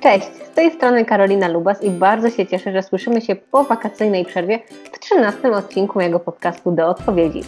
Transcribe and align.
Cześć, 0.00 0.26
z 0.26 0.50
tej 0.54 0.70
strony 0.70 1.04
Karolina 1.04 1.48
Lubas 1.48 1.82
i 1.82 1.90
bardzo 1.90 2.30
się 2.30 2.46
cieszę, 2.46 2.72
że 2.72 2.82
słyszymy 2.82 3.20
się 3.20 3.36
po 3.36 3.64
wakacyjnej 3.64 4.24
przerwie 4.24 4.58
w 4.92 4.98
13 4.98 5.52
odcinku 5.52 5.98
mojego 5.98 6.20
podcastu 6.20 6.72
Do 6.72 6.88
Odpowiedzi. 6.88 7.40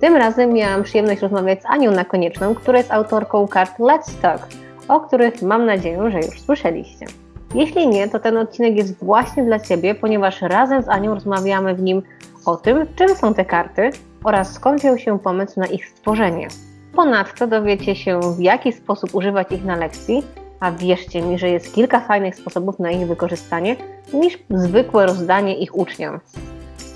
Tym 0.00 0.16
razem 0.16 0.52
miałam 0.52 0.82
przyjemność 0.82 1.22
rozmawiać 1.22 1.62
z 1.62 1.66
Anią 1.66 1.90
Nakonieczną, 1.90 2.54
która 2.54 2.78
jest 2.78 2.92
autorką 2.92 3.48
kart 3.48 3.78
Let's 3.78 4.20
Talk, 4.22 4.46
o 4.88 5.00
których 5.00 5.42
mam 5.42 5.66
nadzieję, 5.66 6.10
że 6.10 6.18
już 6.18 6.40
słyszeliście. 6.40 7.06
Jeśli 7.54 7.88
nie, 7.88 8.08
to 8.08 8.18
ten 8.18 8.36
odcinek 8.36 8.76
jest 8.76 9.04
właśnie 9.04 9.44
dla 9.44 9.60
Ciebie, 9.60 9.94
ponieważ 9.94 10.42
razem 10.42 10.82
z 10.82 10.88
Anią 10.88 11.14
rozmawiamy 11.14 11.74
w 11.74 11.82
nim 11.82 12.02
o 12.46 12.56
tym, 12.56 12.86
czym 12.96 13.08
są 13.08 13.34
te 13.34 13.44
karty 13.44 13.90
oraz 14.24 14.52
skąd 14.52 14.80
wziął 14.80 14.98
się 14.98 15.18
pomysł 15.18 15.60
na 15.60 15.66
ich 15.66 15.88
stworzenie. 15.88 16.48
Ponadto 16.96 17.46
dowiecie 17.46 17.96
się, 17.96 18.20
w 18.36 18.40
jaki 18.40 18.72
sposób 18.72 19.14
używać 19.14 19.52
ich 19.52 19.64
na 19.64 19.76
lekcji, 19.76 20.22
a 20.60 20.72
wierzcie 20.72 21.22
mi, 21.22 21.38
że 21.38 21.48
jest 21.48 21.74
kilka 21.74 22.00
fajnych 22.00 22.36
sposobów 22.36 22.78
na 22.78 22.90
ich 22.90 23.06
wykorzystanie 23.06 23.76
niż 24.12 24.38
zwykłe 24.50 25.06
rozdanie 25.06 25.58
ich 25.58 25.78
uczniom. 25.78 26.20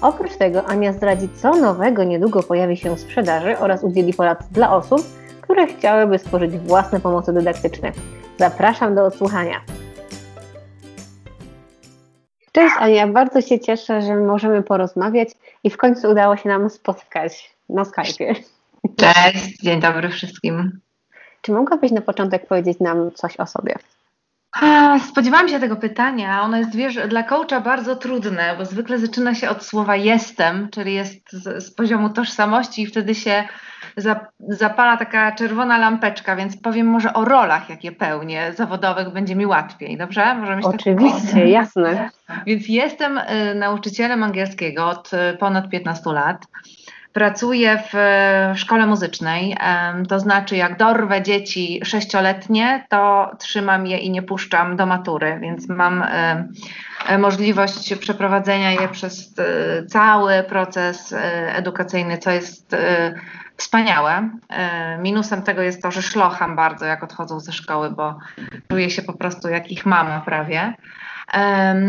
Oprócz 0.01 0.37
tego 0.37 0.65
Ania 0.65 0.93
zdradzi, 0.93 1.29
co 1.43 1.57
nowego 1.57 2.05
niedługo 2.05 2.43
pojawi 2.43 2.77
się 2.77 2.97
w 2.97 3.01
sprzedaży 3.01 3.59
oraz 3.59 3.85
udzieli 3.85 4.15
porad 4.15 4.45
dla 4.51 4.77
osób, 4.77 5.01
które 5.41 5.67
chciałyby 5.67 6.19
stworzyć 6.19 6.59
własne 6.59 7.01
pomocy 7.01 7.33
dydaktyczne. 7.33 7.93
Zapraszam 8.37 8.95
do 8.95 9.05
odsłuchania. 9.05 9.61
Cześć 12.53 12.75
Ania, 12.79 13.07
bardzo 13.07 13.41
się 13.41 13.61
cieszę, 13.61 14.03
że 14.03 14.17
możemy 14.17 14.63
porozmawiać 14.63 15.29
i 15.65 15.71
w 15.71 15.77
końcu 15.77 16.11
udało 16.11 16.37
się 16.37 16.49
nam 16.49 16.71
spotkać 16.71 17.55
na 17.69 17.83
Skype'ie. 17.83 18.35
Cześć, 18.97 19.63
dzień 19.63 19.81
dobry 19.81 20.09
wszystkim. 20.09 20.81
Czy 21.49 21.53
mogłabyś 21.53 21.91
na 21.93 22.01
początek 22.01 22.47
powiedzieć 22.47 22.81
nam 22.81 23.11
coś 23.15 23.37
o 23.37 23.47
sobie? 23.47 23.75
Spodziewałam 25.09 25.49
się 25.49 25.61
tego 25.61 25.77
pytania. 25.77 26.43
Ono 26.43 26.57
jest, 26.57 26.77
wiesz, 26.77 27.09
dla 27.09 27.23
coacha 27.23 27.61
bardzo 27.61 27.97
trudne, 27.97 28.55
bo 28.59 28.65
zwykle 28.65 28.99
zaczyna 28.99 29.35
się 29.35 29.51
od 29.51 29.65
słowa 29.65 29.97
jestem, 29.97 30.69
czyli 30.71 30.95
jest 30.95 31.33
z, 31.33 31.65
z 31.65 31.75
poziomu 31.75 32.11
tożsamości 32.11 32.83
i 32.83 32.87
wtedy 32.87 33.15
się 33.15 33.45
zapala 34.49 34.97
taka 34.97 35.33
czerwona 35.33 35.79
lampeczka, 35.79 36.37
więc 36.37 36.57
powiem 36.57 36.87
może 36.87 37.13
o 37.13 37.25
rolach, 37.25 37.71
jakie 37.71 37.93
pełnię 37.93 38.53
zawodowych, 38.57 39.13
będzie 39.13 39.37
mi 39.37 39.47
łatwiej, 39.47 39.99
dobrze? 39.99 40.35
Możemy 40.35 40.63
Oczywiście, 40.65 41.33
tak 41.33 41.49
jasne. 41.49 42.11
Więc 42.47 42.69
jestem 42.69 43.19
y, 43.19 43.55
nauczycielem 43.55 44.23
angielskiego 44.23 44.87
od 44.87 45.11
y, 45.13 45.37
ponad 45.37 45.69
15 45.69 46.13
lat. 46.13 46.47
Pracuję 47.19 47.83
w 47.93 47.97
szkole 48.59 48.87
muzycznej, 48.87 49.57
to 50.09 50.21
znaczy 50.21 50.57
jak 50.57 50.77
dorwę 50.77 51.23
dzieci 51.23 51.81
sześcioletnie, 51.85 52.87
to 52.89 53.31
trzymam 53.39 53.87
je 53.87 53.99
i 53.99 54.11
nie 54.11 54.23
puszczam 54.23 54.77
do 54.77 54.87
matury, 54.87 55.39
więc 55.43 55.69
mam 55.69 56.05
możliwość 57.19 57.95
przeprowadzenia 57.95 58.71
je 58.71 58.89
przez 58.89 59.35
e, 59.39 59.87
cały 59.87 60.43
proces 60.43 61.13
e, 61.13 61.55
edukacyjny, 61.57 62.19
co 62.19 62.31
jest 62.31 62.75
e, 62.75 63.15
wspaniałe. 63.57 64.31
Minusem 64.99 65.43
tego 65.43 65.63
jest 65.63 65.83
to, 65.83 65.91
że 65.91 66.03
szlocham 66.03 66.57
bardzo, 66.57 66.85
jak 66.85 67.05
odchodzą 67.05 67.41
ze 67.41 67.53
szkoły, 67.53 67.91
bo 67.91 68.19
czuję 68.69 68.91
się 68.91 69.03
po 69.03 69.13
prostu 69.13 69.49
jak 69.49 69.71
ich 69.71 69.87
mama 69.87 70.21
prawie. 70.21 70.75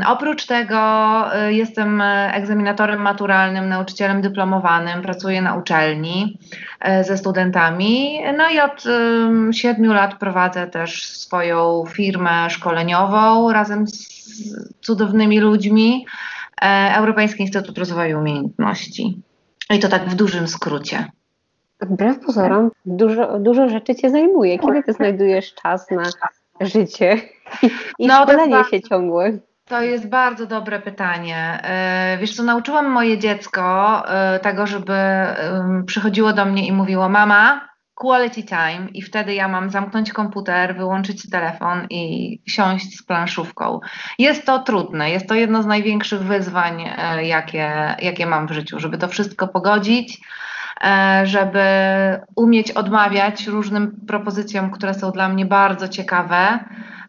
Oprócz 0.08 0.46
tego 0.46 0.78
y, 1.48 1.54
jestem 1.54 2.02
egzaminatorem 2.34 3.02
maturalnym, 3.02 3.70
nauczycielem 3.70 4.22
dyplomowanym, 4.22 5.02
pracuję 5.02 5.42
na 5.42 5.56
uczelni 5.56 6.40
e, 6.80 7.04
ze 7.04 7.18
studentami. 7.18 8.20
No 8.38 8.50
i 8.50 8.60
od 8.60 8.84
siedmiu 9.52 9.94
lat 9.94 10.16
prowadzę 10.16 10.68
też 10.68 11.06
swoją 11.06 11.84
firmę 11.88 12.50
szkoleniową 12.50 13.52
razem 13.52 13.88
z 13.88 14.10
cudownymi 14.82 15.40
ludźmi. 15.40 16.06
E, 16.62 16.96
Europejski 16.96 17.42
Instytut 17.42 17.78
Rozwoju 17.78 18.20
Umiejętności. 18.20 19.22
I 19.70 19.80
to 19.80 19.88
tak 19.88 20.10
w 20.10 20.16
dużym 20.16 20.48
skrócie. 20.48 21.06
Wbrew 21.82 22.20
pozorom, 22.20 22.72
dużo, 22.86 23.40
dużo 23.40 23.70
rzeczy 23.70 23.96
Cię 23.96 24.10
zajmuje. 24.10 24.60
Kiedy 24.60 24.84
Ty 24.84 24.94
znajdujesz 24.94 25.54
czas 25.54 25.92
na 25.92 26.04
życie 26.62 27.22
i 28.00 28.08
no, 28.08 28.24
szkolenie 28.24 28.64
się 28.72 28.82
ciągłe? 28.82 29.40
To 29.66 29.82
jest 29.82 30.10
bardzo 30.10 30.46
dobre 30.46 30.80
pytanie. 30.80 31.60
E, 31.64 32.18
wiesz 32.22 32.36
co, 32.36 32.44
nauczyłam 32.44 32.92
moje 32.92 33.18
dziecko 33.18 34.04
e, 34.08 34.40
tego, 34.40 34.68
żeby 34.68 34.96
przychodziło 35.86 36.34
do 36.34 36.46
mnie 36.46 36.68
i 36.68 36.72
mówiło 36.72 37.10
mama, 37.10 37.70
quality 38.00 38.44
time 38.44 38.88
i 38.94 39.02
wtedy 39.02 39.34
ja 39.34 39.48
mam 39.48 39.70
zamknąć 39.70 40.14
komputer, 40.14 40.76
wyłączyć 40.76 41.30
telefon 41.30 41.88
i 41.90 42.42
siąść 42.48 42.98
z 42.98 43.04
planszówką. 43.04 43.80
Jest 44.20 44.46
to 44.46 44.60
trudne, 44.60 45.10
jest 45.12 45.28
to 45.28 45.36
jedno 45.36 45.64
z 45.64 45.66
największych 45.66 46.24
wyzwań, 46.24 46.86
e, 46.98 47.26
jakie, 47.26 47.96
jakie 48.02 48.26
mam 48.26 48.48
w 48.48 48.52
życiu, 48.52 48.80
żeby 48.80 48.98
to 48.98 49.08
wszystko 49.08 49.48
pogodzić 49.48 50.22
żeby 51.24 51.60
umieć 52.36 52.72
odmawiać 52.72 53.48
różnym 53.48 54.00
propozycjom, 54.08 54.72
które 54.72 54.94
są 54.94 55.12
dla 55.12 55.30
mnie 55.30 55.46
bardzo 55.46 55.88
ciekawe 55.88 56.60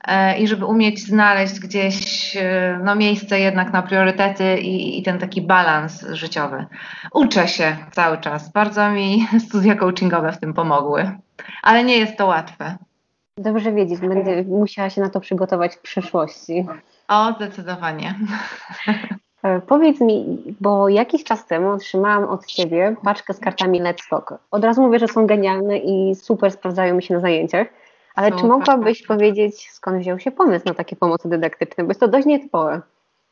e, 0.09 0.39
i 0.39 0.49
żeby 0.49 0.67
umieć 0.67 1.07
znaleźć 1.07 1.61
gdzieś 1.61 2.37
e, 2.37 2.81
no, 2.85 2.95
miejsce 2.95 3.41
jednak 3.41 3.73
na 3.73 3.83
priorytety 3.83 4.59
i, 4.59 4.99
i 4.99 5.03
ten 5.03 5.19
taki 5.19 5.43
balans 5.43 6.07
życiowy. 6.13 6.67
Uczę 7.15 7.49
się 7.49 7.77
cały 7.93 8.19
czas. 8.19 8.53
Bardzo 8.53 8.91
mi 8.91 9.27
studia 9.49 9.75
coachingowe 9.75 10.33
w 10.33 10.41
tym 10.41 10.55
pomogły, 10.55 11.11
ale 11.63 11.85
nie 11.85 11.99
jest 11.99 12.17
to 12.17 12.27
łatwe. 12.27 12.77
Dobrze 13.39 13.73
wiedzieć, 13.73 14.01
będę 14.01 14.43
musiała 14.45 14.91
się 14.91 15.01
na 15.01 15.11
to 15.11 15.21
przygotować 15.21 15.75
w 15.75 15.81
przyszłości. 15.81 16.67
O, 17.09 17.33
zdecydowanie. 17.33 18.15
E, 19.43 19.61
powiedz 19.61 20.01
mi, 20.01 20.40
bo 20.61 20.89
jakiś 20.89 21.25
czas 21.25 21.47
temu 21.47 21.71
otrzymałam 21.71 22.25
od 22.25 22.47
Ciebie 22.47 22.97
paczkę 23.05 23.35
z 23.35 23.41
kartami 23.41 23.83
Let's 23.83 24.09
Talk. 24.11 24.35
Od 24.51 24.65
razu 24.65 24.83
mówię, 24.83 24.99
że 24.99 25.09
są 25.09 25.27
genialne 25.27 25.79
i 25.79 26.15
super 26.15 26.53
sprawdzają 26.53 26.95
mi 26.95 27.03
się 27.03 27.15
na 27.15 27.21
zajęciach, 27.21 27.67
ale 28.15 28.27
super. 28.29 28.41
czy 28.41 28.49
mogłabyś 28.49 29.07
powiedzieć, 29.07 29.71
skąd 29.71 29.99
wziął 29.99 30.19
się 30.19 30.31
pomysł 30.31 30.65
na 30.67 30.75
takie 30.75 30.97
pomocy 30.97 31.29
dydaktyczne, 31.29 31.85
bo 31.85 31.91
jest 31.91 32.01
to 32.01 32.09
dość 32.09 32.27
nietypowe. 32.27 32.83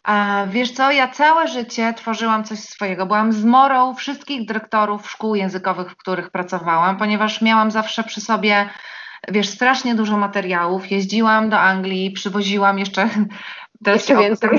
A 0.04 0.46
wiesz 0.50 0.72
co, 0.72 0.90
ja 0.90 1.08
całe 1.08 1.48
życie 1.48 1.94
tworzyłam 1.96 2.44
coś 2.44 2.58
swojego. 2.58 3.06
Byłam 3.06 3.32
zmorą 3.32 3.94
wszystkich 3.94 4.46
dyrektorów 4.46 5.10
szkół 5.10 5.34
językowych, 5.34 5.90
w 5.90 5.96
których 5.96 6.30
pracowałam, 6.30 6.96
ponieważ 6.96 7.42
miałam 7.42 7.70
zawsze 7.70 8.04
przy 8.04 8.20
sobie 8.20 8.68
wiesz, 9.28 9.48
strasznie 9.48 9.94
dużo 9.94 10.16
materiałów. 10.16 10.90
Jeździłam 10.90 11.50
do 11.50 11.60
Anglii, 11.60 12.10
przywoziłam 12.10 12.78
jeszcze 12.78 13.08
Teraz 13.84 14.08
Jeszcze 14.08 14.22
więcej. 14.22 14.50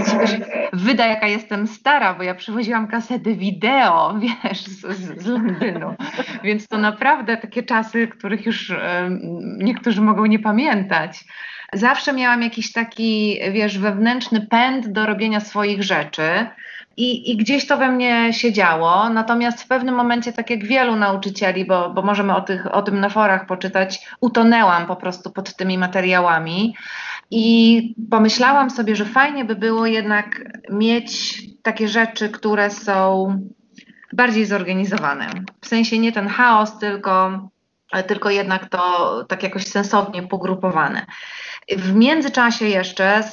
wyda, 0.74 1.06
jaka 1.06 1.28
jestem 1.28 1.68
stara, 1.68 2.14
bo 2.14 2.24
ja 2.24 2.36
przywoziłam 2.36 2.88
kasety 2.88 3.36
wideo, 3.36 4.14
wiesz, 4.44 4.62
z, 4.64 4.82
z, 4.82 5.24
z 5.24 5.26
Londynu. 5.26 5.96
Więc 6.44 6.68
to 6.68 6.78
naprawdę 6.78 7.38
takie 7.38 7.64
czasy, 7.64 8.08
których 8.08 8.46
już 8.46 8.74
niektórzy 9.58 10.02
mogą 10.02 10.26
nie 10.26 10.40
pamiętać. 10.40 11.24
Zawsze 11.74 12.14
miałam 12.14 12.42
jakiś 12.42 12.72
taki, 12.72 13.40
wiesz, 13.52 13.80
wewnętrzny 13.80 14.48
pęd 14.48 14.88
do 14.92 15.06
robienia 15.06 15.40
swoich 15.40 15.84
rzeczy. 15.84 16.48
I, 17.00 17.32
I, 17.32 17.38
gdzieś 17.38 17.68
to 17.68 17.78
we 17.78 17.92
mnie 17.92 18.34
się 18.34 18.54
działo, 18.54 19.10
natomiast 19.10 19.64
w 19.64 19.68
pewnym 19.68 19.96
momencie, 19.96 20.34
tak 20.34 20.50
jak 20.50 20.66
wielu 20.66 20.96
nauczycieli, 20.96 21.66
bo, 21.66 21.90
bo 21.90 22.02
możemy 22.02 22.36
o, 22.36 22.42
tych, 22.42 22.74
o 22.76 22.82
tym 22.82 23.00
na 23.00 23.10
forach 23.10 23.46
poczytać, 23.46 24.08
utonęłam 24.22 24.88
po 24.88 24.96
prostu 24.96 25.32
pod 25.32 25.56
tymi 25.56 25.78
materiałami. 25.78 26.76
I 27.32 27.96
pomyślałam 28.12 28.70
sobie, 28.70 28.96
że 28.96 29.06
fajnie 29.06 29.46
by 29.46 29.56
było 29.56 29.86
jednak 29.86 30.42
mieć 30.70 31.42
takie 31.62 31.88
rzeczy, 31.88 32.30
które 32.30 32.72
są 32.72 33.28
bardziej 34.14 34.46
zorganizowane. 34.46 35.30
W 35.62 35.68
sensie 35.68 36.00
nie 36.00 36.12
ten 36.12 36.28
chaos, 36.28 36.80
tylko, 36.80 37.40
tylko 38.08 38.30
jednak 38.30 38.70
to 38.70 39.26
tak 39.28 39.44
jakoś 39.44 39.64
sensownie 39.66 40.24
pogrupowane. 40.24 41.06
W 41.78 41.94
międzyczasie 41.94 42.66
jeszcze 42.66 43.24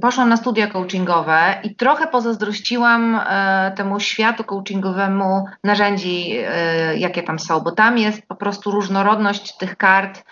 poszłam 0.00 0.28
na 0.28 0.36
studia 0.36 0.66
coachingowe 0.66 1.60
i 1.62 1.76
trochę 1.76 2.06
pozazdrościłam 2.06 3.14
e, 3.14 3.72
temu 3.76 4.00
światu 4.00 4.44
coachingowemu 4.44 5.44
narzędzi, 5.64 6.38
e, 6.38 6.96
jakie 6.96 7.22
tam 7.22 7.38
są, 7.38 7.60
bo 7.60 7.72
tam 7.72 7.98
jest 7.98 8.26
po 8.28 8.36
prostu 8.36 8.70
różnorodność 8.70 9.56
tych 9.56 9.76
kart 9.76 10.24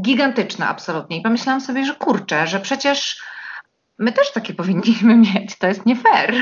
gigantyczna 0.00 0.68
absolutnie. 0.68 1.16
I 1.16 1.22
pomyślałam 1.22 1.60
sobie, 1.60 1.84
że 1.84 1.94
kurczę, 1.94 2.46
że 2.46 2.60
przecież 2.60 3.22
my 3.98 4.12
też 4.12 4.32
takie 4.32 4.54
powinniśmy 4.54 5.16
mieć. 5.34 5.58
To 5.58 5.66
jest 5.66 5.86
nie 5.86 5.96
fair, 5.96 6.34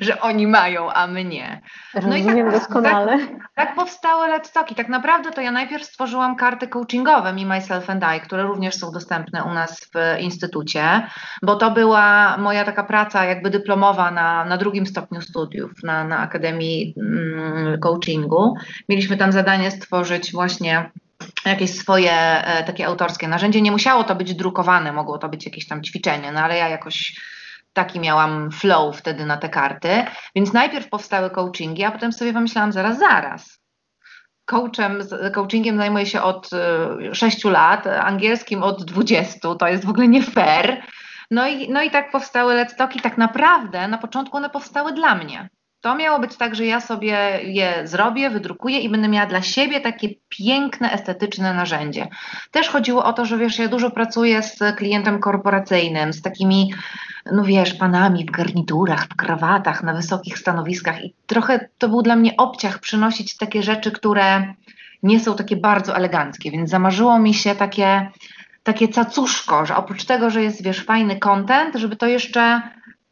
że 0.00 0.20
oni 0.20 0.46
mają, 0.46 0.92
a 0.92 1.06
my 1.06 1.24
nie. 1.24 1.62
No 1.94 2.00
Rozumiem 2.00 2.48
i 2.48 2.50
tak, 2.50 2.60
doskonale. 2.60 3.18
Tak, 3.18 3.28
tak 3.54 3.74
powstały 3.74 4.28
Let's 4.28 4.52
Talki. 4.52 4.74
Tak 4.74 4.88
naprawdę 4.88 5.30
to 5.30 5.40
ja 5.40 5.52
najpierw 5.52 5.84
stworzyłam 5.84 6.36
karty 6.36 6.68
coachingowe 6.68 7.32
Me, 7.32 7.44
Myself 7.44 7.90
and 7.90 8.04
I, 8.16 8.20
które 8.20 8.42
również 8.42 8.74
są 8.74 8.92
dostępne 8.92 9.44
u 9.44 9.54
nas 9.54 9.90
w 9.94 10.20
instytucie, 10.20 11.06
bo 11.42 11.56
to 11.56 11.70
była 11.70 12.36
moja 12.36 12.64
taka 12.64 12.84
praca 12.84 13.24
jakby 13.24 13.50
dyplomowa 13.50 14.10
na, 14.10 14.44
na 14.44 14.56
drugim 14.56 14.86
stopniu 14.86 15.20
studiów 15.20 15.70
na, 15.82 16.04
na 16.04 16.18
Akademii 16.18 16.94
mm, 16.96 17.80
Coachingu. 17.80 18.54
Mieliśmy 18.88 19.16
tam 19.16 19.32
zadanie 19.32 19.70
stworzyć 19.70 20.32
właśnie 20.32 20.90
jakieś 21.44 21.78
swoje 21.78 22.12
e, 22.12 22.64
takie 22.64 22.86
autorskie 22.86 23.28
narzędzie. 23.28 23.62
Nie 23.62 23.72
musiało 23.72 24.04
to 24.04 24.14
być 24.14 24.34
drukowane, 24.34 24.92
mogło 24.92 25.18
to 25.18 25.28
być 25.28 25.46
jakieś 25.46 25.68
tam 25.68 25.82
ćwiczenie, 25.82 26.32
no 26.32 26.40
ale 26.40 26.56
ja 26.56 26.68
jakoś 26.68 27.20
taki 27.72 28.00
miałam 28.00 28.50
flow 28.50 28.96
wtedy 28.96 29.26
na 29.26 29.36
te 29.36 29.48
karty. 29.48 30.04
Więc 30.34 30.52
najpierw 30.52 30.88
powstały 30.88 31.30
coachingi, 31.30 31.84
a 31.84 31.90
potem 31.90 32.12
sobie 32.12 32.32
pomyślałam 32.32 32.72
zaraz, 32.72 32.98
zaraz. 32.98 33.60
Coachem, 34.44 35.02
coachingiem 35.34 35.76
zajmuję 35.76 36.06
się 36.06 36.22
od 36.22 36.50
6 37.12 37.46
e, 37.46 37.50
lat, 37.50 37.86
angielskim 37.86 38.62
od 38.62 38.84
20, 38.84 39.54
to 39.54 39.68
jest 39.68 39.84
w 39.84 39.90
ogóle 39.90 40.08
nie 40.08 40.22
fair. 40.22 40.82
No 41.30 41.48
i, 41.48 41.68
no 41.68 41.82
i 41.82 41.90
tak 41.90 42.10
powstały 42.10 42.54
Let's 42.54 42.76
Talki. 42.76 43.00
Tak 43.00 43.18
naprawdę 43.18 43.88
na 43.88 43.98
początku 43.98 44.36
one 44.36 44.50
powstały 44.50 44.92
dla 44.92 45.14
mnie. 45.14 45.48
To 45.80 45.94
miało 45.94 46.18
być 46.18 46.36
tak, 46.36 46.54
że 46.54 46.66
ja 46.66 46.80
sobie 46.80 47.40
je 47.42 47.88
zrobię, 47.88 48.30
wydrukuję 48.30 48.80
i 48.80 48.88
będę 48.88 49.08
miała 49.08 49.26
dla 49.26 49.42
siebie 49.42 49.80
takie 49.80 50.08
piękne, 50.28 50.92
estetyczne 50.92 51.54
narzędzie. 51.54 52.08
Też 52.50 52.68
chodziło 52.68 53.04
o 53.04 53.12
to, 53.12 53.26
że 53.26 53.38
wiesz, 53.38 53.58
ja 53.58 53.68
dużo 53.68 53.90
pracuję 53.90 54.42
z 54.42 54.58
klientem 54.76 55.20
korporacyjnym, 55.20 56.12
z 56.12 56.22
takimi, 56.22 56.74
no 57.32 57.44
wiesz, 57.44 57.74
panami 57.74 58.26
w 58.26 58.30
garniturach, 58.30 59.04
w 59.04 59.16
krawatach, 59.16 59.82
na 59.82 59.94
wysokich 59.94 60.38
stanowiskach 60.38 61.04
i 61.04 61.14
trochę 61.26 61.68
to 61.78 61.88
był 61.88 62.02
dla 62.02 62.16
mnie 62.16 62.36
obciach 62.36 62.78
przynosić 62.78 63.36
takie 63.36 63.62
rzeczy, 63.62 63.90
które 63.90 64.54
nie 65.02 65.20
są 65.20 65.36
takie 65.36 65.56
bardzo 65.56 65.96
eleganckie, 65.96 66.50
więc 66.50 66.70
zamarzyło 66.70 67.18
mi 67.18 67.34
się 67.34 67.54
takie, 67.54 68.10
takie 68.62 68.88
cacuszko, 68.88 69.66
że 69.66 69.76
oprócz 69.76 70.04
tego, 70.04 70.30
że 70.30 70.42
jest, 70.42 70.62
wiesz, 70.62 70.84
fajny 70.84 71.18
content, 71.18 71.76
żeby 71.76 71.96
to 71.96 72.06
jeszcze 72.06 72.62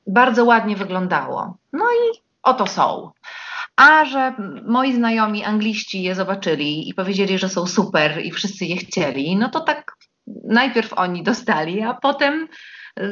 bardzo 0.07 0.45
ładnie 0.45 0.77
wyglądało. 0.77 1.57
No 1.73 1.85
i 1.85 2.28
oto 2.49 2.67
są. 2.67 3.11
A 3.77 4.05
że 4.05 4.33
moi 4.67 4.93
znajomi 4.93 5.45
angliści 5.45 6.03
je 6.03 6.15
zobaczyli 6.15 6.89
i 6.89 6.95
powiedzieli, 6.95 7.39
że 7.39 7.49
są 7.49 7.67
super 7.67 8.25
i 8.25 8.31
wszyscy 8.31 8.65
je 8.65 8.77
chcieli, 8.77 9.37
no 9.37 9.49
to 9.49 9.61
tak 9.61 9.93
najpierw 10.45 10.93
oni 10.93 11.23
dostali, 11.23 11.83
a 11.83 11.95
potem 11.95 12.49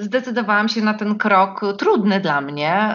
zdecydowałam 0.00 0.68
się 0.68 0.82
na 0.82 0.94
ten 0.94 1.18
krok 1.18 1.60
trudny 1.78 2.20
dla 2.20 2.40
mnie, 2.40 2.94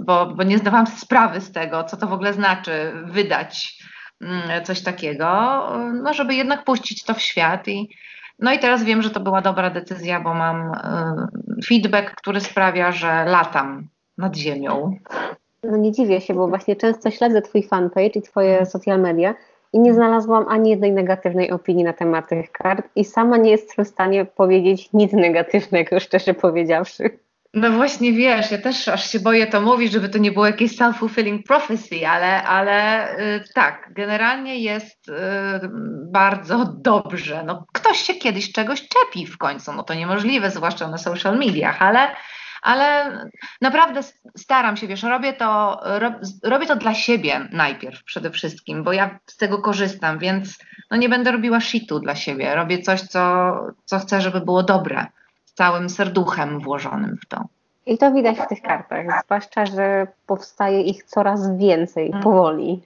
bo, 0.00 0.26
bo 0.26 0.42
nie 0.42 0.58
zdawałam 0.58 0.86
sprawy 0.86 1.40
z 1.40 1.52
tego, 1.52 1.84
co 1.84 1.96
to 1.96 2.06
w 2.06 2.12
ogóle 2.12 2.32
znaczy 2.32 2.92
wydać 3.04 3.82
coś 4.64 4.82
takiego, 4.82 5.26
no 6.02 6.14
żeby 6.14 6.34
jednak 6.34 6.64
puścić 6.64 7.04
to 7.04 7.14
w 7.14 7.22
świat 7.22 7.68
i 7.68 7.96
no 8.38 8.52
i 8.52 8.58
teraz 8.58 8.84
wiem, 8.84 9.02
że 9.02 9.10
to 9.10 9.20
była 9.20 9.40
dobra 9.40 9.70
decyzja, 9.70 10.20
bo 10.20 10.34
mam 10.34 10.72
feedback, 11.66 12.14
który 12.14 12.40
sprawia, 12.40 12.92
że 12.92 13.24
latam 13.24 13.88
nad 14.18 14.36
ziemią. 14.36 14.96
No 15.64 15.76
nie 15.76 15.92
dziwię 15.92 16.20
się, 16.20 16.34
bo 16.34 16.48
właśnie 16.48 16.76
często 16.76 17.10
śledzę 17.10 17.42
Twój 17.42 17.62
fanpage 17.62 18.06
i 18.06 18.22
Twoje 18.22 18.66
social 18.66 19.00
media 19.00 19.34
i 19.72 19.78
nie 19.78 19.94
znalazłam 19.94 20.48
ani 20.48 20.70
jednej 20.70 20.92
negatywnej 20.92 21.50
opinii 21.50 21.84
na 21.84 21.92
temat 21.92 22.28
tych 22.28 22.52
kart 22.52 22.88
i 22.96 23.04
sama 23.04 23.36
nie 23.36 23.50
jestem 23.50 23.84
w 23.84 23.88
stanie 23.88 24.24
powiedzieć 24.24 24.88
nic 24.92 25.12
negatywnego, 25.12 26.00
szczerze 26.06 26.34
powiedziawszy. 26.34 27.18
No 27.54 27.70
właśnie 27.70 28.12
wiesz, 28.12 28.50
ja 28.50 28.58
też 28.58 28.88
aż 28.88 29.10
się 29.10 29.20
boję 29.20 29.46
to 29.46 29.60
mówić, 29.60 29.92
żeby 29.92 30.08
to 30.08 30.18
nie 30.18 30.32
było 30.32 30.46
jakieś 30.46 30.78
self-fulfilling 30.78 31.42
prophecy, 31.42 32.06
ale, 32.08 32.42
ale 32.42 33.08
y, 33.18 33.44
tak, 33.54 33.90
generalnie 33.90 34.58
jest 34.58 35.08
y, 35.08 35.12
bardzo 36.10 36.64
dobrze. 36.64 37.42
No, 37.46 37.66
ktoś 37.72 37.98
się 37.98 38.14
kiedyś 38.14 38.52
czegoś 38.52 38.88
czepi 38.88 39.26
w 39.26 39.38
końcu, 39.38 39.72
no 39.72 39.82
to 39.82 39.94
niemożliwe, 39.94 40.50
zwłaszcza 40.50 40.88
na 40.88 40.98
social 40.98 41.38
mediach, 41.38 41.82
ale 41.82 42.08
ale 42.62 43.12
naprawdę 43.60 44.00
staram 44.36 44.76
się, 44.76 44.86
wiesz, 44.86 45.02
robię 45.02 45.32
to, 45.32 45.80
robię 46.42 46.66
to 46.66 46.76
dla 46.76 46.94
siebie 46.94 47.48
najpierw 47.52 48.04
przede 48.04 48.30
wszystkim, 48.30 48.84
bo 48.84 48.92
ja 48.92 49.18
z 49.26 49.36
tego 49.36 49.58
korzystam, 49.58 50.18
więc 50.18 50.58
no 50.90 50.96
nie 50.96 51.08
będę 51.08 51.32
robiła 51.32 51.60
shitu 51.60 52.00
dla 52.00 52.14
siebie. 52.14 52.54
Robię 52.54 52.78
coś, 52.78 53.00
co, 53.00 53.52
co 53.84 53.98
chcę, 53.98 54.20
żeby 54.20 54.40
było 54.40 54.62
dobre, 54.62 55.06
z 55.44 55.52
całym 55.54 55.90
serduchem 55.90 56.60
włożonym 56.60 57.18
w 57.22 57.26
to. 57.26 57.44
I 57.86 57.98
to 57.98 58.12
widać 58.12 58.38
w 58.38 58.46
tych 58.46 58.62
kartach, 58.62 59.06
zwłaszcza, 59.24 59.66
że 59.66 60.06
powstaje 60.26 60.82
ich 60.82 61.04
coraz 61.04 61.56
więcej 61.58 62.08
mm. 62.08 62.22
powoli. 62.22 62.82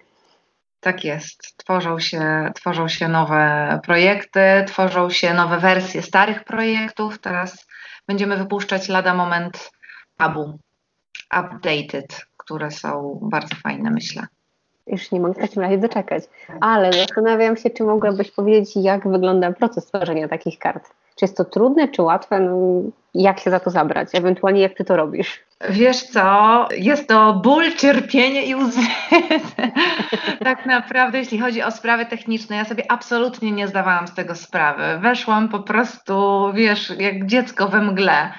Tak 0.87 1.05
jest. 1.05 1.57
Tworzą 1.57 1.99
się, 1.99 2.51
tworzą 2.55 2.89
się 2.89 3.09
nowe 3.09 3.81
projekty, 3.85 4.41
tworzą 4.67 5.11
się 5.11 5.35
nowe 5.35 5.59
wersje 5.59 6.03
starych 6.03 6.45
projektów. 6.45 7.19
Teraz 7.19 7.67
będziemy 8.09 8.37
wypuszczać 8.37 8.89
lada 8.89 9.15
moment 9.15 9.71
Abu 10.19 10.59
Updated, 11.39 12.27
które 12.37 12.71
są 12.71 13.19
bardzo 13.23 13.57
fajne, 13.57 13.91
myślę. 13.91 14.27
Już 14.87 15.13
nie 15.13 15.21
mogę 15.21 15.35
w 15.35 15.39
takim 15.39 15.63
razie 15.63 15.79
doczekać. 15.79 16.25
Ale 16.61 16.93
zastanawiam 16.93 17.57
się, 17.57 17.71
czy 17.71 17.85
mogłabyś 17.85 18.31
powiedzieć, 18.31 18.77
jak 18.77 19.09
wygląda 19.09 19.53
proces 19.53 19.87
tworzenia 19.87 20.29
takich 20.29 20.59
kart. 20.59 20.91
Czy 21.17 21.25
jest 21.25 21.37
to 21.37 21.45
trudne, 21.45 21.89
czy 21.89 22.03
łatwe? 22.03 22.41
No, 22.41 22.83
jak 23.15 23.41
się 23.41 23.51
za 23.51 23.61
to 23.61 23.71
zabrać? 23.71 24.09
Ewentualnie 24.13 24.61
jak 24.61 24.75
ty 24.75 24.85
to 24.85 24.97
robisz? 24.97 25.47
Wiesz 25.69 26.03
co, 26.03 26.69
jest 26.77 27.09
to 27.09 27.33
ból, 27.33 27.65
cierpienie 27.77 28.47
i 28.47 28.55
łzy. 28.55 28.81
tak 30.45 30.67
naprawdę, 30.67 31.19
jeśli 31.19 31.39
chodzi 31.39 31.63
o 31.63 31.71
sprawy 31.71 32.07
techniczne, 32.07 32.57
ja 32.57 32.65
sobie 32.65 32.91
absolutnie 32.91 33.53
nie 33.53 33.69
zdawałam 33.69 34.09
z 34.09 34.15
tego 34.15 34.35
sprawy. 34.35 34.99
Weszłam 34.99 35.49
po 35.49 35.61
prostu, 35.61 36.47
wiesz, 36.55 36.93
jak 36.99 37.27
dziecko 37.27 37.69
we 37.69 37.83
mgle. 37.83 38.33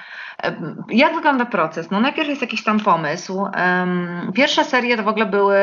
Jak 0.88 1.14
wygląda 1.14 1.46
proces? 1.46 1.90
No 1.90 2.00
najpierw 2.00 2.28
jest 2.28 2.40
jakiś 2.40 2.64
tam 2.64 2.80
pomysł. 2.80 3.46
Pierwsze 4.34 4.64
serie 4.64 4.96
to 4.96 5.02
w 5.02 5.08
ogóle 5.08 5.26
były 5.26 5.56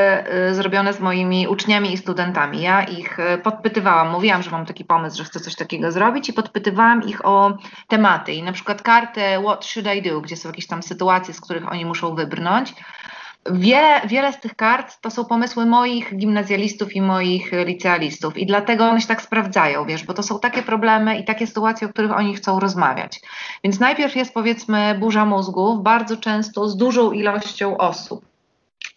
y, 0.49 0.55
zrobione 0.55 0.93
z 0.93 0.99
moimi 0.99 1.47
uczniami 1.47 1.93
i 1.93 1.97
studentami. 1.97 2.61
Ja 2.61 2.83
ich 2.83 3.19
y, 3.19 3.37
podpytywałam, 3.37 4.11
mówiłam, 4.11 4.43
że 4.43 4.51
mam 4.51 4.65
taki 4.65 4.85
pomysł, 4.85 5.17
że 5.17 5.23
chcę 5.23 5.39
coś 5.39 5.55
takiego 5.55 5.91
zrobić 5.91 6.29
i 6.29 6.33
podpytywałam 6.33 7.03
ich 7.03 7.25
o 7.25 7.57
tematy. 7.87 8.33
I 8.33 8.43
na 8.43 8.51
przykład 8.51 8.81
kartę 8.81 9.41
What 9.43 9.65
Should 9.65 9.95
I 9.95 10.01
Do, 10.01 10.21
gdzie 10.21 10.37
są 10.37 10.49
jakieś 10.49 10.67
tam 10.67 10.83
sytuacje, 10.83 11.33
z 11.33 11.41
których 11.41 11.71
oni 11.71 11.85
muszą 11.85 12.15
wybrnąć. 12.15 12.73
Wiele, 13.51 14.01
wiele 14.07 14.33
z 14.33 14.39
tych 14.39 14.55
kart 14.55 15.01
to 15.01 15.11
są 15.11 15.25
pomysły 15.25 15.65
moich 15.65 16.17
gimnazjalistów 16.17 16.95
i 16.95 17.01
moich 17.01 17.51
licealistów 17.65 18.37
i 18.37 18.45
dlatego 18.45 18.85
one 18.85 19.01
się 19.01 19.07
tak 19.07 19.21
sprawdzają, 19.21 19.85
wiesz, 19.85 20.03
bo 20.03 20.13
to 20.13 20.23
są 20.23 20.39
takie 20.39 20.63
problemy 20.63 21.17
i 21.17 21.25
takie 21.25 21.47
sytuacje, 21.47 21.87
o 21.87 21.89
których 21.89 22.11
oni 22.11 22.35
chcą 22.35 22.59
rozmawiać. 22.59 23.21
Więc 23.63 23.79
najpierw 23.79 24.15
jest 24.15 24.33
powiedzmy 24.33 24.97
burza 24.99 25.25
mózgów, 25.25 25.83
bardzo 25.83 26.17
często 26.17 26.69
z 26.69 26.77
dużą 26.77 27.11
ilością 27.11 27.77
osób. 27.77 28.34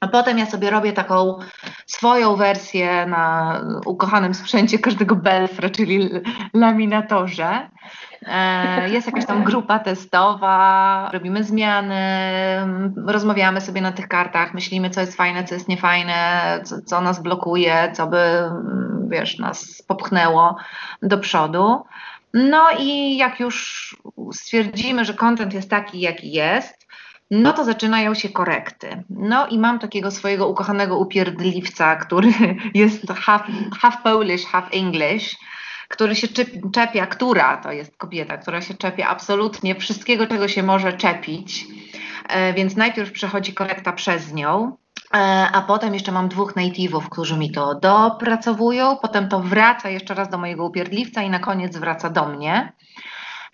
A 0.01 0.09
potem 0.09 0.39
ja 0.39 0.47
sobie 0.47 0.71
robię 0.71 0.93
taką 0.93 1.39
swoją 1.87 2.37
wersję 2.37 3.07
na 3.07 3.61
ukochanym 3.87 4.35
sprzęcie 4.35 4.79
każdego 4.79 5.17
Belfra, 5.17 5.71
czyli 5.71 6.11
laminatorze. 6.55 7.71
E, 8.23 8.91
jest 8.91 9.07
jakaś 9.07 9.27
tam 9.27 9.45
grupa 9.45 9.79
testowa, 9.79 11.11
robimy 11.13 11.45
zmiany, 11.45 11.97
rozmawiamy 13.07 13.61
sobie 13.61 13.81
na 13.81 13.93
tych 13.93 14.09
kartach, 14.09 14.55
myślimy, 14.55 14.91
co 14.91 15.01
jest 15.01 15.17
fajne, 15.17 15.45
co 15.45 15.55
jest 15.55 15.69
niefajne, 15.69 16.61
co, 16.65 16.83
co 16.83 17.01
nas 17.01 17.23
blokuje, 17.23 17.93
co 17.95 18.07
by, 18.07 18.51
wiesz, 19.09 19.39
nas 19.39 19.83
popchnęło 19.83 20.57
do 21.03 21.19
przodu. 21.19 21.85
No 22.35 22.65
i 22.79 23.17
jak 23.17 23.41
już 23.41 23.97
stwierdzimy, 24.33 25.05
że 25.05 25.15
content 25.15 25.55
jest 25.55 25.71
taki, 25.71 26.01
jaki 26.01 26.33
jest, 26.33 26.78
no 27.31 27.53
to 27.53 27.65
zaczynają 27.65 28.15
się 28.15 28.29
korekty. 28.29 29.05
No 29.11 29.47
i 29.47 29.59
mam 29.59 29.79
takiego 29.79 30.11
swojego 30.11 30.49
ukochanego 30.49 30.99
upierdliwca, 30.99 31.97
który 31.97 32.33
jest 32.75 33.09
half, 33.11 33.43
half 33.81 34.03
Polish, 34.03 34.45
half 34.45 34.69
English, 34.73 35.37
który 35.89 36.17
się 36.17 36.29
czepia, 36.73 37.07
która 37.07 37.57
to 37.57 37.73
jest 37.73 37.97
kobieta, 37.97 38.37
która 38.37 38.61
się 38.61 38.75
czepia 38.75 39.09
absolutnie 39.09 39.75
wszystkiego, 39.75 40.27
czego 40.27 40.49
się 40.49 40.63
może 40.63 40.93
czepić. 40.93 41.67
E, 42.29 42.53
więc 42.53 42.77
najpierw 42.77 43.13
przechodzi 43.13 43.55
korekta 43.55 43.93
przez 43.93 44.33
nią, 44.33 44.77
e, 45.15 45.19
a 45.53 45.63
potem 45.63 45.95
jeszcze 45.95 46.13
mam 46.13 46.29
dwóch 46.29 46.57
native'ów, 46.57 47.09
którzy 47.11 47.37
mi 47.37 47.51
to 47.51 47.75
dopracowują, 47.75 48.97
potem 48.97 49.29
to 49.29 49.41
wraca 49.41 49.91
jeszcze 49.91 50.15
raz 50.15 50.29
do 50.29 50.39
mojego 50.39 50.65
upierdliwca 50.65 51.23
i 51.23 51.31
na 51.31 51.39
koniec 51.39 51.77
wraca 51.77 52.11
do 52.11 52.29
mnie. 52.29 52.73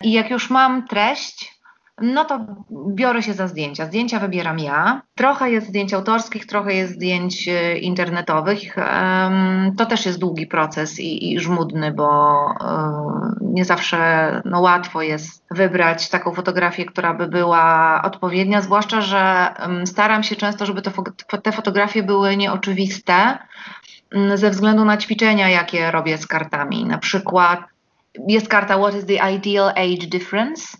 I 0.03 0.11
jak 0.11 0.29
już 0.29 0.49
mam 0.49 0.87
treść, 0.87 1.54
no 2.01 2.25
to 2.25 2.45
biorę 2.87 3.23
się 3.23 3.33
za 3.33 3.47
zdjęcia. 3.47 3.85
Zdjęcia 3.85 4.19
wybieram 4.19 4.59
ja. 4.59 5.01
Trochę 5.15 5.51
jest 5.51 5.67
zdjęć 5.67 5.93
autorskich, 5.93 6.45
trochę 6.45 6.73
jest 6.73 6.93
zdjęć 6.93 7.47
e, 7.47 7.77
internetowych. 7.77 8.75
To 9.77 9.85
też 9.85 10.05
jest 10.05 10.19
długi 10.19 10.47
proces 10.47 10.99
i, 10.99 11.33
i 11.33 11.39
żmudny, 11.39 11.91
bo 11.91 12.39
e, 12.61 13.35
nie 13.41 13.65
zawsze 13.65 14.41
no, 14.45 14.61
łatwo 14.61 15.01
jest 15.01 15.45
wybrać 15.51 16.09
taką 16.09 16.33
fotografię, 16.33 16.85
która 16.85 17.13
by 17.13 17.27
była 17.27 18.01
odpowiednia, 18.03 18.61
zwłaszcza, 18.61 19.01
że 19.01 19.53
staram 19.85 20.23
się 20.23 20.35
często, 20.35 20.65
żeby 20.65 20.81
te 21.43 21.51
fotografie 21.51 22.03
były 22.03 22.37
nieoczywiste 22.37 23.37
ze 24.35 24.49
względu 24.49 24.85
na 24.85 24.97
ćwiczenia, 24.97 25.49
jakie 25.49 25.91
robię 25.91 26.17
z 26.17 26.27
kartami. 26.27 26.85
Na 26.85 26.97
przykład 26.97 27.59
jest 28.27 28.47
karta 28.47 28.77
What 28.77 28.95
is 28.95 29.05
the 29.05 29.31
ideal 29.35 29.69
age 29.69 30.07
difference? 30.07 30.77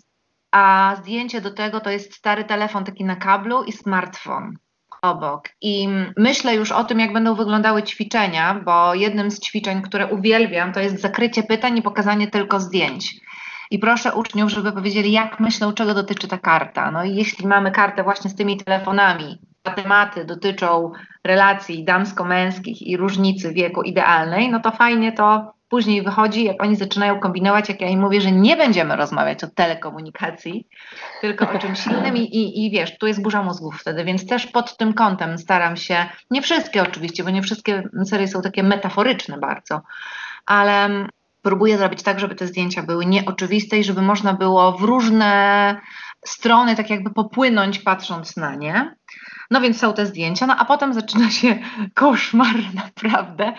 A 0.52 0.94
zdjęcie 0.98 1.40
do 1.40 1.50
tego 1.50 1.80
to 1.80 1.90
jest 1.90 2.14
stary 2.14 2.44
telefon 2.44 2.84
taki 2.84 3.04
na 3.04 3.16
kablu 3.16 3.64
i 3.64 3.72
smartfon. 3.72 4.56
obok 5.02 5.48
i 5.60 5.88
myślę 6.16 6.54
już 6.54 6.72
o 6.72 6.84
tym, 6.84 7.00
jak 7.00 7.12
będą 7.12 7.34
wyglądały 7.34 7.82
ćwiczenia, 7.82 8.60
bo 8.64 8.94
jednym 8.94 9.30
z 9.30 9.40
ćwiczeń, 9.40 9.82
które 9.82 10.06
uwielbiam, 10.06 10.72
to 10.72 10.80
jest 10.80 11.00
zakrycie 11.00 11.42
pytań 11.42 11.78
i 11.78 11.82
pokazanie 11.82 12.30
tylko 12.30 12.60
zdjęć. 12.60 13.14
I 13.70 13.78
proszę 13.78 14.14
uczniów, 14.14 14.50
żeby 14.50 14.72
powiedzieli, 14.72 15.12
jak 15.12 15.40
myślą, 15.40 15.72
czego 15.72 15.94
dotyczy 15.94 16.28
ta 16.28 16.38
karta. 16.38 16.90
No 16.90 17.04
i 17.04 17.14
jeśli 17.14 17.46
mamy 17.46 17.70
kartę 17.70 18.02
właśnie 18.02 18.30
z 18.30 18.34
tymi 18.34 18.56
telefonami, 18.56 19.38
a 19.64 19.70
tematy 19.70 20.24
dotyczą 20.24 20.92
relacji 21.24 21.84
damsko-męskich 21.84 22.82
i 22.82 22.96
różnicy 22.96 23.52
wieku 23.52 23.82
idealnej, 23.82 24.50
no 24.50 24.60
to 24.60 24.70
fajnie 24.70 25.12
to 25.12 25.55
później 25.68 26.02
wychodzi, 26.02 26.44
jak 26.44 26.62
oni 26.62 26.76
zaczynają 26.76 27.20
kombinować, 27.20 27.68
jak 27.68 27.80
ja 27.80 27.88
im 27.88 28.00
mówię, 28.00 28.20
że 28.20 28.32
nie 28.32 28.56
będziemy 28.56 28.96
rozmawiać 28.96 29.44
o 29.44 29.46
telekomunikacji, 29.46 30.68
tylko 31.20 31.50
o 31.50 31.58
czymś 31.58 31.86
innym 31.86 32.16
i, 32.16 32.20
i, 32.20 32.66
i 32.66 32.70
wiesz, 32.70 32.98
tu 32.98 33.06
jest 33.06 33.22
burza 33.22 33.42
mózgów 33.42 33.80
wtedy, 33.80 34.04
więc 34.04 34.26
też 34.26 34.46
pod 34.46 34.76
tym 34.76 34.94
kątem 34.94 35.38
staram 35.38 35.76
się, 35.76 36.06
nie 36.30 36.42
wszystkie 36.42 36.82
oczywiście, 36.82 37.24
bo 37.24 37.30
nie 37.30 37.42
wszystkie 37.42 37.82
serie 38.04 38.28
są 38.28 38.42
takie 38.42 38.62
metaforyczne 38.62 39.38
bardzo, 39.38 39.80
ale 40.46 41.06
próbuję 41.42 41.78
zrobić 41.78 42.02
tak, 42.02 42.20
żeby 42.20 42.34
te 42.34 42.46
zdjęcia 42.46 42.82
były 42.82 43.06
nieoczywiste 43.06 43.78
i 43.78 43.84
żeby 43.84 44.02
można 44.02 44.32
było 44.32 44.72
w 44.72 44.82
różne 44.82 45.80
strony 46.24 46.76
tak 46.76 46.90
jakby 46.90 47.10
popłynąć 47.10 47.78
patrząc 47.78 48.36
na 48.36 48.54
nie. 48.54 48.96
No 49.50 49.60
więc 49.60 49.78
są 49.78 49.92
te 49.92 50.06
zdjęcia, 50.06 50.46
no 50.46 50.56
a 50.56 50.64
potem 50.64 50.94
zaczyna 50.94 51.30
się 51.30 51.58
koszmar 51.94 52.56
naprawdę, 52.84 53.52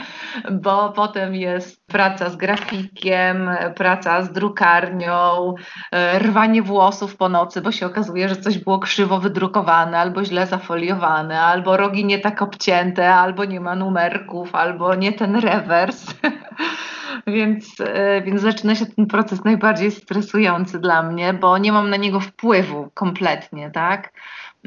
bo 0.51 0.89
potem 0.89 1.35
jest 1.35 1.86
praca 1.87 2.29
z 2.29 2.35
grafikiem, 2.35 3.49
praca 3.75 4.21
z 4.21 4.31
drukarnią, 4.31 5.55
e, 5.91 6.19
rwanie 6.19 6.61
włosów 6.61 7.15
po 7.15 7.29
nocy, 7.29 7.61
bo 7.61 7.71
się 7.71 7.85
okazuje, 7.85 8.29
że 8.29 8.35
coś 8.35 8.57
było 8.57 8.79
krzywo 8.79 9.19
wydrukowane, 9.19 9.99
albo 9.99 10.25
źle 10.25 10.47
zafoliowane, 10.47 11.41
albo 11.41 11.77
rogi 11.77 12.05
nie 12.05 12.19
tak 12.19 12.41
obcięte, 12.41 13.15
albo 13.15 13.45
nie 13.45 13.59
ma 13.59 13.75
numerków, 13.75 14.55
albo 14.55 14.95
nie 14.95 15.13
ten 15.13 15.35
rewers. 15.35 16.05
więc, 17.27 17.79
e, 17.79 18.21
więc 18.21 18.41
zaczyna 18.41 18.75
się 18.75 18.85
ten 18.85 19.05
proces 19.05 19.43
najbardziej 19.43 19.91
stresujący 19.91 20.79
dla 20.79 21.03
mnie, 21.03 21.33
bo 21.33 21.57
nie 21.57 21.71
mam 21.71 21.89
na 21.89 21.97
niego 21.97 22.19
wpływu 22.19 22.89
kompletnie, 22.93 23.71
tak? 23.71 24.11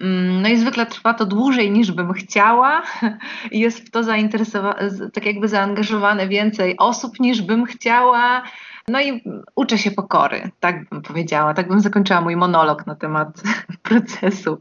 Mm, 0.00 0.42
no 0.42 0.48
i 0.48 0.56
zwykle 0.56 0.86
trwa 0.86 1.14
to 1.14 1.26
dłużej 1.26 1.70
niż 1.70 1.92
bym 1.92 2.12
chciała 2.12 2.82
jest 3.50 3.86
w 3.86 3.90
to 3.90 4.04
zainteresowane, 4.04 4.90
tak 5.12 5.26
jakby 5.26 5.48
zaangażowane 5.48 6.28
więcej 6.28 6.76
osób 6.78 7.09
niż 7.20 7.42
bym 7.42 7.64
chciała. 7.64 8.42
No 8.88 9.00
i 9.00 9.22
uczę 9.54 9.78
się 9.78 9.90
pokory, 9.90 10.50
tak 10.60 10.88
bym 10.88 11.02
powiedziała. 11.02 11.54
Tak 11.54 11.68
bym 11.68 11.80
zakończyła 11.80 12.20
mój 12.20 12.36
monolog 12.36 12.86
na 12.86 12.94
temat 12.94 13.28
procesu 13.82 14.58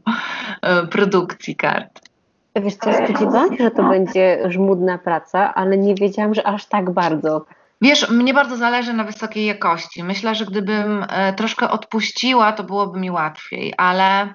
e, 0.62 0.86
produkcji 0.86 1.56
kart. 1.56 2.10
Wiesz 2.56 2.74
co, 2.74 2.92
spodziewałam 2.92 3.56
się, 3.56 3.64
że 3.64 3.70
to 3.70 3.88
będzie 3.88 4.42
żmudna 4.48 4.98
praca, 4.98 5.54
ale 5.54 5.78
nie 5.78 5.94
wiedziałam, 5.94 6.34
że 6.34 6.46
aż 6.46 6.66
tak 6.66 6.90
bardzo. 6.90 7.46
Wiesz, 7.82 8.10
mnie 8.10 8.34
bardzo 8.34 8.56
zależy 8.56 8.92
na 8.92 9.04
wysokiej 9.04 9.46
jakości. 9.46 10.04
Myślę, 10.04 10.34
że 10.34 10.46
gdybym 10.46 11.06
e, 11.08 11.32
troszkę 11.32 11.70
odpuściła, 11.70 12.52
to 12.52 12.64
byłoby 12.64 13.00
mi 13.00 13.10
łatwiej, 13.10 13.74
ale 13.76 14.34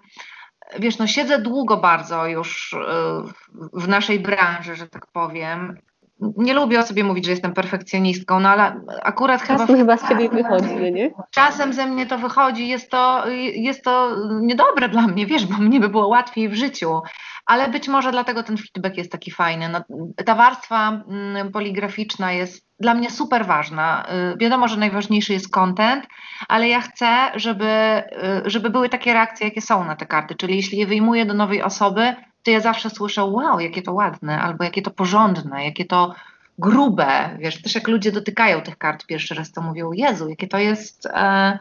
wiesz, 0.79 0.97
no 0.97 1.07
siedzę 1.07 1.39
długo 1.39 1.77
bardzo 1.77 2.27
już 2.27 2.73
e, 2.73 2.77
w 3.73 3.87
naszej 3.87 4.19
branży, 4.19 4.75
że 4.75 4.87
tak 4.87 5.07
powiem. 5.07 5.77
Nie 6.19 6.53
lubię 6.53 6.79
o 6.79 6.83
sobie 6.83 7.03
mówić, 7.03 7.25
że 7.25 7.31
jestem 7.31 7.53
perfekcjonistką, 7.53 8.39
no 8.39 8.49
ale 8.49 8.81
akurat 9.03 9.41
Czasem 9.47 9.67
chyba... 9.67 9.77
chyba 9.77 9.97
z 9.97 10.09
ciebie 10.09 10.29
wychodzi, 10.29 10.91
nie? 10.91 11.11
Czasem 11.31 11.73
ze 11.73 11.85
mnie 11.85 12.05
to 12.05 12.17
wychodzi, 12.17 12.67
jest 12.67 12.91
to, 12.91 13.23
jest 13.53 13.83
to 13.83 14.15
niedobre 14.41 14.89
dla 14.89 15.07
mnie, 15.07 15.25
wiesz, 15.25 15.45
bo 15.45 15.57
mnie 15.57 15.79
by 15.79 15.89
było 15.89 16.07
łatwiej 16.07 16.49
w 16.49 16.53
życiu 16.53 17.01
ale 17.45 17.69
być 17.69 17.87
może 17.87 18.11
dlatego 18.11 18.43
ten 18.43 18.57
feedback 18.57 18.97
jest 18.97 19.11
taki 19.11 19.31
fajny. 19.31 19.69
No, 19.69 19.81
ta 20.25 20.35
warstwa 20.35 20.89
mm, 20.89 21.51
poligraficzna 21.51 22.31
jest 22.31 22.65
dla 22.79 22.93
mnie 22.93 23.11
super 23.11 23.45
ważna. 23.45 24.05
Y, 24.33 24.37
wiadomo, 24.37 24.67
że 24.67 24.77
najważniejszy 24.77 25.33
jest 25.33 25.51
content, 25.51 26.07
ale 26.47 26.67
ja 26.67 26.81
chcę, 26.81 27.31
żeby, 27.35 27.65
y, 28.45 28.49
żeby 28.49 28.69
były 28.69 28.89
takie 28.89 29.13
reakcje, 29.13 29.47
jakie 29.47 29.61
są 29.61 29.83
na 29.83 29.95
te 29.95 30.05
karty. 30.05 30.35
Czyli 30.35 30.55
jeśli 30.55 30.77
je 30.77 30.87
wyjmuję 30.87 31.25
do 31.25 31.33
nowej 31.33 31.61
osoby, 31.61 32.15
to 32.45 32.51
ja 32.51 32.59
zawsze 32.59 32.89
słyszę, 32.89 33.23
wow, 33.23 33.59
jakie 33.59 33.81
to 33.81 33.93
ładne, 33.93 34.41
albo 34.41 34.63
jakie 34.63 34.81
to 34.81 34.91
porządne, 34.91 35.65
jakie 35.65 35.85
to 35.85 36.13
grube. 36.59 37.37
Wiesz, 37.39 37.61
też 37.61 37.75
jak 37.75 37.87
ludzie 37.87 38.11
dotykają 38.11 38.61
tych 38.61 38.77
kart 38.77 39.05
pierwszy 39.05 39.35
raz, 39.35 39.51
to 39.51 39.61
mówią, 39.61 39.91
Jezu, 39.91 40.29
jakie 40.29 40.47
to 40.47 40.57
jest 40.57 41.05
e, 41.05 41.59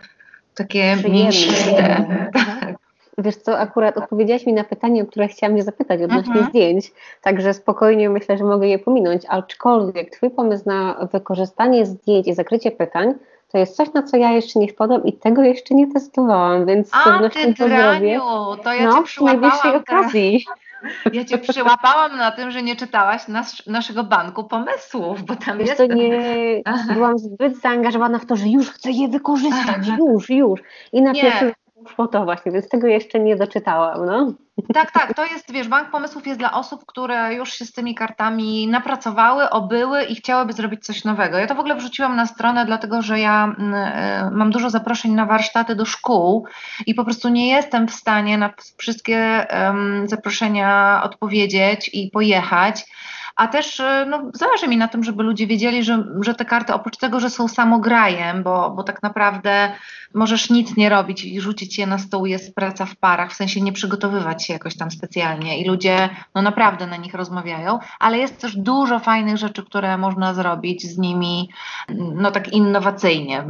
takie 0.54 0.96
mięsiste. 1.08 2.04
Tak. 2.32 2.74
Wiesz 3.18 3.36
co, 3.36 3.58
akurat 3.58 3.98
odpowiedziałaś 3.98 4.46
mi 4.46 4.52
na 4.52 4.64
pytanie, 4.64 5.02
o 5.02 5.06
które 5.06 5.28
chciałam 5.28 5.52
mnie 5.52 5.62
zapytać 5.62 6.02
odnośnie 6.02 6.32
mhm. 6.32 6.46
zdjęć, 6.46 6.92
także 7.22 7.54
spokojnie 7.54 8.10
myślę, 8.10 8.38
że 8.38 8.44
mogę 8.44 8.68
je 8.68 8.78
pominąć, 8.78 9.22
aczkolwiek 9.28 10.10
Twój 10.10 10.30
pomysł 10.30 10.62
na 10.66 11.08
wykorzystanie 11.12 11.86
zdjęć 11.86 12.28
i 12.28 12.34
zakrycie 12.34 12.70
pytań 12.70 13.14
to 13.52 13.58
jest 13.58 13.76
coś, 13.76 13.92
na 13.92 14.02
co 14.02 14.16
ja 14.16 14.32
jeszcze 14.32 14.58
nie 14.58 14.68
wpadłam 14.68 15.04
i 15.04 15.12
tego 15.12 15.42
jeszcze 15.42 15.74
nie 15.74 15.92
testowałam, 15.92 16.66
więc 16.66 16.88
z 16.88 17.04
pewnością 17.04 17.54
to 17.54 17.68
zrobię. 17.68 18.20
to 18.64 18.74
ja 18.74 18.84
no, 18.84 18.96
cię 18.98 19.02
przyłapałam 19.02 19.76
okazji. 19.76 20.44
Ja 21.12 21.24
cię 21.24 21.38
przyłapałam 21.38 22.16
na 22.16 22.30
tym, 22.30 22.50
że 22.50 22.62
nie 22.62 22.76
czytałaś 22.76 23.28
nas, 23.28 23.66
naszego 23.66 24.04
banku 24.04 24.44
pomysłów, 24.44 25.22
bo 25.22 25.36
tam 25.36 25.60
jest. 25.60 25.76
To 25.76 25.86
nie 25.86 26.62
byłam 26.94 27.18
zbyt 27.18 27.60
zaangażowana 27.60 28.18
w 28.18 28.26
to, 28.26 28.36
że 28.36 28.48
już 28.48 28.70
chcę 28.70 28.90
je 28.90 29.08
wykorzystać, 29.08 29.88
już, 29.98 30.30
już. 30.30 30.60
I 30.92 31.02
na 31.02 31.12
pierwszym 31.12 31.52
Szło 31.88 32.06
to 32.06 32.24
właśnie, 32.24 32.52
więc 32.52 32.68
tego 32.68 32.86
jeszcze 32.86 33.20
nie 33.20 33.36
doczytałam. 33.36 34.06
No. 34.06 34.32
Tak, 34.74 34.92
tak, 34.92 35.14
to 35.14 35.24
jest, 35.24 35.52
wiesz, 35.52 35.68
bank 35.68 35.90
pomysłów 35.90 36.26
jest 36.26 36.38
dla 36.38 36.52
osób, 36.52 36.86
które 36.86 37.34
już 37.34 37.52
się 37.52 37.64
z 37.64 37.72
tymi 37.72 37.94
kartami 37.94 38.68
napracowały, 38.68 39.50
obyły 39.50 40.04
i 40.04 40.14
chciałyby 40.14 40.52
zrobić 40.52 40.84
coś 40.84 41.04
nowego. 41.04 41.38
Ja 41.38 41.46
to 41.46 41.54
w 41.54 41.58
ogóle 41.58 41.76
wrzuciłam 41.76 42.16
na 42.16 42.26
stronę, 42.26 42.66
dlatego 42.66 43.02
że 43.02 43.20
ja 43.20 43.54
e, 43.58 44.30
mam 44.32 44.50
dużo 44.50 44.70
zaproszeń 44.70 45.12
na 45.12 45.26
warsztaty 45.26 45.74
do 45.74 45.84
szkół 45.84 46.46
i 46.86 46.94
po 46.94 47.04
prostu 47.04 47.28
nie 47.28 47.48
jestem 47.48 47.88
w 47.88 47.94
stanie 47.94 48.38
na 48.38 48.50
wszystkie 48.76 49.46
um, 49.50 50.08
zaproszenia 50.08 51.00
odpowiedzieć 51.04 51.90
i 51.92 52.10
pojechać. 52.10 52.84
A 53.36 53.48
też 53.48 53.80
e, 53.80 54.06
no, 54.10 54.22
zależy 54.34 54.68
mi 54.68 54.76
na 54.76 54.88
tym, 54.88 55.04
żeby 55.04 55.22
ludzie 55.22 55.46
wiedzieli, 55.46 55.84
że, 55.84 56.04
że 56.20 56.34
te 56.34 56.44
karty 56.44 56.74
oprócz 56.74 56.96
tego, 56.96 57.20
że 57.20 57.30
są 57.30 57.48
samograjem, 57.48 58.42
bo, 58.42 58.70
bo 58.70 58.82
tak 58.82 59.02
naprawdę 59.02 59.72
możesz 60.14 60.50
nic 60.50 60.76
nie 60.76 60.88
robić 60.88 61.24
i 61.24 61.40
rzucić 61.40 61.78
je 61.78 61.86
na 61.86 61.98
stół, 61.98 62.26
jest 62.26 62.54
praca 62.54 62.86
w 62.86 62.96
parach, 62.96 63.32
w 63.32 63.36
sensie 63.36 63.60
nie 63.60 63.72
przygotowywać 63.72 64.46
się 64.46 64.52
jakoś 64.52 64.76
tam 64.76 64.90
specjalnie 64.90 65.58
i 65.60 65.68
ludzie 65.68 66.08
no 66.34 66.42
naprawdę 66.42 66.86
na 66.86 66.96
nich 66.96 67.14
rozmawiają, 67.14 67.78
ale 67.98 68.18
jest 68.18 68.40
też 68.40 68.56
dużo 68.56 68.98
fajnych 68.98 69.36
rzeczy, 69.36 69.64
które 69.64 69.98
można 69.98 70.34
zrobić 70.34 70.82
z 70.82 70.98
nimi 70.98 71.48
no 72.14 72.30
tak 72.30 72.48
innowacyjnie 72.48 73.44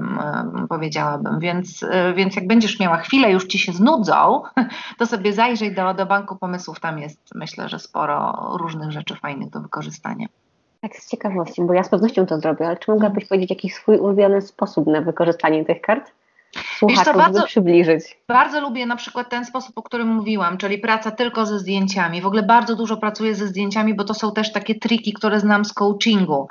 powiedziałabym, 0.69 1.41
więc, 1.41 1.83
e, 1.83 2.15
więc 2.15 2.37
jak 2.37 2.47
będziesz 2.47 2.81
miała 2.81 2.97
chwilę, 2.97 3.33
już 3.33 3.47
ci 3.47 3.59
się 3.59 3.73
znudzą, 3.73 4.43
to 4.99 5.07
sobie 5.07 5.33
zajrzyj 5.33 5.75
do, 5.75 5.95
do 5.95 6.07
Banku 6.07 6.37
Pomysłów, 6.37 6.81
tam 6.81 6.99
jest 6.99 7.35
myślę, 7.35 7.69
że 7.69 7.79
sporo 7.79 8.49
różnych 8.61 8.93
rzeczy 8.93 9.17
fajnych 9.17 9.51
do 9.51 9.61
wykorzystania. 9.75 10.27
Tak 10.81 10.97
z 10.97 11.11
ciekawości, 11.11 11.63
bo 11.63 11.73
ja 11.73 11.83
z 11.83 11.89
pewnością 11.89 12.27
to 12.27 12.39
zrobię, 12.39 12.67
ale 12.67 12.77
czy 12.77 12.91
mogłabyś 12.91 13.25
powiedzieć 13.25 13.51
jakiś 13.51 13.75
swój 13.75 13.99
ulubiony 13.99 14.41
sposób 14.41 14.87
na 14.87 15.01
wykorzystanie 15.01 15.65
tych 15.65 15.81
kart? 15.81 16.13
słuchaczom, 16.79 17.17
bardzo, 17.17 17.47
przybliżyć. 17.47 18.19
Bardzo 18.29 18.61
lubię 18.61 18.87
na 18.87 18.97
przykład 18.97 19.31
ten 19.31 19.45
sposób, 19.45 19.79
o 19.79 19.83
którym 19.83 20.09
mówiłam, 20.09 20.59
czyli 20.59 20.79
praca 20.79 21.11
tylko 21.11 21.47
ze 21.47 21.59
zdjęciami. 21.59 22.21
W 22.21 22.27
ogóle 22.27 22.43
bardzo 22.43 22.77
dużo 22.77 22.97
pracuję 22.97 23.35
ze 23.35 23.47
zdjęciami, 23.47 23.95
bo 23.95 24.05
to 24.05 24.15
są 24.15 24.33
też 24.33 24.53
takie 24.53 24.75
triki, 24.75 25.13
które 25.13 25.41
znam 25.41 25.65
z 25.65 25.73
coachingu. 25.73 26.49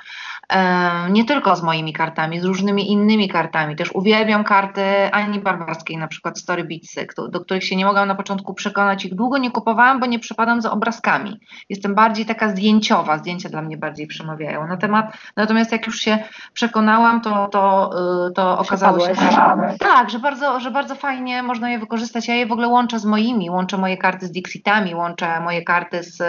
Nie 1.09 1.25
tylko 1.25 1.55
z 1.55 1.63
moimi 1.63 1.93
kartami, 1.93 2.39
z 2.39 2.43
różnymi 2.43 2.91
innymi 2.91 3.29
kartami. 3.29 3.75
Też 3.75 3.91
uwielbiam 3.91 4.43
karty 4.43 4.83
Ani 5.12 5.39
Barbarskiej, 5.39 5.97
na 5.97 6.07
przykład 6.07 6.39
Story 6.39 6.63
Beatsy, 6.63 7.07
do 7.29 7.39
których 7.39 7.63
się 7.63 7.75
nie 7.75 7.85
mogłam 7.85 8.07
na 8.07 8.15
początku 8.15 8.53
przekonać. 8.53 9.05
Ich 9.05 9.15
długo 9.15 9.38
nie 9.38 9.51
kupowałam, 9.51 10.00
bo 10.00 10.05
nie 10.05 10.19
przepadam 10.19 10.62
za 10.62 10.71
obrazkami. 10.71 11.39
Jestem 11.69 11.95
bardziej 11.95 12.25
taka 12.25 12.50
zdjęciowa, 12.50 13.17
zdjęcia 13.17 13.50
dla 13.50 13.62
mnie 13.62 13.77
bardziej 13.77 14.07
przemawiają. 14.07 14.67
Na 14.67 14.77
temat, 14.77 15.17
natomiast 15.35 15.71
jak 15.71 15.88
już 15.88 16.00
się 16.00 16.19
przekonałam, 16.53 17.21
to, 17.21 17.47
to, 17.47 17.91
y, 18.29 18.33
to 18.33 18.57
okazało 18.57 19.00
się, 19.00 19.15
że 19.15 19.77
tak, 19.79 20.09
że 20.09 20.19
bardzo, 20.19 20.59
że 20.59 20.71
bardzo 20.71 20.95
fajnie 20.95 21.43
można 21.43 21.69
je 21.69 21.79
wykorzystać. 21.79 22.27
Ja 22.27 22.35
je 22.35 22.45
w 22.45 22.51
ogóle 22.51 22.67
łączę 22.67 23.00
z 23.00 23.05
moimi, 23.05 23.50
łączę 23.50 23.77
moje 23.77 23.97
karty 23.97 24.27
z 24.27 24.31
Dixitami, 24.31 24.95
łączę 24.95 25.39
moje 25.39 25.63
karty 25.63 26.03
z 26.03 26.23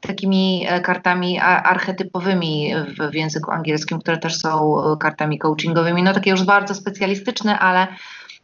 takimi 0.00 0.66
e, 0.68 0.80
kartami 0.80 1.38
archetypowymi 1.40 2.74
w, 2.98 3.10
w 3.10 3.14
języku 3.38 3.50
angielskim, 3.50 4.00
które 4.00 4.18
też 4.18 4.38
są 4.38 4.82
e, 4.92 4.96
kartami 4.96 5.38
coachingowymi, 5.38 6.02
no 6.02 6.12
takie 6.12 6.30
już 6.30 6.44
bardzo 6.44 6.74
specjalistyczne, 6.74 7.58
ale, 7.58 7.86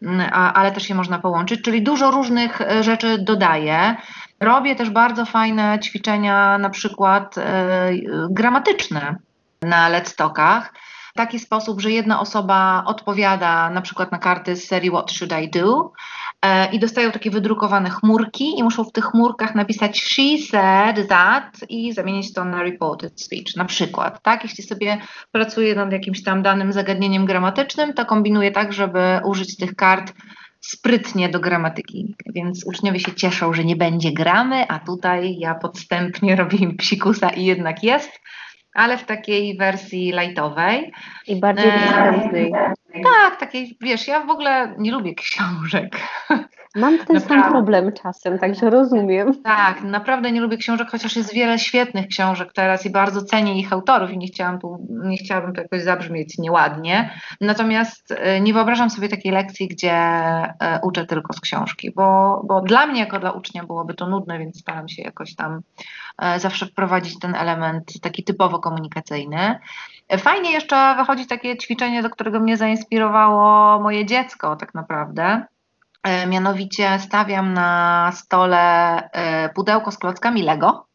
mm, 0.02 0.30
ale 0.32 0.72
też 0.72 0.88
je 0.88 0.94
można 0.94 1.18
połączyć, 1.18 1.62
czyli 1.62 1.82
dużo 1.82 2.10
różnych 2.10 2.60
e, 2.60 2.82
rzeczy 2.82 3.18
dodaję. 3.18 3.96
Robię 4.40 4.76
też 4.76 4.90
bardzo 4.90 5.24
fajne 5.24 5.78
ćwiczenia, 5.82 6.58
na 6.58 6.70
przykład 6.70 7.34
gramatyczne 8.30 9.16
na 9.62 9.88
w 11.14 11.16
taki 11.16 11.38
sposób, 11.38 11.80
że 11.80 11.90
jedna 11.90 12.20
osoba 12.20 12.82
odpowiada 12.86 13.70
na 13.70 13.80
przykład 13.80 14.12
na 14.12 14.18
karty 14.18 14.56
z 14.56 14.64
serii 14.68 14.90
What 14.90 15.12
Should 15.12 15.34
I 15.42 15.50
Do? 15.50 15.80
e, 15.80 16.13
i 16.72 16.78
dostają 16.78 17.10
takie 17.10 17.30
wydrukowane 17.30 17.90
chmurki 17.90 18.58
i 18.58 18.62
muszą 18.62 18.84
w 18.84 18.92
tych 18.92 19.04
chmurkach 19.04 19.54
napisać 19.54 20.00
she 20.00 20.38
said 20.50 21.08
that 21.08 21.60
i 21.68 21.92
zamienić 21.92 22.32
to 22.32 22.44
na 22.44 22.62
reported 22.62 23.20
speech 23.20 23.56
na 23.56 23.64
przykład, 23.64 24.22
tak? 24.22 24.42
Jeśli 24.44 24.64
sobie 24.64 24.98
pracuję 25.32 25.74
nad 25.74 25.92
jakimś 25.92 26.22
tam 26.22 26.42
danym 26.42 26.72
zagadnieniem 26.72 27.26
gramatycznym, 27.26 27.94
to 27.94 28.06
kombinuję 28.06 28.50
tak, 28.50 28.72
żeby 28.72 29.20
użyć 29.24 29.56
tych 29.56 29.74
kart 29.74 30.12
sprytnie 30.60 31.28
do 31.28 31.40
gramatyki, 31.40 32.14
więc 32.34 32.66
uczniowie 32.66 33.00
się 33.00 33.14
cieszą, 33.14 33.52
że 33.52 33.64
nie 33.64 33.76
będzie 33.76 34.12
gramy, 34.12 34.68
a 34.68 34.78
tutaj 34.78 35.36
ja 35.38 35.54
podstępnie 35.54 36.36
robię 36.40 36.58
im 36.58 36.76
psikusa 36.76 37.28
i 37.30 37.44
jednak 37.44 37.82
jest, 37.82 38.20
ale 38.74 38.98
w 38.98 39.04
takiej 39.04 39.56
wersji 39.56 40.12
lightowej. 40.20 40.92
I 41.26 41.36
bardziej 41.36 41.72
dostępnej. 41.72 42.52
Tak, 43.02 43.40
takiej, 43.40 43.76
wiesz, 43.80 44.08
ja 44.08 44.20
w 44.20 44.30
ogóle 44.30 44.74
nie 44.78 44.92
lubię 44.92 45.14
książek. 45.14 45.96
Mam 46.76 46.98
ten 46.98 47.16
Naprawdę. 47.16 47.42
sam 47.42 47.52
problem 47.52 47.92
czasem, 48.02 48.38
także 48.38 48.70
rozumiem. 48.70 49.42
Tak, 49.42 49.82
naprawdę 49.82 50.32
nie 50.32 50.40
lubię 50.40 50.56
książek, 50.56 50.88
chociaż 50.90 51.16
jest 51.16 51.34
wiele 51.34 51.58
świetnych 51.58 52.06
książek 52.06 52.52
teraz 52.52 52.86
i 52.86 52.90
bardzo 52.90 53.22
cenię 53.22 53.58
ich 53.58 53.72
autorów 53.72 54.10
i 54.10 54.18
nie 54.18 54.26
chciałam 54.26 54.58
tu, 54.58 54.86
nie 55.04 55.16
chciałabym 55.16 55.54
to 55.54 55.62
jakoś 55.62 55.82
zabrzmieć 55.82 56.38
nieładnie. 56.38 57.10
Natomiast 57.40 58.12
e, 58.12 58.40
nie 58.40 58.54
wyobrażam 58.54 58.90
sobie 58.90 59.08
takiej 59.08 59.32
lekcji, 59.32 59.68
gdzie 59.68 59.92
e, 59.92 60.80
uczę 60.82 61.06
tylko 61.06 61.32
z 61.32 61.40
książki, 61.40 61.92
bo, 61.96 62.40
bo 62.44 62.60
dla 62.60 62.86
mnie 62.86 63.00
jako 63.00 63.18
dla 63.18 63.30
ucznia 63.30 63.64
byłoby 63.64 63.94
to 63.94 64.06
nudne, 64.06 64.38
więc 64.38 64.60
staram 64.60 64.88
się 64.88 65.02
jakoś 65.02 65.34
tam 65.34 65.52
e, 65.54 65.60
zawsze 66.36 66.66
wprowadzić 66.66 67.18
ten 67.18 67.34
element 67.34 68.00
taki 68.00 68.24
typowo 68.24 68.58
komunikacyjny. 68.58 69.58
E, 70.08 70.18
Fajnie 70.18 70.52
jeszcze 70.52 70.94
wychodzi 70.96 71.26
takie 71.26 71.56
ćwiczenie, 71.56 72.02
do 72.02 72.10
którego 72.10 72.40
mnie 72.40 72.56
zainspirowało 72.56 73.80
moje 73.80 74.06
dziecko 74.06 74.56
tak 74.56 74.74
naprawdę. 74.74 75.46
E, 76.02 76.26
Mianowicie 76.26 76.98
stawiam 76.98 77.54
na 77.54 78.10
stole 78.14 78.96
e, 79.10 79.48
pudełko 79.48 79.90
z 79.90 79.98
klockami 79.98 80.42
Lego 80.42 80.86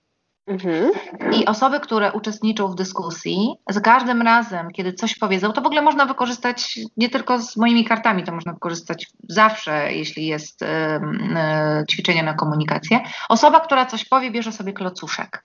Mhm. 0.50 0.92
i 1.32 1.46
osoby, 1.46 1.80
które 1.80 2.12
uczestniczą 2.12 2.68
w 2.68 2.76
dyskusji, 2.76 3.56
za 3.70 3.82
każdym 3.82 4.22
razem, 4.22 4.72
kiedy 4.72 4.94
coś 4.94 5.16
powiedzą, 5.16 5.52
to 5.52 5.62
w 5.62 5.66
ogóle 5.66 5.82
można 5.82 6.06
wykorzystać 6.06 6.80
nie 6.98 7.10
tylko 7.10 7.40
z 7.40 7.58
moimi 7.58 7.86
kartami, 7.86 8.24
to 8.24 8.32
można 8.32 8.54
wykorzystać 8.54 9.08
zawsze, 9.30 9.94
jeśli 9.94 10.26
jest 10.26 10.62
em, 10.62 11.38
e, 11.38 11.84
ćwiczenie 11.92 12.24
na 12.24 12.34
komunikację. 12.34 13.00
Osoba, 13.30 13.60
która 13.60 13.86
coś 13.86 14.06
powie, 14.06 14.32
bierze 14.32 14.52
sobie 14.52 14.74
klocuszek. 14.74 15.44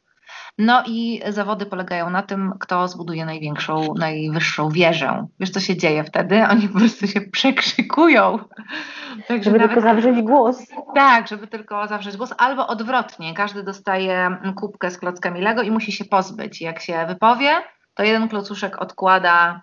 No 0.59 0.83
i 0.87 1.21
zawody 1.29 1.67
polegają 1.67 2.11
na 2.11 2.23
tym, 2.23 2.53
kto 2.61 2.89
zbuduje 2.89 3.25
największą, 3.25 3.95
najwyższą 3.99 4.69
wieżę. 4.69 5.27
Wiesz, 5.41 5.51
co 5.51 5.61
się 5.61 5.77
dzieje 5.77 6.05
wtedy? 6.05 6.47
Oni 6.51 6.69
po 6.69 6.79
prostu 6.79 7.07
się 7.07 7.21
przekrzykują. 7.21 8.39
Także 9.29 9.45
Żeby 9.45 9.59
nawet- 9.59 9.75
tylko 9.75 9.89
zawrzeć 9.89 10.23
głos. 10.23 10.57
tak, 10.95 11.29
żeby 11.29 11.47
tylko 11.47 11.89
zawrzeć 11.89 12.17
głos, 12.17 12.35
albo 12.39 12.67
odwrotnie. 12.67 13.35
Każdy 13.35 13.63
dostaje 13.63 14.37
kubkę 14.57 14.91
z 14.91 14.99
klockami 14.99 15.41
Lego 15.41 15.63
i 15.63 15.71
musi 15.71 15.93
się 15.93 16.05
pozbyć. 16.05 16.61
Jak 16.61 16.81
się 16.81 17.05
wypowie, 17.09 17.51
to 17.95 18.03
jeden 18.03 18.29
klocuszek 18.29 18.83
odkłada 18.83 19.61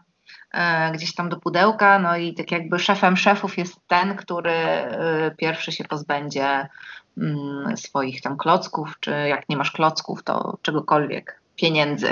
e, 0.53 0.91
gdzieś 0.91 1.15
tam 1.15 1.29
do 1.29 1.39
pudełka, 1.39 1.99
no 1.99 2.17
i 2.17 2.33
tak 2.33 2.51
jakby 2.51 2.79
szefem 2.79 3.17
szefów 3.17 3.57
jest 3.57 3.87
ten, 3.87 4.15
który 4.15 4.51
e, 4.51 5.31
pierwszy 5.37 5.71
się 5.71 5.83
pozbędzie 5.83 6.67
swoich 7.75 8.21
tam 8.21 8.37
klocków, 8.37 8.97
czy 8.99 9.11
jak 9.11 9.49
nie 9.49 9.57
masz 9.57 9.71
klocków, 9.71 10.23
to 10.23 10.57
czegokolwiek, 10.61 11.39
pieniędzy. 11.55 12.07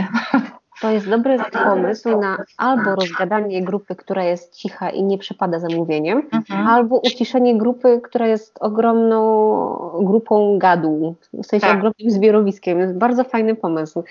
To 0.81 0.89
jest 0.91 1.09
dobry 1.09 1.37
pomysł 1.63 2.19
na 2.19 2.37
albo 2.57 2.95
rozgadanie 2.95 3.63
grupy, 3.63 3.95
która 3.95 4.23
jest 4.23 4.55
cicha 4.55 4.89
i 4.89 5.03
nie 5.03 5.17
przepada 5.17 5.59
zamówieniem, 5.59 6.29
albo 6.67 6.97
uciszenie 6.99 7.57
grupy, 7.57 8.01
która 8.03 8.27
jest 8.27 8.57
ogromną 8.61 9.19
grupą 10.01 10.57
gadu, 10.57 11.15
w 11.33 11.45
sensie 11.45 11.67
Tak. 11.67 11.77
ogromnym 11.77 12.11
zbiorowiskiem. 12.11 12.79
Jest 12.79 12.97
bardzo 12.97 13.23
fajny 13.23 13.55
pomysł. 13.55 14.03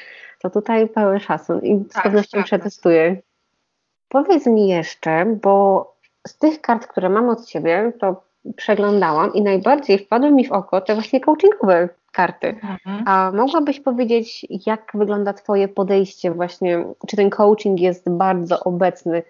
To 0.43 0.51
tutaj 0.51 0.89
pełen 0.89 1.21
szacun 1.21 1.61
i 1.61 1.85
z 1.85 1.93
Tak, 1.93 2.03
pewnością 2.03 2.31
prawda. 2.31 2.47
przetestuję. 2.47 3.17
Powiedz 4.09 4.47
mi 4.47 4.69
jeszcze, 4.69 5.27
bo 5.43 5.85
z 6.27 6.39
tych 6.39 6.61
kart, 6.61 6.87
które 6.87 7.09
mam 7.09 7.29
od 7.29 7.47
Ciebie, 7.47 7.93
to 8.01 8.23
przeglądałam 8.57 9.35
i 9.35 9.43
najbardziej 9.43 9.99
wpadły 9.99 10.31
mi 10.31 10.47
w 10.47 10.53
oko 10.53 10.81
te 10.81 10.95
właśnie 10.95 11.21
coachingowe 11.21 11.89
karty. 12.13 12.47
Mhm. 12.49 13.05
A 13.07 13.33
mogłabyś 13.35 13.81
powiedzieć, 13.81 14.47
jak 14.67 14.93
wygląda 14.95 15.33
Twoje 15.33 15.69
podejście 15.69 16.31
właśnie, 16.31 16.85
czy 17.07 17.17
ten 17.17 17.31
coaching 17.31 17.81
jest 17.81 18.11
bardzo 18.11 18.61
obecny 18.61 19.23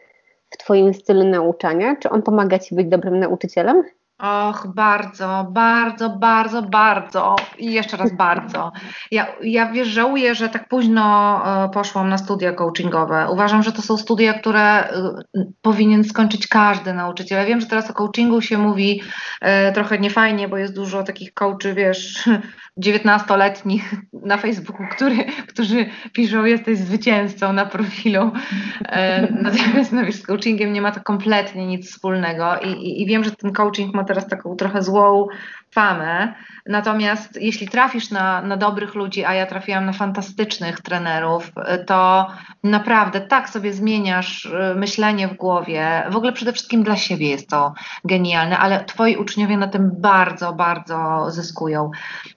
w 0.50 0.56
Twoim 0.56 0.94
stylu 0.94 1.24
nauczania? 1.24 1.96
Czy 1.96 2.10
on 2.10 2.22
pomaga 2.22 2.58
Ci 2.58 2.74
być 2.74 2.88
dobrym 2.88 3.18
nauczycielem? 3.18 3.82
Och, 4.18 4.66
bardzo, 4.74 5.46
bardzo, 5.50 6.11
bardzo, 6.11 6.62
bardzo 6.62 7.37
i 7.59 7.72
jeszcze 7.72 7.96
raz 7.96 8.12
bardzo. 8.12 8.72
Ja, 9.11 9.26
ja 9.42 9.72
wiesz, 9.72 9.88
żałuję, 9.88 10.35
że 10.35 10.48
tak 10.48 10.68
późno 10.68 11.40
e, 11.64 11.68
poszłam 11.68 12.09
na 12.09 12.18
studia 12.18 12.52
coachingowe. 12.52 13.26
Uważam, 13.31 13.62
że 13.62 13.72
to 13.72 13.83
są 13.83 13.96
studia, 13.96 14.33
które 14.33 14.61
e, 14.61 14.92
powinien 15.62 16.04
skończyć 16.04 16.46
każdy 16.46 16.94
nauczyciel. 16.94 17.38
Ja 17.38 17.44
wiem, 17.44 17.61
że 17.61 17.66
teraz 17.66 17.90
o 17.90 17.94
coachingu 17.94 18.40
się 18.40 18.59
mówi 18.59 19.02
e, 19.40 19.72
trochę 19.72 19.98
niefajnie, 19.98 20.48
bo 20.48 20.57
jest 20.57 20.74
dużo 20.74 21.02
takich 21.02 21.35
coachy, 21.35 21.74
wiesz, 21.74 22.28
19-letnich 22.85 23.94
na 24.12 24.37
Facebooku, 24.37 24.87
który, 24.90 25.24
którzy 25.48 25.87
piszą, 26.12 26.44
jesteś 26.44 26.78
zwycięzcą 26.78 27.52
na 27.52 27.66
profilu. 27.66 28.31
Natomiast 29.31 29.92
no, 29.92 30.04
wiesz, 30.04 30.14
z 30.14 30.26
coachingiem 30.26 30.72
nie 30.72 30.83
ma 30.83 30.92
to 30.92 31.00
kompletnie 31.00 31.66
nic 31.66 31.90
wspólnego 31.90 32.57
i, 32.59 32.68
i, 32.68 33.02
i 33.02 33.07
wiem, 33.07 33.24
że 33.24 33.31
ten 33.31 33.52
coaching 33.52 33.94
ma 33.94 34.04
teraz 34.08 34.28
taką 34.28 34.56
trochę 34.56 34.82
złą 34.82 35.26
famę. 35.70 36.34
Natomiast 36.66 37.38
jeśli 37.40 37.68
trafisz 37.68 38.10
na, 38.10 38.42
na 38.42 38.56
dobrych 38.56 38.94
ludzi, 38.94 39.24
a 39.24 39.34
ja 39.34 39.46
trafiłam 39.46 39.86
na 39.86 39.92
fantastycznych 39.92 40.80
trenerów, 40.80 41.52
to 41.86 42.26
naprawdę 42.64 43.20
tak 43.20 43.48
sobie 43.48 43.72
zmieniasz 43.72 44.46
e, 44.46 44.74
myślenie 44.74 45.28
w 45.28 45.36
głowie. 45.36 46.06
W 46.10 46.16
ogóle 46.16 46.32
przede 46.32 46.52
wszystkim 46.52 46.82
dla 46.82 46.96
siebie 46.96 47.28
jest 47.28 47.48
to 47.48 47.74
genialne, 48.04 48.58
ale 48.58 48.84
twoi 48.84 49.16
uczniowie 49.16 49.56
na 49.56 49.68
tym 49.68 49.90
bardzo, 49.98 50.52
bardzo 50.52 51.26
zyskują. 51.30 51.90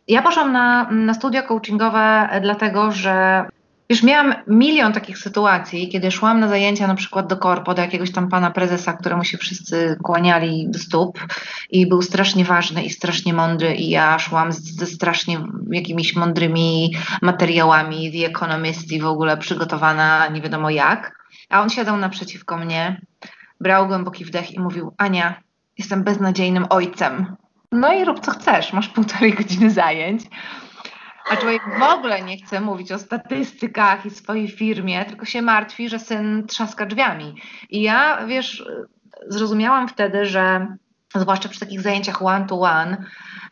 Ja 0.08 0.22
poszłam 0.22 0.52
na, 0.52 0.92
na 0.92 1.14
studia 1.14 1.42
coachingowe 1.42 2.30
dlatego, 2.42 2.92
że 2.92 3.46
Wiesz, 3.92 4.04
miałam 4.04 4.36
milion 4.48 4.94
takich 4.94 5.18
sytuacji, 5.18 5.90
kiedy 5.90 6.12
szłam 6.12 6.40
na 6.40 6.48
zajęcia 6.48 6.88
na 6.88 6.96
przykład 6.96 7.28
do 7.28 7.38
korpo, 7.38 7.74
do 7.74 7.82
jakiegoś 7.82 8.12
tam 8.12 8.30
pana 8.30 8.52
prezesa, 8.52 8.94
któremu 8.94 9.24
się 9.24 9.38
wszyscy 9.38 9.98
kłaniali 10.04 10.68
do 10.70 10.80
stóp 10.80 11.20
i 11.70 11.88
był 11.88 12.02
strasznie 12.02 12.46
ważny 12.46 12.84
i 12.84 12.90
strasznie 12.90 13.34
mądry 13.34 13.76
i 13.76 13.90
ja 13.90 14.20
szłam 14.20 14.52
ze 14.52 14.86
strasznie 14.86 15.44
jakimiś 15.72 16.16
mądrymi 16.16 16.96
materiałami, 17.22 18.12
The 18.12 18.28
Economist 18.28 18.92
i 18.92 19.02
w 19.02 19.06
ogóle 19.06 19.38
przygotowana 19.38 20.28
nie 20.28 20.42
wiadomo 20.42 20.70
jak, 20.70 21.16
a 21.50 21.62
on 21.62 21.70
siadał 21.70 21.98
naprzeciwko 21.98 22.58
mnie, 22.58 23.02
brał 23.60 23.88
głęboki 23.88 24.26
wdech 24.26 24.52
i 24.52 24.60
mówił, 24.60 24.94
Ania, 24.98 25.42
jestem 25.78 26.04
beznadziejnym 26.04 26.66
ojcem. 26.70 27.36
No 27.72 27.94
i 27.94 28.06
rób 28.06 28.20
co 28.20 28.32
chcesz, 28.32 28.74
masz 28.74 28.88
półtorej 28.88 29.34
godziny 29.34 29.72
zajęć. 29.72 30.22
A 31.30 31.38
człowiek 31.38 31.62
w 31.80 31.84
ogóle 31.84 32.22
nie 32.22 32.38
chce 32.38 32.62
mówić 32.62 32.92
o 32.92 33.00
statystykach 33.00 34.06
i 34.06 34.10
swojej 34.10 34.48
firmie, 34.48 35.06
tylko 35.06 35.26
się 35.26 35.42
martwi, 35.42 35.90
że 35.90 36.00
syn 36.00 36.48
trzaska 36.48 36.86
drzwiami. 36.86 37.36
I 37.70 37.82
ja, 37.82 38.26
wiesz, 38.28 38.66
zrozumiałam 39.28 39.88
wtedy, 39.88 40.26
że 40.26 40.68
zwłaszcza 41.16 41.50
przy 41.50 41.60
takich 41.60 41.82
zajęciach 41.82 42.22
one-to-one, 42.22 42.98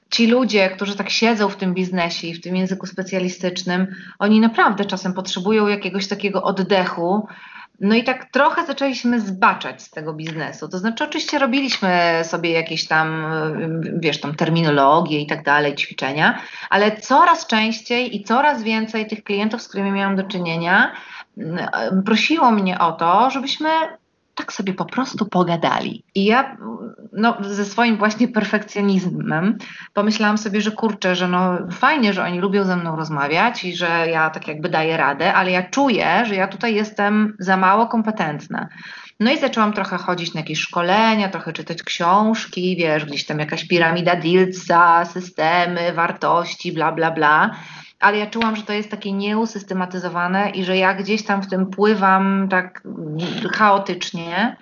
ci 0.09 0.27
ludzie, 0.27 0.69
którzy 0.69 0.95
tak 0.95 1.09
siedzą 1.09 1.49
w 1.49 1.55
tym 1.55 1.73
biznesie 1.73 2.27
i 2.27 2.33
w 2.33 2.41
tym 2.41 2.55
języku 2.55 2.85
specjalistycznym, 2.85 3.87
oni 4.19 4.39
naprawdę 4.39 4.85
czasem 4.85 5.13
potrzebują 5.13 5.67
jakiegoś 5.67 6.07
takiego 6.07 6.43
oddechu. 6.43 7.27
No 7.81 7.95
i 7.95 8.03
tak 8.03 8.25
trochę 8.25 8.65
zaczęliśmy 8.65 9.21
zbaczać 9.21 9.81
z 9.81 9.89
tego 9.89 10.13
biznesu. 10.13 10.69
To 10.69 10.77
znaczy, 10.77 11.03
oczywiście 11.03 11.39
robiliśmy 11.39 12.21
sobie 12.23 12.51
jakieś 12.51 12.87
tam, 12.87 13.25
wiesz, 13.99 14.19
tam 14.19 14.35
terminologię 14.35 15.19
i 15.19 15.27
tak 15.27 15.43
dalej, 15.43 15.75
ćwiczenia, 15.75 16.41
ale 16.69 16.97
coraz 16.97 17.47
częściej 17.47 18.15
i 18.15 18.23
coraz 18.23 18.63
więcej 18.63 19.07
tych 19.07 19.23
klientów, 19.23 19.61
z 19.61 19.67
którymi 19.67 19.91
miałam 19.91 20.15
do 20.15 20.23
czynienia, 20.23 20.91
prosiło 22.05 22.51
mnie 22.51 22.79
o 22.79 22.91
to, 22.91 23.29
żebyśmy 23.29 23.69
tak 24.39 24.53
sobie 24.53 24.73
po 24.73 24.85
prostu 24.85 25.25
pogadali. 25.25 26.03
I 26.15 26.25
ja 26.25 26.57
no, 27.13 27.37
ze 27.41 27.65
swoim 27.65 27.97
właśnie 27.97 28.27
perfekcjonizmem 28.27 29.57
pomyślałam 29.93 30.37
sobie, 30.37 30.61
że 30.61 30.71
kurczę, 30.71 31.15
że 31.15 31.27
no 31.27 31.57
fajnie, 31.71 32.13
że 32.13 32.23
oni 32.23 32.39
lubią 32.39 32.63
ze 32.63 32.75
mną 32.75 32.95
rozmawiać 32.95 33.63
i 33.63 33.75
że 33.75 34.07
ja 34.07 34.29
tak 34.29 34.47
jakby 34.47 34.69
daję 34.69 34.97
radę, 34.97 35.33
ale 35.33 35.51
ja 35.51 35.63
czuję, 35.63 36.25
że 36.25 36.35
ja 36.35 36.47
tutaj 36.47 36.75
jestem 36.75 37.35
za 37.39 37.57
mało 37.57 37.87
kompetentna. 37.87 38.67
No 39.19 39.31
i 39.31 39.39
zaczęłam 39.39 39.73
trochę 39.73 39.97
chodzić 39.97 40.33
na 40.33 40.39
jakieś 40.39 40.59
szkolenia, 40.59 41.29
trochę 41.29 41.53
czytać 41.53 41.83
książki, 41.83 42.75
wiesz, 42.77 43.05
gdzieś 43.05 43.25
tam 43.25 43.39
jakaś 43.39 43.67
piramida 43.67 44.15
Diltsa, 44.15 45.05
systemy, 45.05 45.93
wartości, 45.93 46.71
bla, 46.71 46.91
bla, 46.91 47.11
bla. 47.11 47.55
Ale 47.99 48.17
ja 48.17 48.27
czułam, 48.27 48.55
że 48.55 48.63
to 48.63 48.73
jest 48.73 48.91
takie 48.91 49.11
nieusystematyzowane 49.11 50.49
i 50.49 50.63
że 50.63 50.77
ja 50.77 50.93
gdzieś 50.93 51.25
tam 51.25 51.41
w 51.41 51.49
tym 51.49 51.65
pływam 51.65 52.47
tak 52.49 52.83
chaotycznie. 53.53 54.57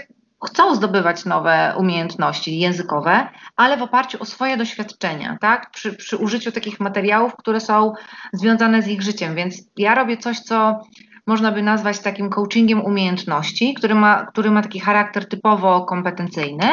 chcą 0.46 0.74
zdobywać 0.74 1.24
nowe 1.24 1.74
umiejętności 1.78 2.58
językowe, 2.58 3.28
ale 3.56 3.76
w 3.76 3.82
oparciu 3.82 4.22
o 4.22 4.24
swoje 4.24 4.56
doświadczenia, 4.56 5.37
tak? 5.40 5.70
Przy, 5.70 5.92
przy 5.92 6.16
użyciu 6.16 6.52
takich 6.52 6.80
materiałów, 6.80 7.37
które 7.37 7.61
są 7.61 7.92
związane 8.32 8.82
z 8.82 8.88
ich 8.88 9.02
życiem. 9.02 9.34
Więc 9.34 9.56
ja 9.76 9.94
robię 9.94 10.16
coś, 10.16 10.40
co 10.40 10.80
można 11.26 11.52
by 11.52 11.62
nazwać 11.62 11.98
takim 11.98 12.30
coachingiem 12.30 12.84
umiejętności, 12.84 13.74
który 13.74 13.94
ma, 13.94 14.26
który 14.26 14.50
ma 14.50 14.62
taki 14.62 14.80
charakter 14.80 15.28
typowo 15.28 15.84
kompetencyjny, 15.84 16.68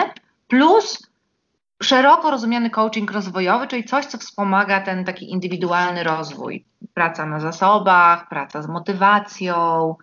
plus 0.48 1.15
szeroko 1.84 2.32
rozumiany 2.32 2.70
coaching 2.70 3.12
rozwojowy, 3.12 3.68
czyli 3.68 3.84
coś, 3.84 4.06
co 4.06 4.18
wspomaga 4.18 4.82
ten 4.82 5.06
taki 5.06 5.32
indywidualny 5.32 6.04
rozwój. 6.04 6.66
Praca 6.94 7.26
na 7.26 7.40
zasobach, 7.40 8.30
praca 8.30 8.62
z 8.62 8.68
motywacją, 8.68 9.96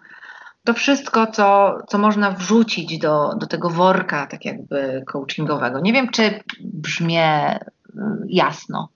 to 0.65 0.75
wszystko, 0.75 1.27
co, 1.27 1.79
co 1.89 1.99
można 1.99 2.31
wrzucić 2.31 2.99
do, 2.99 3.35
do 3.37 3.47
tego 3.47 3.71
worka, 3.71 4.27
tak 4.27 4.45
jakby 4.45 5.05
coachingowego. 5.07 5.81
Nie 5.81 5.93
wiem, 5.93 6.09
czy 6.09 6.41
brzmię 6.61 7.57
y, 7.57 8.01
jasno. 8.27 8.89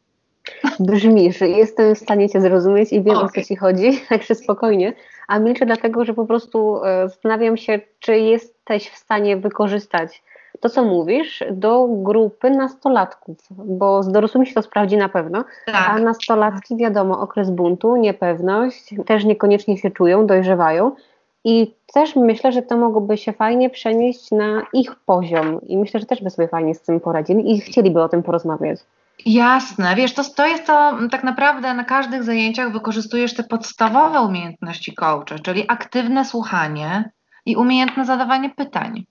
Brzmi, 0.80 1.32
że 1.32 1.48
jestem 1.48 1.94
w 1.94 1.98
stanie 1.98 2.28
Cię 2.28 2.40
zrozumieć 2.40 2.92
i 2.92 3.02
wiem, 3.02 3.16
okay. 3.16 3.26
o 3.26 3.28
co 3.28 3.42
Ci 3.42 3.56
chodzi, 3.56 4.00
także 4.08 4.34
spokojnie. 4.34 4.92
A 5.28 5.38
milczę 5.38 5.66
dlatego, 5.66 6.04
że 6.04 6.14
po 6.14 6.26
prostu 6.26 6.84
e, 6.84 7.08
zastanawiam 7.08 7.56
się, 7.56 7.80
czy 7.98 8.18
jesteś 8.18 8.90
w 8.90 8.96
stanie 8.96 9.36
wykorzystać 9.36 10.22
to, 10.60 10.70
co 10.70 10.84
mówisz, 10.84 11.44
do 11.50 11.86
grupy 11.88 12.50
nastolatków, 12.50 13.36
bo 13.50 14.02
z 14.02 14.12
dorosłymi 14.12 14.46
się 14.46 14.54
to 14.54 14.62
sprawdzi 14.62 14.96
na 14.96 15.08
pewno, 15.08 15.44
tak. 15.66 15.90
a 15.90 15.98
nastolatki, 15.98 16.76
wiadomo, 16.76 17.20
okres 17.20 17.50
buntu, 17.50 17.96
niepewność, 17.96 18.94
też 19.06 19.24
niekoniecznie 19.24 19.78
się 19.78 19.90
czują, 19.90 20.26
dojrzewają 20.26 20.92
i 21.44 21.74
też 21.94 22.16
myślę, 22.16 22.52
że 22.52 22.62
to 22.62 22.76
mogłoby 22.76 23.16
się 23.16 23.32
fajnie 23.32 23.70
przenieść 23.70 24.30
na 24.30 24.62
ich 24.72 24.94
poziom 24.94 25.60
i 25.62 25.78
myślę, 25.78 26.00
że 26.00 26.06
też 26.06 26.22
by 26.22 26.30
sobie 26.30 26.48
fajnie 26.48 26.74
z 26.74 26.82
tym 26.82 27.00
poradzili 27.00 27.54
i 27.54 27.60
chcieliby 27.60 28.02
o 28.02 28.08
tym 28.08 28.22
porozmawiać. 28.22 28.78
Jasne, 29.26 29.94
wiesz, 29.96 30.14
to, 30.14 30.24
to 30.24 30.46
jest 30.46 30.66
to 30.66 30.98
tak 31.10 31.24
naprawdę 31.24 31.74
na 31.74 31.84
każdych 31.84 32.22
zajęciach 32.22 32.72
wykorzystujesz 32.72 33.34
te 33.34 33.44
podstawowe 33.44 34.20
umiejętności 34.20 34.94
coacha, 34.94 35.38
czyli 35.42 35.64
aktywne 35.68 36.24
słuchanie 36.24 37.10
i 37.46 37.56
umiejętne 37.56 38.04
zadawanie 38.04 38.50
pytań. 38.50 39.04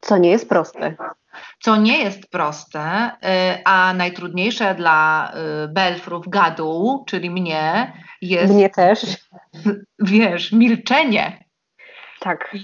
Co 0.00 0.18
nie 0.18 0.30
jest 0.30 0.48
proste. 0.48 0.96
Co 1.60 1.76
nie 1.76 1.98
jest 1.98 2.30
proste, 2.30 3.10
y, 3.10 3.64
a 3.64 3.94
najtrudniejsze 3.94 4.74
dla 4.74 5.32
y, 5.64 5.68
belfrów 5.68 6.28
gadu, 6.28 7.04
czyli 7.08 7.30
mnie, 7.30 7.92
jest. 8.22 8.54
Mnie 8.54 8.70
też. 8.70 9.16
Wiesz, 9.98 10.52
milczenie. 10.52 11.44
Tak. 12.20 12.56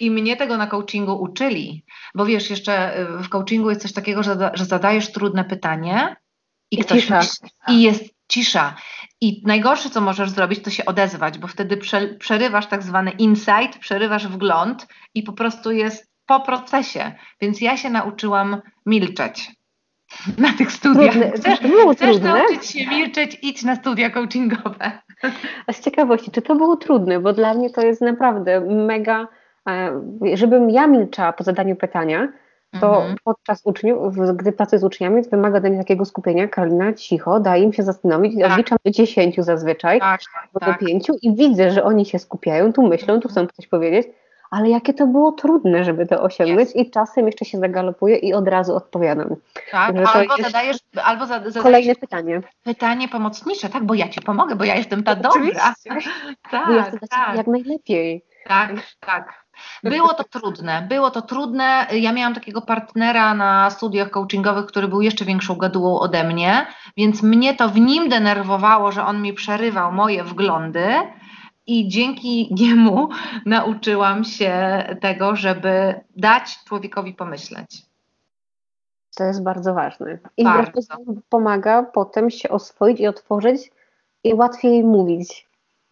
I 0.00 0.10
mnie 0.10 0.36
tego 0.36 0.56
na 0.56 0.66
coachingu 0.66 1.22
uczyli, 1.22 1.84
bo 2.14 2.26
wiesz, 2.26 2.50
jeszcze 2.50 3.00
y, 3.00 3.06
w 3.06 3.28
coachingu 3.28 3.70
jest 3.70 3.82
coś 3.82 3.92
takiego, 3.92 4.22
że, 4.22 4.50
że 4.54 4.64
zadajesz 4.64 5.12
trudne 5.12 5.44
pytanie 5.44 6.16
i, 6.70 6.80
I 6.80 6.84
ktoś 6.84 7.02
cisza. 7.02 7.20
i 7.68 7.82
jest 7.82 8.04
cisza. 8.28 8.74
I 9.20 9.42
najgorsze, 9.46 9.90
co 9.90 10.00
możesz 10.00 10.30
zrobić, 10.30 10.62
to 10.62 10.70
się 10.70 10.84
odezwać, 10.84 11.38
bo 11.38 11.46
wtedy 11.46 11.78
przerywasz 12.18 12.66
tak 12.66 12.82
zwany 12.82 13.10
insight, 13.10 13.78
przerywasz 13.80 14.28
wgląd 14.28 14.86
i 15.14 15.22
po 15.22 15.32
prostu 15.32 15.70
jest 15.70 16.15
po 16.26 16.40
procesie. 16.40 17.12
Więc 17.40 17.60
ja 17.60 17.76
się 17.76 17.90
nauczyłam 17.90 18.62
milczeć 18.86 19.52
na 20.38 20.52
tych 20.52 20.72
studiach. 20.72 21.12
Trudne. 21.12 21.30
Chcesz, 21.30 21.60
chcesz 21.92 22.20
nauczyć 22.20 22.66
się 22.66 22.86
milczeć, 22.86 23.38
idź 23.42 23.62
na 23.62 23.76
studia 23.76 24.10
coachingowe. 24.10 24.92
A 25.66 25.72
z 25.72 25.80
ciekawości, 25.80 26.30
czy 26.30 26.42
to 26.42 26.54
było 26.54 26.76
trudne? 26.76 27.20
Bo 27.20 27.32
dla 27.32 27.54
mnie 27.54 27.70
to 27.70 27.80
jest 27.80 28.00
naprawdę 28.00 28.60
mega, 28.60 29.28
e, 29.68 30.00
żebym 30.34 30.70
ja 30.70 30.86
milczała 30.86 31.32
po 31.32 31.44
zadaniu 31.44 31.76
pytania, 31.76 32.28
to 32.80 32.96
mhm. 32.96 33.16
podczas 33.24 33.60
uczniów, 33.64 34.16
gdy 34.36 34.52
pracuję 34.52 34.80
z 34.80 34.84
uczniami, 34.84 35.22
wymaga 35.22 35.58
ode 35.58 35.70
mnie 35.70 35.78
takiego 35.78 36.04
skupienia. 36.04 36.48
Karolina, 36.48 36.92
cicho, 36.92 37.40
daj 37.40 37.62
im 37.62 37.72
się 37.72 37.82
zastanowić. 37.82 38.40
Tak. 38.40 38.52
Odliczam 38.52 38.78
do 38.84 38.90
dziesięciu 38.90 39.42
zazwyczaj, 39.42 40.00
tak, 40.00 40.20
tak, 40.60 40.78
do 40.80 40.86
pięciu 40.86 41.14
i 41.22 41.34
widzę, 41.34 41.70
że 41.70 41.84
oni 41.84 42.06
się 42.06 42.18
skupiają, 42.18 42.72
tu 42.72 42.88
myślą, 42.88 43.20
tu 43.20 43.28
chcą 43.28 43.46
coś 43.46 43.66
powiedzieć 43.66 44.06
ale 44.56 44.70
jakie 44.70 44.94
to 44.94 45.06
było 45.06 45.32
trudne, 45.32 45.84
żeby 45.84 46.06
to 46.06 46.22
osiągnąć 46.22 46.68
i 46.74 46.90
czasem 46.90 47.26
jeszcze 47.26 47.44
się 47.44 47.58
zagalopuję 47.58 48.16
i 48.16 48.34
od 48.34 48.48
razu 48.48 48.76
odpowiadam. 48.76 49.36
Tak, 49.70 49.96
albo 50.14 50.36
zadajesz, 50.42 50.76
albo 51.04 51.26
zadajesz 51.26 51.62
kolejne 51.62 51.94
pytanie. 51.94 52.40
Pytanie 52.64 53.08
pomocnicze, 53.08 53.68
tak, 53.68 53.84
bo 53.84 53.94
ja 53.94 54.08
ci 54.08 54.20
pomogę, 54.20 54.56
bo 54.56 54.64
ja 54.64 54.74
jestem 54.74 55.02
ta 55.02 55.14
dobra. 55.14 55.74
tak, 56.50 56.66
bo 56.66 56.72
ja 56.72 56.82
chcę 56.82 56.98
tak. 57.10 57.36
jak 57.36 57.46
najlepiej. 57.46 58.24
Tak, 58.48 58.70
tak. 59.00 59.46
Było 59.84 60.14
to 60.14 60.24
trudne, 60.24 60.86
było 60.88 61.10
to 61.10 61.22
trudne. 61.22 61.86
Ja 61.92 62.12
miałam 62.12 62.34
takiego 62.34 62.62
partnera 62.62 63.34
na 63.34 63.70
studiach 63.70 64.10
coachingowych, 64.10 64.66
który 64.66 64.88
był 64.88 65.00
jeszcze 65.00 65.24
większą 65.24 65.56
gadułą 65.56 65.98
ode 66.00 66.24
mnie, 66.24 66.66
więc 66.96 67.22
mnie 67.22 67.54
to 67.54 67.68
w 67.68 67.80
nim 67.80 68.08
denerwowało, 68.08 68.92
że 68.92 69.04
on 69.04 69.22
mi 69.22 69.32
przerywał 69.32 69.92
moje 69.92 70.24
wglądy, 70.24 70.86
i 71.66 71.88
dzięki 71.88 72.54
niemu 72.54 73.08
nauczyłam 73.46 74.24
się 74.24 74.84
tego, 75.00 75.36
żeby 75.36 76.00
dać 76.16 76.58
człowiekowi 76.64 77.14
pomyśleć. 77.14 77.86
To 79.16 79.24
jest 79.24 79.42
bardzo 79.42 79.74
ważne. 79.74 80.18
I 80.36 80.44
bardzo. 80.44 80.80
pomaga 81.28 81.82
potem 81.82 82.30
się 82.30 82.48
oswoić 82.48 83.00
i 83.00 83.06
otworzyć 83.06 83.70
i 84.24 84.34
łatwiej 84.34 84.84
mówić. 84.84 85.48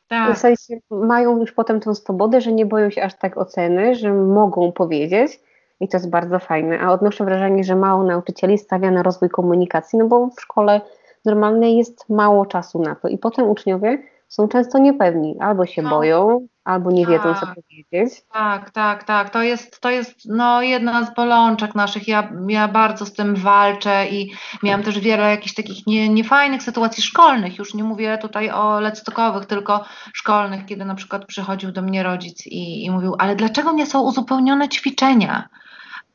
Tak. 0.09 0.37
W 0.37 0.39
sensie 0.39 0.77
mają 0.91 1.41
już 1.41 1.53
potem 1.53 1.81
tą 1.81 1.95
swobodę, 1.95 2.41
że 2.41 2.53
nie 2.53 2.67
boją 2.67 2.91
się 2.91 3.03
aż 3.03 3.15
tak 3.15 3.39
oceny, 3.39 3.95
że 3.95 4.13
mogą 4.13 4.73
powiedzieć 4.73 5.41
i 5.81 5.89
to 5.89 5.97
jest 5.97 6.11
bardzo 6.11 6.39
fajne. 6.39 6.81
A 6.81 6.93
odnoszę 6.93 7.25
wrażenie, 7.25 7.65
że 7.65 7.77
mało 7.77 8.05
nauczycieli 8.05 8.59
stawia 8.59 8.91
na 8.91 9.03
rozwój 9.03 9.29
komunikacji, 9.29 9.99
no 9.99 10.07
bo 10.07 10.27
w 10.27 10.41
szkole 10.41 10.81
normalnej 11.25 11.77
jest 11.77 12.09
mało 12.09 12.47
czasu 12.47 12.83
na 12.83 12.95
to 12.95 13.09
i 13.09 13.19
potem 13.19 13.51
uczniowie 13.51 14.03
są 14.35 14.49
często 14.49 14.79
niepewni, 14.79 15.37
albo 15.41 15.67
się 15.67 15.83
no. 15.83 15.91
boją, 15.91 16.47
albo 16.65 16.91
nie 16.91 17.07
wiedzą, 17.07 17.35
tak, 17.35 17.41
co 17.41 17.47
powiedzieć. 17.47 18.23
Tak, 18.33 18.71
tak, 18.71 19.05
tak. 19.05 19.31
To 19.31 19.43
jest, 19.43 19.81
to 19.81 19.91
jest 19.91 20.15
no, 20.29 20.63
jedna 20.63 21.05
z 21.05 21.15
bolączek 21.15 21.75
naszych. 21.75 22.09
Ja, 22.09 22.33
ja 22.49 22.69
bardzo 22.69 23.07
z 23.07 23.13
tym 23.13 23.37
walczę 23.37 24.09
i 24.09 24.33
miałam 24.63 24.83
też 24.83 25.01
wiele 25.01 25.31
jakichś 25.31 25.55
takich 25.55 25.87
nie, 25.87 26.09
niefajnych 26.09 26.63
sytuacji 26.63 27.03
szkolnych. 27.03 27.59
Już 27.59 27.75
nie 27.75 27.85
mówię 27.85 28.19
tutaj 28.19 28.51
o 28.51 28.81
lectokowych, 28.81 29.47
tylko 29.47 29.85
szkolnych, 30.15 30.67
kiedy 30.67 30.85
na 30.85 30.95
przykład 30.95 31.27
przychodził 31.27 31.73
do 31.73 31.83
mnie 31.83 32.03
rodzic 32.03 32.47
i, 32.47 32.85
i 32.85 32.91
mówił, 32.91 33.15
ale 33.19 33.37
dlaczego 33.37 33.73
nie 33.73 33.87
są 33.87 34.01
uzupełnione 34.01 34.69
ćwiczenia? 34.69 35.49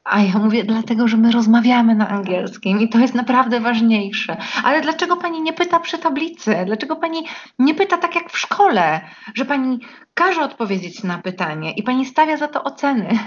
A 0.10 0.22
ja 0.22 0.40
mówię, 0.40 0.64
dlatego, 0.64 1.08
że 1.08 1.18
my 1.18 1.32
rozmawiamy 1.32 1.96
na 1.96 2.08
angielskim 2.10 2.80
i 2.80 2.90
to 2.90 3.00
jest 3.00 3.16
naprawdę 3.16 3.60
ważniejsze. 3.60 4.38
Ale 4.64 4.82
dlaczego 4.82 5.18
pani 5.18 5.42
nie 5.42 5.54
pyta 5.54 5.80
przy 5.80 5.98
tablicy? 5.98 6.56
Dlaczego 6.66 6.96
pani 6.96 7.26
nie 7.60 7.76
pyta 7.76 7.98
tak 7.98 8.16
jak 8.16 8.32
w 8.32 8.38
szkole, 8.38 9.02
że 9.36 9.46
pani 9.46 9.80
każe 10.14 10.42
odpowiedzieć 10.42 11.04
na 11.04 11.18
pytanie 11.18 11.72
i 11.72 11.84
pani 11.84 12.06
stawia 12.06 12.38
za 12.38 12.48
to 12.48 12.64
oceny? 12.64 13.20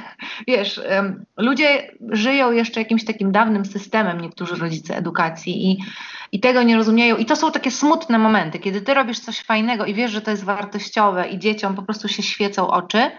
Wiesz, 0.48 0.80
ludzie 1.36 1.92
żyją 2.10 2.52
jeszcze 2.52 2.80
jakimś 2.80 3.04
takim 3.04 3.32
dawnym 3.32 3.64
systemem, 3.64 4.20
niektórzy 4.20 4.56
rodzice 4.56 4.96
edukacji 4.96 5.70
i, 5.70 5.78
i 6.32 6.40
tego 6.40 6.62
nie 6.62 6.76
rozumieją. 6.76 7.16
I 7.16 7.24
to 7.24 7.36
są 7.36 7.52
takie 7.52 7.70
smutne 7.70 8.18
momenty, 8.18 8.58
kiedy 8.58 8.80
ty 8.80 8.94
robisz 8.94 9.18
coś 9.18 9.40
fajnego 9.40 9.84
i 9.84 9.94
wiesz, 9.94 10.10
że 10.10 10.20
to 10.20 10.30
jest 10.30 10.44
wartościowe 10.44 11.28
i 11.28 11.38
dzieciom 11.38 11.74
po 11.74 11.82
prostu 11.82 12.08
się 12.08 12.22
świecą 12.22 12.68
oczy 12.68 13.10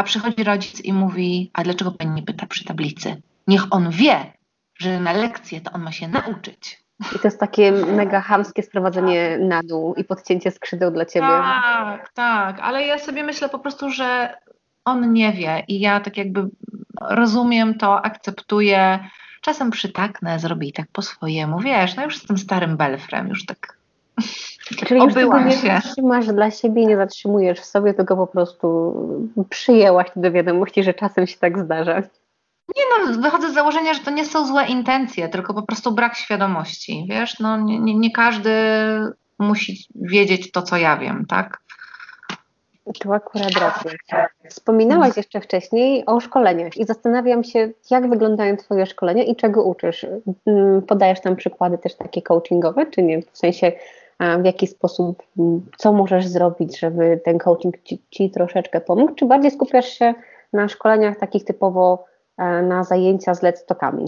a 0.00 0.02
przychodzi 0.02 0.44
rodzic 0.44 0.80
i 0.80 0.92
mówi, 0.92 1.50
a 1.52 1.62
dlaczego 1.62 1.92
pani 1.92 2.10
nie 2.10 2.22
pyta 2.22 2.46
przy 2.46 2.64
tablicy? 2.64 3.22
Niech 3.46 3.62
on 3.70 3.90
wie, 3.90 4.32
że 4.78 5.00
na 5.00 5.12
lekcję 5.12 5.60
to 5.60 5.72
on 5.72 5.82
ma 5.82 5.92
się 5.92 6.08
nauczyć. 6.08 6.84
I 7.16 7.18
to 7.18 7.28
jest 7.28 7.40
takie 7.40 7.72
mega 7.72 8.20
hamskie 8.20 8.62
sprowadzenie 8.62 9.38
na 9.38 9.62
dół 9.62 9.94
i 9.94 10.04
podcięcie 10.04 10.50
skrzydeł 10.50 10.90
dla 10.90 11.04
ciebie. 11.04 11.26
Tak, 11.26 12.12
tak, 12.14 12.60
ale 12.60 12.86
ja 12.86 12.98
sobie 12.98 13.24
myślę 13.24 13.48
po 13.48 13.58
prostu, 13.58 13.90
że 13.90 14.34
on 14.84 15.12
nie 15.12 15.32
wie 15.32 15.64
i 15.68 15.80
ja 15.80 16.00
tak 16.00 16.16
jakby 16.16 16.48
rozumiem 17.00 17.74
to, 17.78 18.04
akceptuję. 18.04 19.08
Czasem 19.40 19.70
przytaknę, 19.70 20.38
zrobię 20.38 20.68
i 20.68 20.72
tak 20.72 20.86
po 20.92 21.02
swojemu. 21.02 21.60
Wiesz, 21.60 21.96
no 21.96 22.04
już 22.04 22.14
jestem 22.14 22.38
starym 22.38 22.76
belfrem, 22.76 23.28
już 23.28 23.46
tak 23.46 23.76
Czyli 24.76 25.00
już 25.00 25.14
tego 25.14 25.40
nie 25.40 25.80
trzymasz 25.92 26.26
dla 26.26 26.50
siebie, 26.50 26.86
nie 26.86 26.96
zatrzymujesz 26.96 27.60
w 27.60 27.64
sobie, 27.64 27.94
tylko 27.94 28.16
po 28.16 28.26
prostu 28.26 28.94
przyjęłaś 29.50 30.06
do 30.16 30.32
wiadomości, 30.32 30.82
że 30.82 30.94
czasem 30.94 31.26
się 31.26 31.38
tak 31.38 31.58
zdarza. 31.58 32.02
Nie 32.76 32.82
no, 32.90 33.22
wychodzę 33.22 33.50
z 33.50 33.54
założenia, 33.54 33.94
że 33.94 34.00
to 34.00 34.10
nie 34.10 34.24
są 34.24 34.46
złe 34.46 34.66
intencje, 34.66 35.28
tylko 35.28 35.54
po 35.54 35.62
prostu 35.62 35.92
brak 35.92 36.16
świadomości. 36.16 37.06
Wiesz, 37.08 37.40
no 37.40 37.56
nie, 37.56 37.80
nie, 37.80 37.94
nie 37.94 38.10
każdy 38.10 38.50
musi 39.38 39.86
wiedzieć 39.94 40.52
to, 40.52 40.62
co 40.62 40.76
ja 40.76 40.96
wiem, 40.96 41.26
tak? 41.28 41.60
Tu 42.98 43.12
akurat 43.12 43.50
rację. 43.50 43.90
Wspominałaś 44.48 45.16
jeszcze 45.16 45.40
wcześniej 45.40 46.06
o 46.06 46.20
szkoleniach 46.20 46.76
i 46.76 46.84
zastanawiam 46.84 47.44
się, 47.44 47.70
jak 47.90 48.10
wyglądają 48.10 48.56
Twoje 48.56 48.86
szkolenia 48.86 49.24
i 49.24 49.36
czego 49.36 49.64
uczysz. 49.64 50.06
Mm, 50.46 50.82
podajesz 50.82 51.20
tam 51.20 51.36
przykłady 51.36 51.78
też 51.78 51.94
takie 51.94 52.22
coachingowe, 52.22 52.86
czy 52.86 53.02
nie? 53.02 53.22
W 53.22 53.38
sensie, 53.38 53.72
w 54.20 54.44
jaki 54.44 54.66
sposób, 54.66 55.22
co 55.76 55.92
możesz 55.92 56.26
zrobić, 56.26 56.78
żeby 56.78 57.20
ten 57.24 57.38
coaching 57.38 57.82
ci, 57.82 58.02
ci 58.10 58.30
troszeczkę 58.30 58.80
pomógł, 58.80 59.14
czy 59.14 59.26
bardziej 59.26 59.50
skupiasz 59.50 59.88
się 59.88 60.14
na 60.52 60.68
szkoleniach 60.68 61.18
takich 61.18 61.44
typowo 61.44 62.04
e, 62.38 62.62
na 62.62 62.84
zajęcia 62.84 63.34
z 63.34 63.42
let's 63.42 63.64
talkami? 63.66 64.04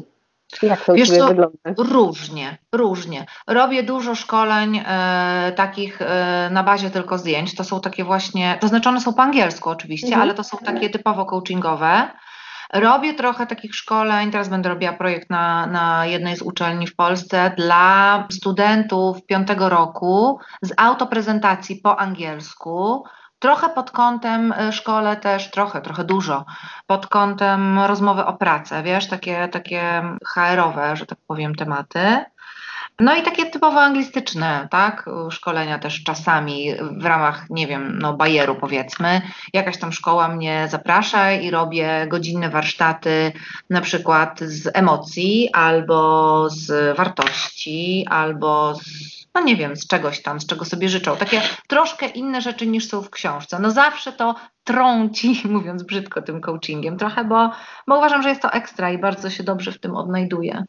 Jak 0.63 0.85
to 0.85 0.95
Wiesz 0.95 1.11
co, 1.11 1.29
wygląda? 1.29 1.59
Różnie, 1.79 2.59
różnie. 2.73 3.27
Robię 3.47 3.83
dużo 3.83 4.15
szkoleń 4.15 4.81
e, 4.87 5.53
takich 5.57 6.03
e, 6.03 6.49
na 6.53 6.63
bazie 6.63 6.91
tylko 6.91 7.19
zdjęć. 7.19 7.55
To 7.55 7.65
są 7.65 7.81
takie 7.81 8.05
właśnie, 8.05 8.59
to 8.61 8.69
znaczy 8.69 8.89
one 8.89 9.01
są 9.01 9.15
po 9.15 9.23
angielsku 9.23 9.71
oczywiście, 9.71 10.07
mhm. 10.07 10.23
ale 10.23 10.35
to 10.35 10.45
są 10.45 10.59
takie 10.59 10.91
typowo 10.91 11.25
coachingowe. 11.25 12.09
Robię 12.73 13.15
trochę 13.15 13.47
takich 13.47 13.75
szkoleń, 13.75 14.31
teraz 14.31 14.49
będę 14.49 14.69
robiła 14.69 14.93
projekt 14.93 15.31
na, 15.31 15.67
na 15.67 16.07
jednej 16.07 16.37
z 16.37 16.43
uczelni 16.43 16.87
w 16.87 16.97
Polsce 16.97 17.53
dla 17.57 18.27
studentów 18.33 19.27
piątego 19.27 19.69
roku 19.69 20.39
z 20.63 20.73
autoprezentacji 20.77 21.77
po 21.77 22.01
angielsku 22.01 23.05
Trochę 23.43 23.69
pod 23.69 23.91
kątem 23.91 24.53
y, 24.53 24.73
szkole 24.73 25.17
też, 25.17 25.51
trochę, 25.51 25.81
trochę 25.81 26.05
dużo, 26.05 26.45
pod 26.87 27.07
kątem 27.07 27.79
rozmowy 27.79 28.25
o 28.25 28.33
pracę, 28.33 28.83
wiesz, 28.83 29.09
takie, 29.09 29.49
takie 29.49 30.03
HR-owe, 30.27 30.97
że 30.97 31.07
tak 31.07 31.19
powiem, 31.27 31.55
tematy. 31.55 32.25
No 33.01 33.17
i 33.17 33.23
takie 33.23 33.47
typowo 33.47 33.81
anglistyczne, 33.81 34.69
tak, 34.71 35.11
szkolenia 35.31 35.79
też 35.79 36.03
czasami 36.05 36.75
w 36.99 37.05
ramach, 37.05 37.51
nie 37.51 37.67
wiem, 37.67 37.99
no 37.99 38.15
bajeru 38.15 38.55
powiedzmy. 38.55 39.23
Jakaś 39.53 39.79
tam 39.79 39.93
szkoła 39.93 40.29
mnie 40.29 40.69
zaprasza 40.71 41.33
i 41.33 41.51
robię 41.51 42.07
godzinne 42.09 42.51
warsztaty 42.51 43.33
na 43.71 43.81
przykład 43.81 44.41
z 44.41 44.71
emocji 44.75 45.49
albo 45.53 46.51
z 46.51 46.97
wartości, 46.97 48.07
albo 48.11 48.75
z 48.75 49.23
no 49.35 49.41
nie 49.41 49.57
wiem, 49.57 49.77
z 49.77 49.87
czegoś 49.87 50.23
tam, 50.23 50.41
z 50.41 50.47
czego 50.47 50.65
sobie 50.65 50.89
życzą. 50.89 51.17
Takie 51.17 51.43
troszkę 51.67 52.07
inne 52.07 52.41
rzeczy 52.41 52.67
niż 52.67 52.89
są 52.89 53.03
w 53.03 53.11
książce. 53.11 53.59
No 53.59 53.71
zawsze 53.71 54.13
to 54.13 54.35
trąci, 54.65 55.43
mówiąc 55.49 55.83
brzydko, 55.83 56.23
tym 56.23 56.41
coachingiem 56.41 56.97
trochę, 56.97 57.25
bo, 57.25 57.51
bo 57.87 57.99
uważam, 57.99 58.23
że 58.23 58.29
jest 58.29 58.43
to 58.43 58.53
ekstra 58.53 58.91
i 58.91 58.99
bardzo 58.99 59.31
się 59.31 59.43
dobrze 59.43 59.73
w 59.73 59.81
tym 59.81 59.97
odnajduję. 59.97 60.65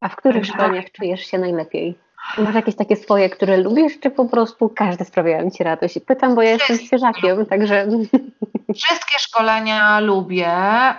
A 0.00 0.08
w 0.08 0.16
których 0.16 0.46
szkoleniach 0.46 0.92
czujesz 0.92 1.26
się 1.26 1.38
najlepiej? 1.38 1.98
Masz 2.38 2.54
jakieś 2.54 2.76
takie 2.76 2.96
swoje, 2.96 3.30
które 3.30 3.56
lubisz, 3.56 4.00
czy 4.00 4.10
po 4.10 4.24
prostu 4.24 4.68
każde 4.68 5.04
sprawiają 5.04 5.50
Ci 5.50 5.64
radość? 5.64 5.98
Pytam, 6.06 6.34
bo 6.34 6.42
ja 6.42 6.50
jestem 6.50 6.78
świeżakiem, 6.78 7.46
także... 7.46 7.86
Wszystkie 8.74 9.18
szkolenia 9.18 10.00
lubię. 10.00 10.52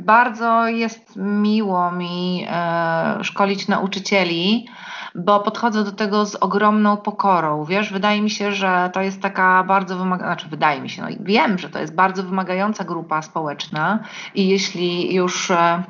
Bardzo 0.04 0.68
jest 0.68 1.16
miło 1.16 1.92
mi 1.92 2.48
e, 2.50 3.24
szkolić 3.24 3.68
nauczycieli, 3.68 4.68
bo 5.16 5.40
podchodzę 5.40 5.84
do 5.84 5.92
tego 5.92 6.26
z 6.26 6.36
ogromną 6.36 6.98
pokorą. 6.98 7.66
Wiesz, 7.66 7.94
wydaje 7.94 8.22
mi 8.22 8.30
się, 8.30 8.52
że 8.52 8.90
to 8.94 9.02
jest 9.02 9.22
taka 9.22 9.64
bardzo 9.64 9.96
wymagająca, 9.96 10.28
znaczy 10.28 10.50
wydaje 10.50 10.82
mi 10.82 10.90
się, 10.90 11.02
no 11.02 11.10
i 11.10 11.18
wiem, 11.20 11.58
że 11.58 11.70
to 11.70 11.80
jest 11.80 11.96
bardzo 11.96 12.24
wymagająca 12.24 12.84
grupa 12.84 13.22
społeczna 13.22 14.00
i 14.36 14.48
jeśli 14.48 15.16
już 15.16 15.52
e, 15.52 15.84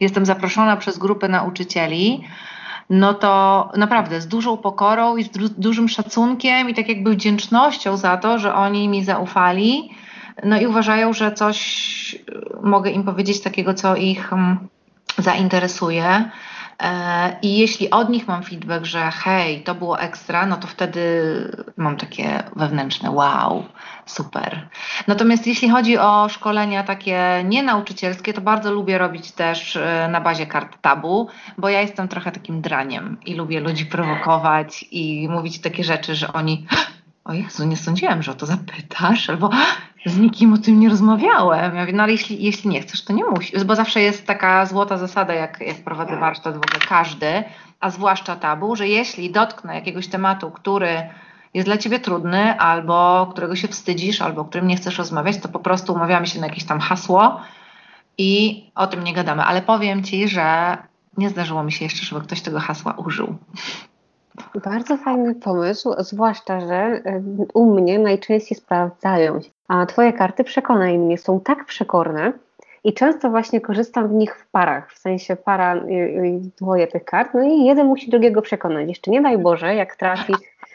jestem 0.00 0.26
zaproszona 0.26 0.76
przez 0.76 0.98
grupę 0.98 1.28
nauczycieli, 1.28 2.24
no 2.90 3.14
to 3.14 3.68
naprawdę 3.76 4.20
z 4.20 4.28
dużą 4.28 4.56
pokorą 4.56 5.16
i 5.16 5.24
z 5.24 5.30
dużym 5.58 5.88
szacunkiem 5.88 6.70
i 6.70 6.74
tak 6.74 6.88
jakby 6.88 7.10
wdzięcznością 7.10 7.96
za 7.96 8.16
to, 8.16 8.38
że 8.38 8.54
oni 8.54 8.88
mi 8.88 9.04
zaufali, 9.04 9.90
no 10.44 10.60
i 10.60 10.66
uważają, 10.66 11.12
że 11.12 11.32
coś 11.32 12.18
mogę 12.62 12.90
im 12.90 13.04
powiedzieć 13.04 13.40
takiego, 13.40 13.74
co 13.74 13.96
ich 13.96 14.32
mm, 14.32 14.68
zainteresuje. 15.18 16.30
E, 16.82 17.36
I 17.42 17.58
jeśli 17.58 17.90
od 17.90 18.08
nich 18.08 18.28
mam 18.28 18.42
feedback, 18.42 18.84
że 18.84 19.10
hej, 19.10 19.62
to 19.62 19.74
było 19.74 20.00
ekstra, 20.00 20.46
no 20.46 20.56
to 20.56 20.66
wtedy 20.66 21.02
mam 21.76 21.96
takie 21.96 22.42
wewnętrzne 22.56 23.10
wow, 23.10 23.64
super. 24.06 24.68
Natomiast 25.06 25.46
jeśli 25.46 25.70
chodzi 25.70 25.98
o 25.98 26.28
szkolenia 26.28 26.82
takie 26.82 27.44
nienauczycielskie, 27.44 28.32
to 28.32 28.40
bardzo 28.40 28.72
lubię 28.72 28.98
robić 28.98 29.32
też 29.32 29.76
e, 29.76 30.08
na 30.10 30.20
bazie 30.20 30.46
kart 30.46 30.80
tabu, 30.80 31.28
bo 31.58 31.68
ja 31.68 31.80
jestem 31.80 32.08
trochę 32.08 32.32
takim 32.32 32.60
draniem 32.60 33.16
i 33.26 33.34
lubię 33.34 33.60
ludzi 33.60 33.86
prowokować 33.86 34.84
i 34.90 35.28
mówić 35.28 35.60
takie 35.60 35.84
rzeczy, 35.84 36.14
że 36.14 36.32
oni 36.32 36.66
o 37.28 37.32
Jezu, 37.32 37.64
nie 37.64 37.76
sądziłem, 37.76 38.22
że 38.22 38.32
o 38.32 38.34
to 38.34 38.46
zapytasz, 38.46 39.30
albo 39.30 39.50
z 40.08 40.18
nikim 40.18 40.52
o 40.52 40.58
tym 40.58 40.80
nie 40.80 40.88
rozmawiałem. 40.88 41.74
Ja 41.74 41.80
mówię, 41.80 41.92
no 41.92 42.02
ale 42.02 42.12
jeśli, 42.12 42.44
jeśli 42.44 42.70
nie 42.70 42.80
chcesz, 42.80 43.04
to 43.04 43.12
nie 43.12 43.24
musisz, 43.24 43.64
bo 43.64 43.76
zawsze 43.76 44.00
jest 44.00 44.26
taka 44.26 44.66
złota 44.66 44.98
zasada, 44.98 45.34
jak, 45.34 45.60
jak 45.60 45.76
prowadzę 45.76 46.16
warsztat 46.16 46.54
w 46.54 46.56
ogóle 46.56 46.80
każdy, 46.88 47.44
a 47.80 47.90
zwłaszcza 47.90 48.36
tabu, 48.36 48.76
że 48.76 48.88
jeśli 48.88 49.30
dotknę 49.30 49.74
jakiegoś 49.74 50.06
tematu, 50.06 50.50
który 50.50 51.08
jest 51.54 51.68
dla 51.68 51.76
ciebie 51.76 52.00
trudny, 52.00 52.58
albo 52.58 53.28
którego 53.32 53.56
się 53.56 53.68
wstydzisz, 53.68 54.22
albo 54.22 54.40
o 54.40 54.44
którym 54.44 54.66
nie 54.66 54.76
chcesz 54.76 54.98
rozmawiać, 54.98 55.38
to 55.38 55.48
po 55.48 55.58
prostu 55.58 55.92
umawiamy 55.92 56.26
się 56.26 56.40
na 56.40 56.46
jakieś 56.46 56.64
tam 56.64 56.80
hasło 56.80 57.40
i 58.18 58.62
o 58.74 58.86
tym 58.86 59.04
nie 59.04 59.12
gadamy. 59.12 59.42
Ale 59.42 59.62
powiem 59.62 60.04
ci, 60.04 60.28
że 60.28 60.76
nie 61.16 61.30
zdarzyło 61.30 61.62
mi 61.62 61.72
się 61.72 61.84
jeszcze, 61.84 62.04
żeby 62.06 62.20
ktoś 62.20 62.40
tego 62.40 62.60
hasła 62.60 62.92
użył. 62.92 63.36
Bardzo 64.64 64.96
fajny 64.96 65.34
pomysł, 65.34 65.94
zwłaszcza, 65.98 66.60
że 66.60 67.02
u 67.54 67.74
mnie 67.74 67.98
najczęściej 67.98 68.58
sprawdzają 68.58 69.40
się. 69.40 69.50
A 69.68 69.86
Twoje 69.86 70.12
karty, 70.12 70.44
przekonaj 70.44 70.98
mnie, 70.98 71.18
są 71.18 71.40
tak 71.40 71.64
przekorne 71.64 72.32
i 72.84 72.94
często 72.94 73.30
właśnie 73.30 73.60
korzystam 73.60 74.08
w 74.08 74.12
nich 74.12 74.36
w 74.36 74.50
parach, 74.50 74.92
w 74.92 74.98
sensie 74.98 75.36
para, 75.36 75.76
dwoje 76.58 76.86
tych 76.86 77.04
kart, 77.04 77.34
no 77.34 77.42
i 77.42 77.64
jeden 77.64 77.86
musi 77.86 78.10
drugiego 78.10 78.42
przekonać. 78.42 78.88
Jeszcze 78.88 79.10
nie 79.10 79.22
daj 79.22 79.38
Boże, 79.38 79.74
jak 79.74 79.96
trafi 79.96 80.34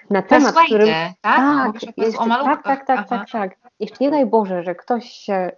na 0.09 0.21
temat, 0.21 0.55
który... 0.65 0.85
Tak? 1.21 1.21
Tak, 1.21 1.97
jeszcze, 1.97 2.17
tak, 2.27 2.63
tak, 2.63 2.85
tak, 2.85 3.09
tak, 3.09 3.29
tak. 3.31 3.51
Jeszcze 3.79 3.97
nie 4.03 4.11
daj 4.11 4.25
Boże, 4.25 4.63
że 4.63 4.75
ktoś 4.75 5.09
się 5.09 5.51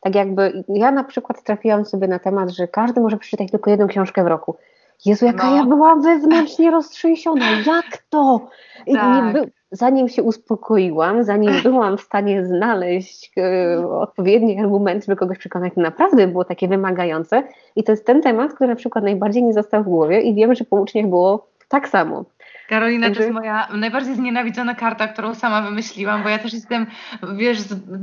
tak 0.00 0.14
jakby, 0.14 0.64
ja 0.68 0.90
na 0.90 1.04
przykład 1.04 1.42
trafiłam 1.42 1.84
sobie 1.84 2.08
na 2.08 2.18
temat, 2.18 2.50
że 2.50 2.68
każdy 2.68 3.00
może 3.00 3.16
przeczytać 3.16 3.50
tylko 3.50 3.70
jedną 3.70 3.86
książkę 3.86 4.24
w 4.24 4.26
roku. 4.26 4.56
Jezu, 5.04 5.26
jaka 5.26 5.50
no. 5.50 5.56
ja 5.56 5.64
byłam 5.64 6.02
wewnętrznie 6.02 6.70
roztrzęsiona. 6.70 7.46
Jak 7.66 7.98
to? 8.10 8.48
Tak. 8.92 9.32
By, 9.32 9.50
zanim 9.70 10.08
się 10.08 10.22
uspokoiłam, 10.22 11.24
zanim 11.24 11.62
byłam 11.62 11.98
w 11.98 12.00
stanie 12.00 12.46
znaleźć 12.46 13.32
e, 13.36 13.88
odpowiedni 13.88 14.60
argument, 14.60 15.04
żeby 15.04 15.16
kogoś 15.16 15.38
przekonać, 15.38 15.72
naprawdę 15.76 16.26
było 16.26 16.44
takie 16.44 16.68
wymagające. 16.68 17.42
I 17.76 17.84
to 17.84 17.92
jest 17.92 18.06
ten 18.06 18.22
temat, 18.22 18.54
który 18.54 18.70
na 18.70 18.76
przykład 18.76 19.04
najbardziej 19.04 19.42
nie 19.42 19.52
został 19.52 19.82
w 19.82 19.88
głowie 19.88 20.20
i 20.20 20.34
wiem, 20.34 20.54
że 20.54 20.64
po 20.64 20.76
uczniach 20.76 21.06
było 21.06 21.46
tak 21.68 21.88
samo. 21.88 22.24
Karolina 22.68 23.10
to 23.10 23.20
jest 23.20 23.32
moja 23.32 23.68
najbardziej 23.74 24.14
znienawidzona 24.14 24.74
karta, 24.74 25.08
którą 25.08 25.34
sama 25.34 25.62
wymyśliłam, 25.62 26.22
bo 26.22 26.28
ja 26.28 26.38
też 26.38 26.52
jestem, 26.52 26.86
wiesz, 27.36 27.58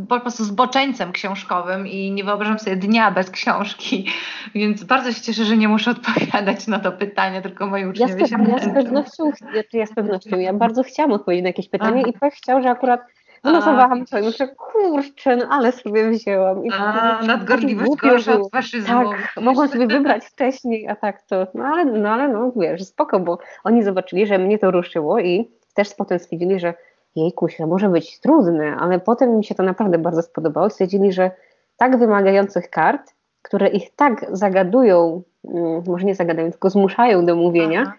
po 0.10 0.19
prostu 0.19 0.43
zboczeńcem 0.43 1.12
książkowym 1.12 1.88
i 1.88 2.12
nie 2.12 2.24
wyobrażam 2.24 2.60
sobie 2.60 2.76
dnia 2.76 3.12
bez 3.12 3.32
książki, 3.32 4.08
więc 4.56 4.84
bardzo 4.84 5.13
się 5.13 5.21
cieszę, 5.21 5.45
że 5.45 5.58
nie 5.58 5.67
muszę 5.67 5.91
odpowiadać 5.91 6.67
na 6.67 6.80
to 6.80 6.91
pytanie, 6.91 7.41
tylko 7.41 7.67
moi 7.67 7.86
uczniowie 7.86 8.15
ja 8.19 8.28
się 8.28 8.36
ja 8.50 8.60
z 8.60 8.74
pewnością, 8.74 9.32
ja 9.74 9.86
z 9.86 9.93
pewnością, 9.93 10.39
ja 10.39 10.54
bardzo 10.54 10.84
chciałam 10.84 11.12
odpowiedzieć 11.12 11.43
na 11.43 11.50
jakieś 11.50 11.69
pytanie 11.69 12.02
Aha. 12.02 12.12
i 12.15 12.19
tak 12.19 12.34
chciał, 12.34 12.62
że 12.62 12.69
akurat 12.69 13.02
Wylosowałam 13.43 14.06
to 14.06 14.19
i 14.19 14.25
myślę, 14.25 14.47
kurczę, 14.47 15.36
no 15.36 15.47
ale 15.49 15.71
sobie 15.71 16.10
wzięłam. 16.10 16.65
I 16.65 16.71
a, 16.71 17.19
nadgorliwość 17.27 18.01
gorsza 18.01 18.34
od 18.34 18.51
faszyzmu. 18.51 19.10
Tak, 19.10 19.43
mogłam 19.43 19.67
sobie 19.67 19.88
wybrać 19.88 20.25
wcześniej, 20.25 20.88
a 20.88 20.95
tak 20.95 21.21
to, 21.21 21.47
no 21.54 21.63
ale, 21.63 21.86
no 21.86 22.10
ale 22.10 22.27
no 22.27 22.51
wiesz, 22.56 22.84
spoko, 22.84 23.19
bo 23.19 23.38
oni 23.63 23.84
zobaczyli, 23.84 24.27
że 24.27 24.38
mnie 24.38 24.60
to 24.60 24.71
ruszyło 24.71 25.19
i 25.19 25.51
też 25.73 25.93
potem 25.93 26.19
stwierdzili, 26.19 26.60
że 26.60 26.73
jejku, 27.15 27.47
to 27.58 27.67
może 27.67 27.89
być 27.89 28.19
trudne, 28.19 28.75
ale 28.80 28.99
potem 28.99 29.38
mi 29.38 29.43
się 29.43 29.56
to 29.56 29.63
naprawdę 29.63 29.97
bardzo 29.97 30.21
spodobało. 30.21 30.69
Stwierdzili, 30.69 31.12
że 31.12 31.32
tak 31.77 31.97
wymagających 31.97 32.69
kart, 32.69 33.13
które 33.41 33.67
ich 33.67 33.95
tak 33.95 34.25
zagadują, 34.32 35.21
mm, 35.45 35.84
może 35.88 36.06
nie 36.06 36.15
zagadają, 36.15 36.51
tylko 36.51 36.69
zmuszają 36.69 37.25
do 37.25 37.36
mówienia, 37.36 37.84
Aha. 37.88 37.93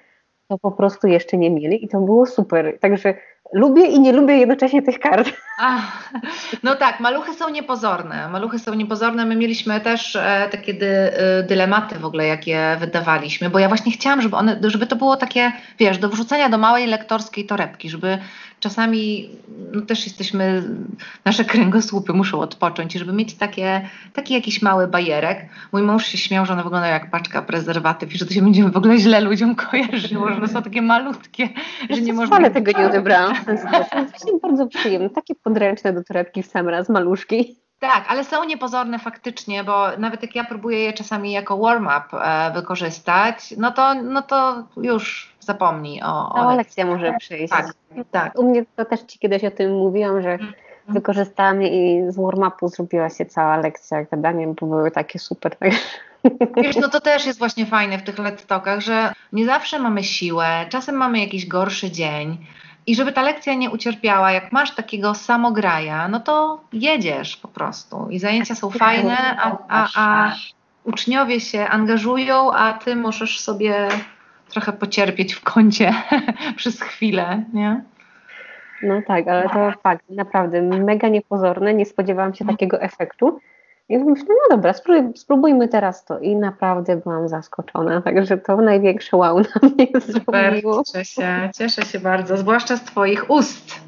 to 0.48 0.59
po 0.59 0.70
prostu 0.70 1.07
jeszcze 1.07 1.37
nie 1.37 1.50
mieli 1.50 1.85
i 1.85 1.88
to 1.88 2.00
było 2.00 2.26
super. 2.26 2.78
Także 2.81 3.14
lubię 3.53 3.87
i 3.87 4.01
nie 4.01 4.12
lubię 4.12 4.37
jednocześnie 4.37 4.83
tych 4.83 4.99
kart. 4.99 5.31
no 6.62 6.75
tak, 6.75 7.01
maluchy 7.01 7.35
są 7.35 7.51
niepozorne. 7.51 8.29
Maluchy 8.29 8.59
są 8.59 8.75
niepozorne. 8.75 9.27
My 9.27 9.37
mieliśmy 9.37 9.81
też 9.81 10.17
e, 10.17 10.49
takie 10.51 10.75
dy, 10.75 10.87
e, 10.87 11.43
dylematy 11.43 11.99
w 11.99 12.05
ogóle, 12.05 12.27
jakie 12.27 12.77
wydawaliśmy, 12.81 13.51
bo 13.51 13.59
ja 13.59 13.69
właśnie 13.69 13.93
chciałam, 13.93 14.23
żeby 14.23 14.37
one, 14.37 14.61
żeby 14.62 14.87
to 14.87 14.97
było 14.97 15.17
takie, 15.17 15.53
wiesz, 15.79 15.99
do 15.99 16.09
wrzucenia 16.09 16.49
do 16.49 16.59
małej 16.59 16.87
lektorskiej 16.87 17.47
torebki, 17.47 17.91
żeby 17.91 18.19
czasami 18.62 19.29
no 19.72 19.83
też 19.83 20.07
jesteśmy, 20.07 20.62
nasze 21.25 21.44
kręgosłupy 21.44 22.12
muszą 22.12 22.40
odpocząć, 22.40 22.92
żeby 22.92 23.12
mieć 23.12 23.35
takie, 23.35 23.88
taki 24.12 24.35
jakiś 24.35 24.62
mały 24.62 24.87
bajerek. 24.88 25.48
Mój 25.72 25.83
mąż 25.83 26.07
się 26.07 26.18
śmiał, 26.18 26.46
że 26.46 26.53
one 26.53 26.62
wyglądają 26.62 26.92
jak 26.92 27.11
paczka 27.11 27.42
prezerwatyw 27.42 28.14
i 28.14 28.18
że 28.18 28.27
to 28.27 28.35
się 28.35 28.42
będzie 28.42 28.64
w 28.64 28.77
ogóle 28.77 28.98
źle 28.98 29.20
ludziom 29.20 29.55
kojarzyło, 29.55 30.29
że 30.29 30.37
one 30.37 30.48
są 30.48 30.62
takie 30.62 30.83
malutkie, 30.83 31.48
że 31.90 32.01
nie 32.01 32.12
można... 32.12 32.37
Ale 32.37 32.51
tego 32.51 32.72
nie 32.79 32.87
odebrałam 32.87 33.35
w 33.35 33.44
ten 33.44 33.59
sposób. 33.59 33.90
To 33.90 33.98
jest 33.98 34.42
bardzo 34.42 34.66
przyjemne, 34.66 35.11
takie 35.11 35.35
podręczne 35.35 35.92
do 35.92 36.05
torebki 36.05 36.42
w 36.42 36.46
sam 36.46 36.68
raz, 36.68 36.88
maluszki. 36.88 37.57
Tak, 37.79 38.05
ale 38.09 38.25
są 38.25 38.44
niepozorne 38.44 38.98
faktycznie, 38.98 39.64
bo 39.64 39.87
nawet 39.98 40.22
jak 40.22 40.35
ja 40.35 40.44
próbuję 40.44 40.79
je 40.79 40.92
czasami 40.92 41.33
jako 41.33 41.59
warm-up 41.59 42.05
e, 42.12 42.53
wykorzystać, 42.55 43.55
no 43.59 43.70
to, 43.70 43.94
no 43.94 44.22
to 44.22 44.68
już 44.77 45.32
zapomnij 45.44 46.02
o. 46.02 46.28
o 46.28 46.35
Cała 46.35 46.55
lekcja 46.55 46.87
może 46.87 47.14
przyjść. 47.18 47.52
Tak, 47.52 47.74
tak. 48.11 48.38
U 48.38 48.50
mnie 48.50 48.64
to 48.76 48.85
też 48.85 49.00
Ci 49.00 49.18
kiedyś 49.18 49.44
o 49.44 49.50
tym 49.50 49.72
mówiłam, 49.72 50.22
że 50.22 50.33
mm. 50.33 50.52
wykorzystałam 50.88 51.62
i 51.62 52.02
z 52.09 52.16
warm-upu 52.16 52.68
zrobiła 52.68 53.11
się 53.11 53.26
cała 53.26 53.57
lekcja 53.57 54.05
gadania, 54.05 54.46
bo 54.61 54.66
były 54.66 54.90
takie 54.90 55.18
super. 55.18 55.57
Wiesz, 56.57 56.76
no 56.76 56.88
to 56.88 57.00
też 57.00 57.26
jest 57.26 57.38
właśnie 57.38 57.66
fajne 57.66 57.98
w 57.98 58.02
tych 58.02 58.16
let's 58.16 58.46
talkach, 58.46 58.81
że 58.81 59.12
nie 59.33 59.46
zawsze 59.46 59.78
mamy 59.78 60.05
siłę, 60.05 60.66
czasem 60.68 60.94
mamy 60.94 61.20
jakiś 61.20 61.46
gorszy 61.46 61.90
dzień. 61.90 62.38
I 62.87 62.94
żeby 62.94 63.12
ta 63.12 63.22
lekcja 63.22 63.55
nie 63.55 63.70
ucierpiała, 63.70 64.33
jak 64.33 64.52
masz 64.52 64.74
takiego 64.74 65.14
samograja, 65.14 66.09
no 66.09 66.20
to 66.20 66.61
jedziesz 66.72 67.37
po 67.37 67.48
prostu. 67.48 68.09
I 68.11 68.18
zajęcia 68.18 68.55
są 68.55 68.70
fajne, 68.70 69.37
a, 69.40 69.59
a, 69.68 69.88
a 69.96 70.33
uczniowie 70.85 71.40
się 71.40 71.68
angażują, 71.68 72.52
a 72.52 72.72
ty 72.72 72.96
możesz 72.96 73.40
sobie 73.40 73.88
trochę 74.53 74.73
pocierpieć 74.73 75.35
w 75.35 75.45
kącie 75.45 75.95
przez 76.57 76.81
chwilę, 76.81 77.45
nie? 77.53 77.83
No 78.83 79.03
tak, 79.07 79.29
ale 79.29 79.49
to 79.49 79.73
fakt, 79.83 80.11
naprawdę 80.11 80.62
mega 80.62 81.09
niepozorne, 81.09 81.75
nie 81.75 81.87
spodziewałam 81.87 82.35
się 82.35 82.45
takiego 82.45 82.81
efektu. 82.81 83.41
I 83.88 83.99
myślę, 83.99 84.27
no 84.29 84.57
dobra, 84.57 84.73
spróbujmy 85.15 85.69
teraz 85.69 86.05
to. 86.05 86.19
I 86.19 86.37
naprawdę 86.37 86.97
byłam 86.97 87.29
zaskoczona, 87.29 88.03
także 88.03 88.38
to 88.38 88.57
największe 88.57 89.17
wow 89.17 89.38
na 89.38 89.69
mnie 89.69 89.87
Super, 90.01 90.51
zrobiło. 90.51 90.83
Cieszę 90.85 91.05
się, 91.05 91.51
cieszę 91.55 91.83
się 91.83 92.01
bardzo, 92.01 92.37
zwłaszcza 92.37 92.77
z 92.77 92.85
Twoich 92.85 93.31
ust. 93.31 93.81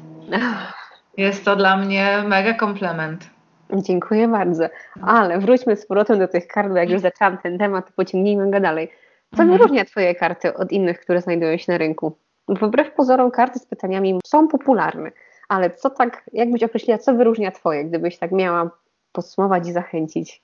Jest 1.17 1.45
to 1.45 1.55
dla 1.55 1.77
mnie 1.77 2.23
mega 2.27 2.53
komplement. 2.53 3.29
Dziękuję 3.73 4.27
bardzo. 4.27 4.69
Ale 5.01 5.39
wróćmy 5.39 5.75
z 5.75 5.85
powrotem 5.85 6.19
do 6.19 6.27
tych 6.27 6.47
kart, 6.47 6.69
bo 6.69 6.77
jak 6.77 6.89
już 6.89 7.01
zaczęłam 7.01 7.37
ten 7.37 7.57
temat, 7.57 7.87
to 7.87 7.91
pociągnijmy 7.95 8.51
go 8.51 8.59
dalej. 8.59 8.91
Co 9.35 9.41
mhm. 9.41 9.49
wyróżnia 9.49 9.85
Twoje 9.85 10.15
karty 10.15 10.53
od 10.53 10.71
innych, 10.71 10.99
które 10.99 11.21
znajdują 11.21 11.57
się 11.57 11.71
na 11.71 11.77
rynku? 11.77 12.17
Wbrew 12.47 12.93
pozorom 12.93 13.31
karty 13.31 13.59
z 13.59 13.65
pytaniami 13.65 14.19
są 14.25 14.47
popularne, 14.47 15.11
ale 15.49 15.71
co 15.71 15.89
tak, 15.89 16.23
jakbyś 16.33 16.63
określiła, 16.63 16.97
co 16.97 17.13
wyróżnia 17.13 17.51
Twoje, 17.51 17.85
gdybyś 17.85 18.17
tak 18.17 18.31
miała 18.31 18.69
podsumować 19.11 19.67
i 19.67 19.71
zachęcić? 19.71 20.43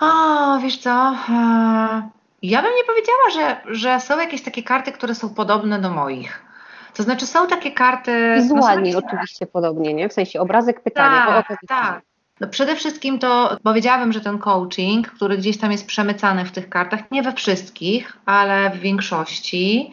O, 0.00 0.58
wiesz 0.58 0.78
co? 0.78 0.90
E, 0.90 2.08
ja 2.42 2.62
bym 2.62 2.72
nie 2.76 2.84
powiedziała, 2.86 3.30
że, 3.32 3.74
że 3.74 4.00
są 4.00 4.18
jakieś 4.18 4.42
takie 4.42 4.62
karty, 4.62 4.92
które 4.92 5.14
są 5.14 5.34
podobne 5.34 5.78
do 5.78 5.90
moich. 5.90 6.42
To 6.94 7.02
znaczy 7.02 7.26
są 7.26 7.46
takie 7.46 7.72
karty... 7.72 8.34
Wizualnie 8.36 8.92
no, 8.92 8.98
oczywiście 8.98 9.46
podobnie, 9.46 9.94
nie? 9.94 10.08
W 10.08 10.12
sensie 10.12 10.40
obrazek 10.40 10.80
pytania. 10.80 11.44
Tak, 11.48 11.58
tak. 11.68 12.02
No 12.40 12.48
przede 12.48 12.76
wszystkim 12.76 13.18
to 13.18 13.56
powiedziałabym, 13.62 14.12
że 14.12 14.20
ten 14.20 14.38
coaching, 14.38 15.10
który 15.10 15.38
gdzieś 15.38 15.58
tam 15.58 15.72
jest 15.72 15.86
przemycany 15.86 16.44
w 16.44 16.52
tych 16.52 16.68
kartach, 16.68 17.10
nie 17.10 17.22
we 17.22 17.32
wszystkich, 17.32 18.16
ale 18.26 18.70
w 18.70 18.78
większości, 18.78 19.92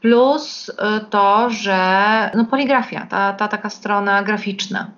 plus 0.00 0.68
y, 0.68 0.74
to, 1.10 1.50
że 1.50 2.30
no 2.34 2.44
poligrafia, 2.44 3.06
ta, 3.06 3.32
ta 3.32 3.48
taka 3.48 3.70
strona 3.70 4.22
graficzna. 4.22 4.90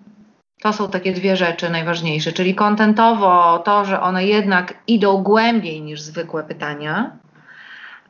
To 0.62 0.72
są 0.72 0.88
takie 0.88 1.12
dwie 1.12 1.36
rzeczy 1.36 1.70
najważniejsze, 1.70 2.32
czyli 2.32 2.54
kontentowo 2.54 3.58
to, 3.58 3.84
że 3.84 4.00
one 4.00 4.26
jednak 4.26 4.74
idą 4.86 5.22
głębiej 5.22 5.82
niż 5.82 6.00
zwykłe 6.00 6.44
pytania, 6.44 7.10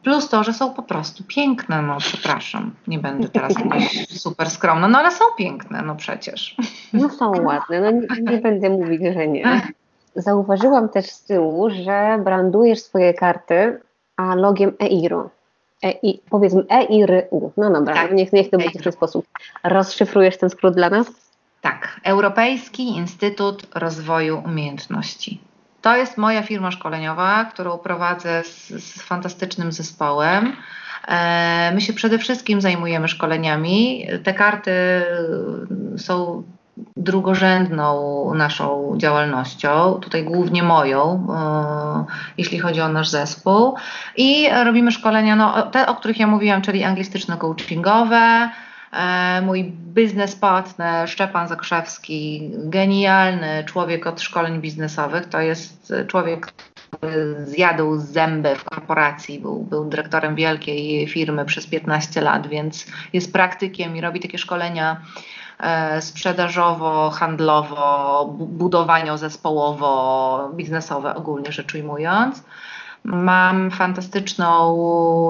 plus 0.02 0.28
to, 0.28 0.44
że 0.44 0.52
są 0.52 0.74
po 0.74 0.82
prostu 0.82 1.24
piękne, 1.24 1.82
no 1.82 1.96
przepraszam, 1.98 2.74
nie 2.86 2.98
będę 2.98 3.28
teraz 3.28 3.58
jakaś 3.58 4.08
super 4.24 4.50
skromna, 4.50 4.88
no 4.88 4.98
ale 4.98 5.10
są 5.10 5.24
piękne, 5.38 5.82
no 5.82 5.96
przecież. 5.96 6.56
No 6.92 7.08
są 7.08 7.42
ładne, 7.42 7.80
no 7.80 7.90
nie, 7.90 8.32
nie 8.32 8.38
będę 8.38 8.70
mówić, 8.70 9.02
że 9.14 9.28
nie. 9.28 9.62
Zauważyłam 10.14 10.88
też 10.88 11.10
z 11.10 11.22
tyłu, 11.24 11.70
że 11.70 12.20
brandujesz 12.24 12.82
swoje 12.82 13.14
karty 13.14 13.80
a 14.16 14.34
logiem 14.34 14.72
EIRU. 14.80 15.30
E, 15.82 15.90
i, 15.90 16.20
powiedzmy 16.30 16.64
EIRU. 16.70 17.52
No 17.56 17.70
dobra, 17.70 17.94
tak. 17.94 18.12
niech, 18.12 18.32
niech 18.32 18.50
to 18.50 18.58
będzie 18.58 18.78
w 18.78 18.82
ten 18.82 18.92
sposób. 18.92 19.26
Rozszyfrujesz 19.64 20.36
ten 20.36 20.50
skrót 20.50 20.74
dla 20.74 20.90
nas? 20.90 21.06
Tak, 21.60 22.00
Europejski 22.04 22.96
Instytut 22.96 23.66
Rozwoju 23.74 24.42
Umiejętności. 24.44 25.40
To 25.82 25.96
jest 25.96 26.18
moja 26.18 26.42
firma 26.42 26.70
szkoleniowa, 26.70 27.44
którą 27.44 27.78
prowadzę 27.78 28.42
z, 28.44 28.68
z 28.68 29.02
fantastycznym 29.02 29.72
zespołem. 29.72 30.56
E, 31.08 31.72
my 31.74 31.80
się 31.80 31.92
przede 31.92 32.18
wszystkim 32.18 32.60
zajmujemy 32.60 33.08
szkoleniami. 33.08 34.06
Te 34.24 34.34
karty 34.34 34.72
są 35.96 36.42
drugorzędną 36.96 38.34
naszą 38.34 38.94
działalnością, 38.96 39.98
tutaj 40.02 40.24
głównie 40.24 40.62
moją, 40.62 41.26
e, 41.30 42.04
jeśli 42.38 42.58
chodzi 42.58 42.80
o 42.80 42.88
nasz 42.88 43.08
zespół. 43.08 43.74
I 44.16 44.48
robimy 44.64 44.90
szkolenia, 44.90 45.36
no, 45.36 45.62
te, 45.62 45.86
o 45.86 45.94
których 45.94 46.18
ja 46.20 46.26
mówiłam, 46.26 46.62
czyli 46.62 46.84
anglistyczno-coachingowe, 46.84 48.48
mój 49.42 49.64
biznes 49.94 50.36
partner 50.36 51.08
Szczepan 51.08 51.48
Zakrzewski, 51.48 52.50
genialny 52.54 53.64
człowiek 53.64 54.06
od 54.06 54.20
szkoleń 54.20 54.60
biznesowych, 54.60 55.26
to 55.26 55.40
jest 55.40 55.92
człowiek, 56.06 56.52
zjadł 57.44 57.96
zęby 57.96 58.56
w 58.56 58.64
korporacji, 58.64 59.40
był, 59.40 59.62
był 59.62 59.84
dyrektorem 59.84 60.34
wielkiej 60.34 61.08
firmy 61.08 61.44
przez 61.44 61.66
15 61.66 62.20
lat, 62.20 62.46
więc 62.46 62.86
jest 63.12 63.32
praktykiem 63.32 63.96
i 63.96 64.00
robi 64.00 64.20
takie 64.20 64.38
szkolenia 64.38 65.00
e, 65.60 66.02
sprzedażowo, 66.02 67.10
handlowo, 67.10 68.24
budowanio 68.38 69.18
zespołowo, 69.18 70.50
biznesowe 70.54 71.14
ogólnie 71.14 71.52
rzecz 71.52 71.74
ujmując. 71.74 72.42
Mam 73.04 73.70
fantastyczną 73.70 74.76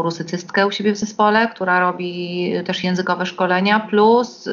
rusycystkę 0.02 0.66
u 0.66 0.70
siebie 0.70 0.92
w 0.92 0.96
zespole, 0.96 1.48
która 1.48 1.80
robi 1.80 2.52
też 2.66 2.84
językowe 2.84 3.26
szkolenia, 3.26 3.80
plus 3.80 4.46
y, 4.46 4.50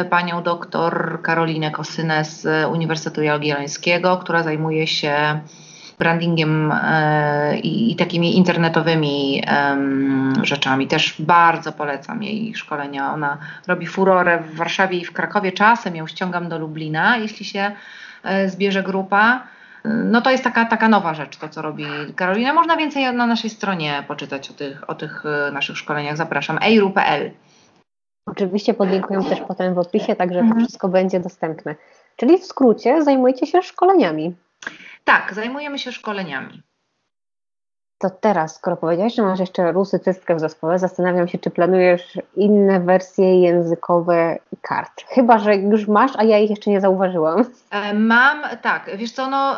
y, 0.00 0.04
panią 0.04 0.42
doktor 0.42 1.18
Karolinę 1.22 1.70
Kosynę 1.70 2.24
z 2.24 2.68
Uniwersytetu 2.70 3.22
Jagiellońskiego, 3.22 4.16
która 4.16 4.42
zajmuje 4.42 4.86
się 4.86 5.40
brandingiem 5.98 6.72
y, 6.72 7.58
i, 7.58 7.96
takimi 7.96 8.36
internetowymi 8.36 9.42
rzeczami. 10.42 10.86
Też 10.86 11.14
bardzo 11.18 11.72
polecam 11.72 12.22
jej 12.22 12.54
szkolenia. 12.54 13.12
Ona 13.12 13.38
robi 13.66 13.86
furorę 13.86 14.42
w 14.42 14.56
Warszawie 14.56 14.98
i 14.98 15.04
w 15.04 15.12
Krakowie. 15.12 15.52
Czasem 15.52 15.96
ją 15.96 16.06
ściągam 16.06 16.48
do 16.48 16.58
Lublina, 16.58 17.16
jeśli 17.16 17.44
się 17.44 17.72
zbierze 18.46 18.82
grupa 18.82 19.55
no 19.86 20.20
to 20.20 20.30
jest 20.30 20.44
taka, 20.44 20.64
taka 20.64 20.88
nowa 20.88 21.14
rzecz, 21.14 21.36
to 21.36 21.48
co 21.48 21.62
robi 21.62 21.84
Karolina. 22.16 22.54
Można 22.54 22.76
więcej 22.76 23.14
na 23.14 23.26
naszej 23.26 23.50
stronie 23.50 24.04
poczytać 24.08 24.50
o 24.50 24.54
tych, 24.54 24.90
o 24.90 24.94
tych 24.94 25.26
e, 25.26 25.50
naszych 25.52 25.78
szkoleniach. 25.78 26.16
Zapraszam, 26.16 26.58
eiru.pl. 26.62 27.30
Oczywiście 28.26 28.74
podlinkuję 28.74 29.24
też 29.24 29.40
potem 29.48 29.74
w 29.74 29.78
opisie, 29.78 30.16
także 30.16 30.38
to 30.38 30.44
mhm. 30.44 30.60
wszystko 30.60 30.88
będzie 30.88 31.20
dostępne. 31.20 31.74
Czyli 32.16 32.38
w 32.38 32.44
skrócie 32.44 33.02
zajmujecie 33.02 33.46
się 33.46 33.62
szkoleniami. 33.62 34.34
Tak, 35.04 35.34
zajmujemy 35.34 35.78
się 35.78 35.92
szkoleniami. 35.92 36.62
To 37.98 38.10
teraz, 38.10 38.56
skoro 38.56 38.76
powiedziałeś, 38.76 39.14
że 39.14 39.22
masz 39.22 39.40
jeszcze 39.40 39.72
rusycystkę 39.72 40.34
w 40.34 40.40
zespole, 40.40 40.78
zastanawiam 40.78 41.28
się, 41.28 41.38
czy 41.38 41.50
planujesz 41.50 42.18
inne 42.36 42.80
wersje 42.80 43.40
językowe 43.40 44.38
kart. 44.62 45.04
Chyba, 45.08 45.38
że 45.38 45.56
już 45.56 45.88
masz, 45.88 46.12
a 46.16 46.24
ja 46.24 46.38
ich 46.38 46.50
jeszcze 46.50 46.70
nie 46.70 46.80
zauważyłam. 46.80 47.44
E, 47.70 47.94
mam, 47.94 48.42
tak. 48.62 48.90
Wiesz 48.96 49.12
co, 49.12 49.30
no, 49.30 49.56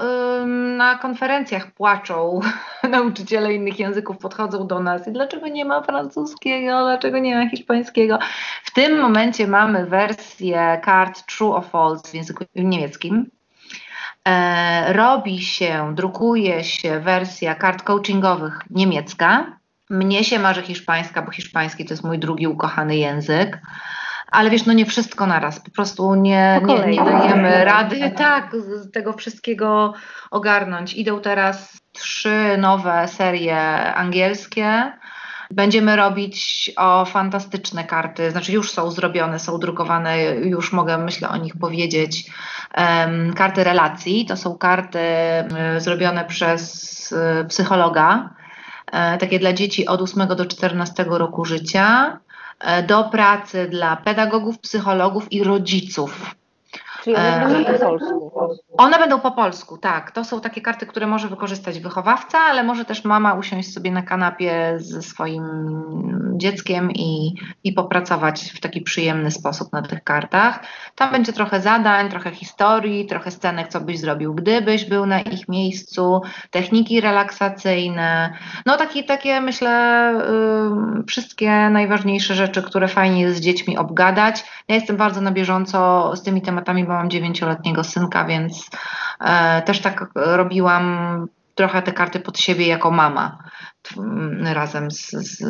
na 0.77 0.99
konferencjach 0.99 1.71
płaczą 1.71 2.41
nauczyciele 2.91 3.55
innych 3.55 3.79
języków, 3.79 4.19
podchodzą 4.19 4.67
do 4.67 4.81
nas 4.81 5.09
i 5.09 5.13
dlaczego 5.13 5.49
nie 5.49 5.65
ma 5.65 5.83
francuskiego, 5.83 6.81
dlaczego 6.83 7.19
nie 7.19 7.37
ma 7.37 7.51
hiszpańskiego. 7.51 8.19
W 8.65 8.75
tym 8.75 9.01
momencie 9.01 9.47
mamy 9.47 9.87
wersję 9.87 10.81
kart 10.83 11.27
True 11.27 11.57
or 11.57 11.65
False 11.65 12.09
w 12.09 12.15
języku 12.15 12.45
niemieckim. 12.55 13.31
E, 14.29 14.93
robi 14.93 15.43
się, 15.43 15.95
drukuje 15.95 16.65
się 16.65 17.01
wersja 17.01 17.55
kart 17.55 17.83
coachingowych 17.83 18.61
niemiecka. 18.71 19.59
Mnie 19.91 20.25
się 20.25 20.39
marzy 20.39 20.63
hiszpańska, 20.63 21.23
bo 21.23 21.31
hiszpański 21.31 21.85
to 21.85 21.93
jest 21.93 22.05
mój 22.05 22.19
drugi 22.19 22.47
ukochany 22.47 22.97
język. 22.97 23.59
ale 24.31 24.51
wiesz, 24.51 24.67
no 24.67 24.73
nie 24.73 24.87
wszystko 24.87 25.27
naraz, 25.27 25.61
po 25.61 25.71
prostu 25.71 26.15
nie, 26.15 26.61
nie, 26.65 26.87
nie 26.87 27.05
dajemy 27.05 27.65
rady 27.65 28.11
tak, 28.17 28.57
tego 28.93 29.13
wszystkiego 29.13 29.95
ogarnąć. 30.31 30.95
Idą 30.95 31.21
teraz 31.21 31.81
trzy 31.93 32.57
nowe 32.59 33.09
serie 33.09 33.59
angielskie. 33.95 34.93
Będziemy 35.51 35.97
robić 35.97 36.71
o 36.77 37.05
fantastyczne 37.05 37.85
karty, 37.85 38.31
znaczy 38.31 38.53
już 38.53 38.73
są 38.73 38.91
zrobione, 38.91 39.39
są 39.39 39.59
drukowane, 39.59 40.35
już 40.35 40.73
mogę 40.73 40.99
myślę 40.99 41.29
o 41.29 41.37
nich 41.37 41.57
powiedzieć. 41.57 42.31
Um, 42.77 43.35
karty 43.35 43.65
relacji 43.65 44.27
to 44.27 44.37
są 44.37 44.59
karty 44.59 44.99
um, 44.99 45.81
zrobione 45.81 46.25
przez 46.25 47.13
um, 47.13 47.49
psychologa, 47.49 48.31
e, 48.93 49.19
takie 49.19 49.39
dla 49.39 49.53
dzieci 49.53 49.87
od 49.87 50.03
8 50.03 50.29
do 50.29 50.47
14 50.47 51.05
roku 51.09 51.45
życia. 51.45 52.19
E, 52.61 52.83
do 52.83 53.05
pracy 53.05 53.69
dla 53.71 53.97
pedagogów, 53.97 54.59
psychologów 54.59 55.33
i 55.33 55.45
rodziców. 55.45 56.35
Czyli 57.03 57.17
one 57.17 57.49
będą 57.49 57.65
po 57.65 57.79
polsku. 57.79 58.31
One 58.77 58.99
będą 58.99 59.21
po 59.21 59.31
polsku, 59.31 59.79
tak. 59.79 60.11
To 60.11 60.25
są 60.25 60.41
takie 60.41 60.61
karty, 60.61 60.87
które 60.87 61.07
może 61.07 61.29
wykorzystać 61.29 61.81
wychowawca, 61.81 62.39
ale 62.39 62.63
może 62.63 62.85
też 62.85 63.05
mama 63.05 63.35
usiąść 63.35 63.73
sobie 63.73 63.93
na 63.93 64.03
kanapie 64.03 64.75
ze 64.77 65.03
swoim 65.03 65.45
dzieckiem 66.39 66.93
i, 66.93 67.35
i 67.65 67.73
popracować 67.73 68.53
w 68.57 68.61
taki 68.61 68.81
przyjemny 68.81 69.31
sposób 69.31 69.73
na 69.73 69.83
tych 69.83 70.05
kartach. 70.05 70.61
Tam 70.95 71.13
będzie 71.13 71.33
trochę 71.33 71.61
zadań, 71.61 72.11
trochę 72.11 72.31
historii, 72.31 73.07
trochę 73.07 73.31
scenek, 73.31 73.69
co 73.69 73.81
byś 73.81 73.99
zrobił, 73.99 74.35
gdybyś 74.35 74.85
był 74.85 75.07
na 75.07 75.21
ich 75.21 75.49
miejscu, 75.49 76.21
techniki 76.51 77.01
relaksacyjne. 77.01 78.33
No 78.67 78.77
takie, 78.77 79.05
takie 79.05 79.41
myślę, 79.41 80.13
yy, 80.97 81.05
wszystkie 81.05 81.71
najważniejsze 81.71 82.35
rzeczy, 82.35 82.63
które 82.63 82.89
fajnie 82.89 83.21
jest 83.21 83.37
z 83.37 83.41
dziećmi 83.41 83.79
obgadać. 83.79 84.45
Ja 84.69 84.75
jestem 84.75 84.97
bardzo 84.97 85.21
na 85.21 85.31
bieżąco 85.31 86.13
z 86.17 86.23
tymi 86.23 86.43
tematami, 86.43 86.88
mam 86.95 87.11
dziewięcioletniego 87.11 87.85
synka, 87.85 88.25
więc 88.25 88.71
e, 89.21 89.63
też 89.63 89.81
tak 89.81 90.11
robiłam 90.15 91.27
trochę 91.55 91.83
te 91.83 91.93
karty 91.93 92.21
pod 92.21 92.39
siebie 92.39 92.67
jako 92.67 92.91
mama 92.91 93.39
razem 94.45 94.91
z, 94.91 95.11
z 95.11 95.41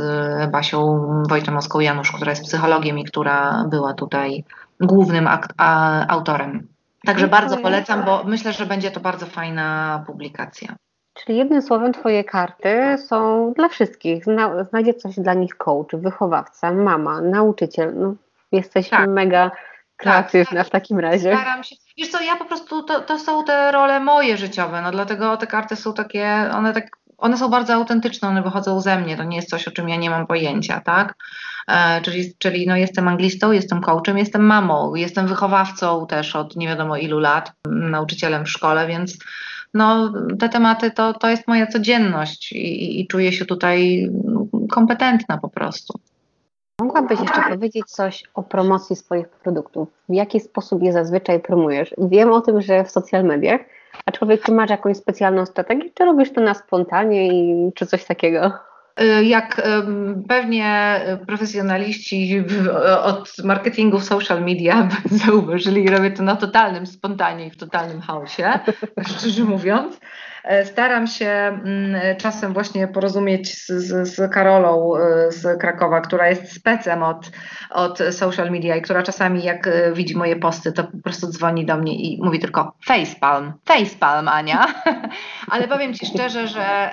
Basią 0.51 1.07
Wojtomowską 1.28 1.80
Janusz, 1.80 2.12
która 2.12 2.30
jest 2.30 2.45
psychologiem 2.45 2.99
i 2.99 3.05
która 3.05 3.64
była 3.70 3.95
tutaj 3.95 4.45
głównym 4.80 5.26
ak- 5.26 5.55
a, 5.57 6.07
autorem. 6.07 6.68
Także 7.07 7.28
bardzo 7.28 7.57
polecam, 7.57 8.05
bo 8.05 8.24
myślę, 8.24 8.53
że 8.53 8.66
będzie 8.66 8.91
to 8.91 9.01
bardzo 9.01 9.26
fajna 9.26 10.05
publikacja. 10.07 10.74
Czyli 11.14 11.39
jednym 11.39 11.62
słowem, 11.62 11.93
Twoje 11.93 12.24
karty 12.24 12.99
są 12.99 13.53
dla 13.57 13.68
wszystkich. 13.68 14.24
Zna, 14.24 14.64
znajdzie 14.64 14.95
coś 14.95 15.20
dla 15.20 15.34
nich 15.34 15.57
coach, 15.57 15.91
wychowawca, 15.93 16.72
mama, 16.72 17.20
nauczyciel. 17.20 17.95
No, 17.97 18.14
jesteś 18.53 18.89
tak. 18.89 19.09
mega 19.09 19.51
kreatywna 19.99 20.59
tak, 20.59 20.67
w 20.67 20.71
takim 20.71 20.99
razie. 20.99 21.37
Staram 21.37 21.65
się. 21.65 21.77
Wiesz 21.99 22.09
co, 22.09 22.23
ja 22.23 22.37
po 22.37 22.45
prostu, 22.45 22.83
to, 22.83 23.01
to 23.01 23.19
są 23.19 23.45
te 23.45 23.73
role 23.73 24.01
moje 24.01 24.37
życiowe, 24.37 24.83
no 24.83 24.91
dlatego 24.91 25.37
te 25.37 25.47
karty 25.47 25.77
są 25.77 25.95
takie, 25.95 26.51
one 26.53 26.73
tak, 26.73 26.91
one 27.19 27.39
są 27.39 27.49
bardzo 27.49 27.75
autentyczne, 27.75 28.29
one 28.29 28.43
wychodzą 28.43 28.81
ze 28.81 29.01
mnie, 29.01 29.17
to 29.17 29.25
nie 29.25 29.37
jest 29.37 29.51
coś, 29.51 29.69
o 29.69 29.71
czym 29.71 29.89
ja 29.89 29.97
nie 29.97 30.11
mam 30.11 30.27
pojęcia, 30.27 30.81
tak? 30.81 31.15
E, 31.69 32.01
czyli 32.03 32.35
czyli 32.39 32.67
no, 32.67 32.77
jestem 32.77 33.09
anglistą, 33.09 33.53
jestem 33.53 33.81
coachem, 33.81 34.19
jestem 34.19 34.47
mamą, 34.47 34.95
jestem 34.95 35.27
wychowawcą 35.27 36.07
też 36.07 36.37
od 36.37 36.57
nie 36.57 36.69
wiadomo 36.69 36.97
ilu 36.97 37.19
lat, 37.19 37.53
nauczycielem 37.67 38.45
w 38.45 38.51
szkole, 38.51 38.87
więc 38.87 39.19
no, 39.75 40.13
te 40.39 40.49
tematy 40.49 40.91
to, 40.91 41.13
to 41.13 41.29
jest 41.29 41.49
moja 41.49 41.67
codzienność 41.67 42.53
i, 42.53 43.01
i 43.01 43.07
czuję 43.07 43.33
się 43.33 43.45
tutaj 43.45 44.09
kompetentna 44.71 45.39
po 45.39 45.49
prostu. 45.49 46.01
Mogłabyś 46.83 47.20
jeszcze 47.20 47.43
powiedzieć 47.49 47.87
coś 47.87 48.22
o 48.35 48.43
promocji 48.43 48.97
swoich 48.97 49.29
produktów? 49.29 49.89
W 50.09 50.14
jaki 50.14 50.41
sposób 50.41 50.83
je 50.83 50.93
zazwyczaj 50.93 51.41
promujesz? 51.41 51.95
Wiem 51.99 52.33
o 52.33 52.41
tym, 52.41 52.61
że 52.61 52.85
w 52.85 52.91
social 52.91 53.24
mediach, 53.24 53.61
aczkolwiek 54.07 54.43
czy 54.43 54.53
masz 54.53 54.70
jakąś 54.70 54.97
specjalną 54.97 55.47
strategię, 55.47 55.91
czy 55.95 56.05
robisz 56.05 56.33
to 56.33 56.41
na 56.41 56.55
spontanie 56.55 57.29
i, 57.29 57.72
czy 57.74 57.87
coś 57.87 58.05
takiego? 58.05 58.53
Y, 59.01 59.24
jak 59.24 59.62
pewnie 60.29 61.01
profesjonaliści 61.26 62.45
od 63.03 63.33
marketingu 63.45 63.99
w 63.99 64.05
social 64.05 64.45
media 64.45 64.89
zauważyli, 65.24 65.91
robię 65.91 66.11
to 66.11 66.22
na 66.22 66.37
totalnym 66.37 66.87
spontanie 66.87 67.47
i 67.47 67.51
w 67.51 67.57
totalnym 67.57 68.01
chaosie, 68.01 68.59
szczerze 69.09 69.45
mówiąc. 69.45 70.01
E, 70.45 70.64
staram 70.64 71.07
się 71.07 71.26
mm, 71.26 72.16
czasem 72.16 72.53
właśnie 72.53 72.89
porozumieć 72.89 73.55
z, 73.66 74.09
z, 74.09 74.32
Karolą 74.32 74.97
e, 74.97 75.32
z 75.32 75.61
Krakowa, 75.61 76.01
która 76.01 76.28
jest 76.28 76.53
specem 76.53 77.03
od, 77.03 77.30
od 77.70 77.99
social 78.11 78.51
media 78.51 78.76
i 78.76 78.82
która 78.82 79.03
czasami 79.03 79.45
jak 79.45 79.66
e, 79.66 79.93
widzi 79.93 80.16
moje 80.16 80.36
posty, 80.36 80.72
to 80.72 80.84
po 80.84 80.99
prostu 81.05 81.26
dzwoni 81.26 81.66
do 81.66 81.76
mnie 81.76 81.95
i 81.95 82.22
mówi 82.22 82.39
tylko 82.39 82.72
facepalm, 82.84 83.53
facepalm 83.64 84.28
Ania. 84.28 84.66
Ale 85.51 85.68
powiem 85.68 85.95
Ci 85.95 86.07
szczerze, 86.07 86.49
że 86.49 86.91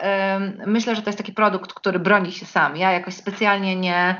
myślę, 0.65 0.95
że 0.95 1.01
to 1.01 1.09
jest 1.09 1.17
taki 1.17 1.33
produkt, 1.33 1.73
który 1.73 1.99
broni 1.99 2.31
się 2.31 2.45
sam. 2.45 2.77
Ja 2.77 2.91
jakoś 2.91 3.13
specjalnie 3.13 3.75
nie, 3.75 4.15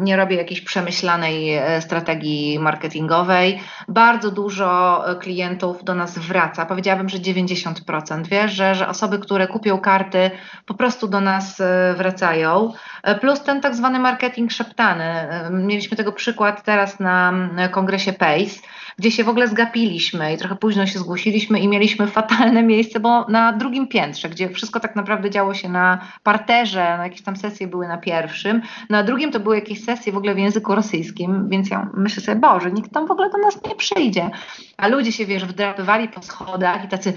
nie 0.00 0.16
robię 0.16 0.36
jakiejś 0.36 0.60
przemyślanej 0.60 1.60
strategii 1.80 2.58
marketingowej. 2.58 3.60
Bardzo 3.88 4.30
dużo 4.30 5.02
klientów 5.20 5.84
do 5.84 5.94
nas 5.94 6.18
wraca. 6.18 6.66
Powiedziałabym, 6.66 7.08
że 7.08 7.18
90% 7.18 8.23
wiesz, 8.28 8.52
że, 8.52 8.74
że 8.74 8.88
osoby, 8.88 9.18
które 9.18 9.46
kupią 9.46 9.78
karty, 9.78 10.30
po 10.66 10.74
prostu 10.74 11.08
do 11.08 11.20
nas 11.20 11.60
e, 11.60 11.94
wracają. 11.96 12.72
E, 13.02 13.14
plus 13.14 13.42
ten 13.42 13.60
tak 13.60 13.74
zwany 13.74 13.98
marketing 13.98 14.52
szeptany. 14.52 15.04
E, 15.04 15.50
mieliśmy 15.50 15.96
tego 15.96 16.12
przykład 16.12 16.64
teraz 16.64 17.00
na 17.00 17.32
kongresie 17.70 18.12
PACE 18.12 18.60
gdzie 18.98 19.10
się 19.10 19.24
w 19.24 19.28
ogóle 19.28 19.48
zgapiliśmy 19.48 20.32
i 20.32 20.38
trochę 20.38 20.56
późno 20.56 20.86
się 20.86 20.98
zgłosiliśmy 20.98 21.60
i 21.60 21.68
mieliśmy 21.68 22.06
fatalne 22.06 22.62
miejsce, 22.72 23.00
bo 23.00 23.24
na 23.28 23.52
drugim 23.52 23.88
piętrze, 23.88 24.28
gdzie 24.28 24.48
wszystko 24.48 24.80
tak 24.80 24.96
naprawdę 24.96 25.30
działo 25.30 25.54
się 25.54 25.68
na 25.68 25.98
parterze, 26.22 26.96
na 26.98 27.04
jakieś 27.04 27.22
tam 27.22 27.36
sesje 27.36 27.66
były 27.66 27.88
na 27.88 27.98
pierwszym, 27.98 28.62
na 28.90 29.02
drugim 29.02 29.32
to 29.32 29.40
były 29.40 29.54
jakieś 29.54 29.84
sesje 29.84 30.12
w 30.12 30.16
ogóle 30.16 30.34
w 30.34 30.38
języku 30.38 30.74
rosyjskim, 30.74 31.48
więc 31.48 31.70
ja 31.70 31.90
myślę 31.94 32.22
sobie, 32.22 32.40
Boże, 32.40 32.72
nikt 32.72 32.92
tam 32.92 33.06
w 33.06 33.10
ogóle 33.10 33.30
do 33.30 33.38
nas 33.38 33.58
nie 33.68 33.74
przyjdzie. 33.74 34.30
A 34.76 34.88
ludzie 34.88 35.12
się, 35.12 35.26
wiesz, 35.26 35.44
wdrapywali 35.44 36.08
po 36.08 36.22
schodach 36.22 36.84
i 36.84 36.88
tacy 36.88 37.12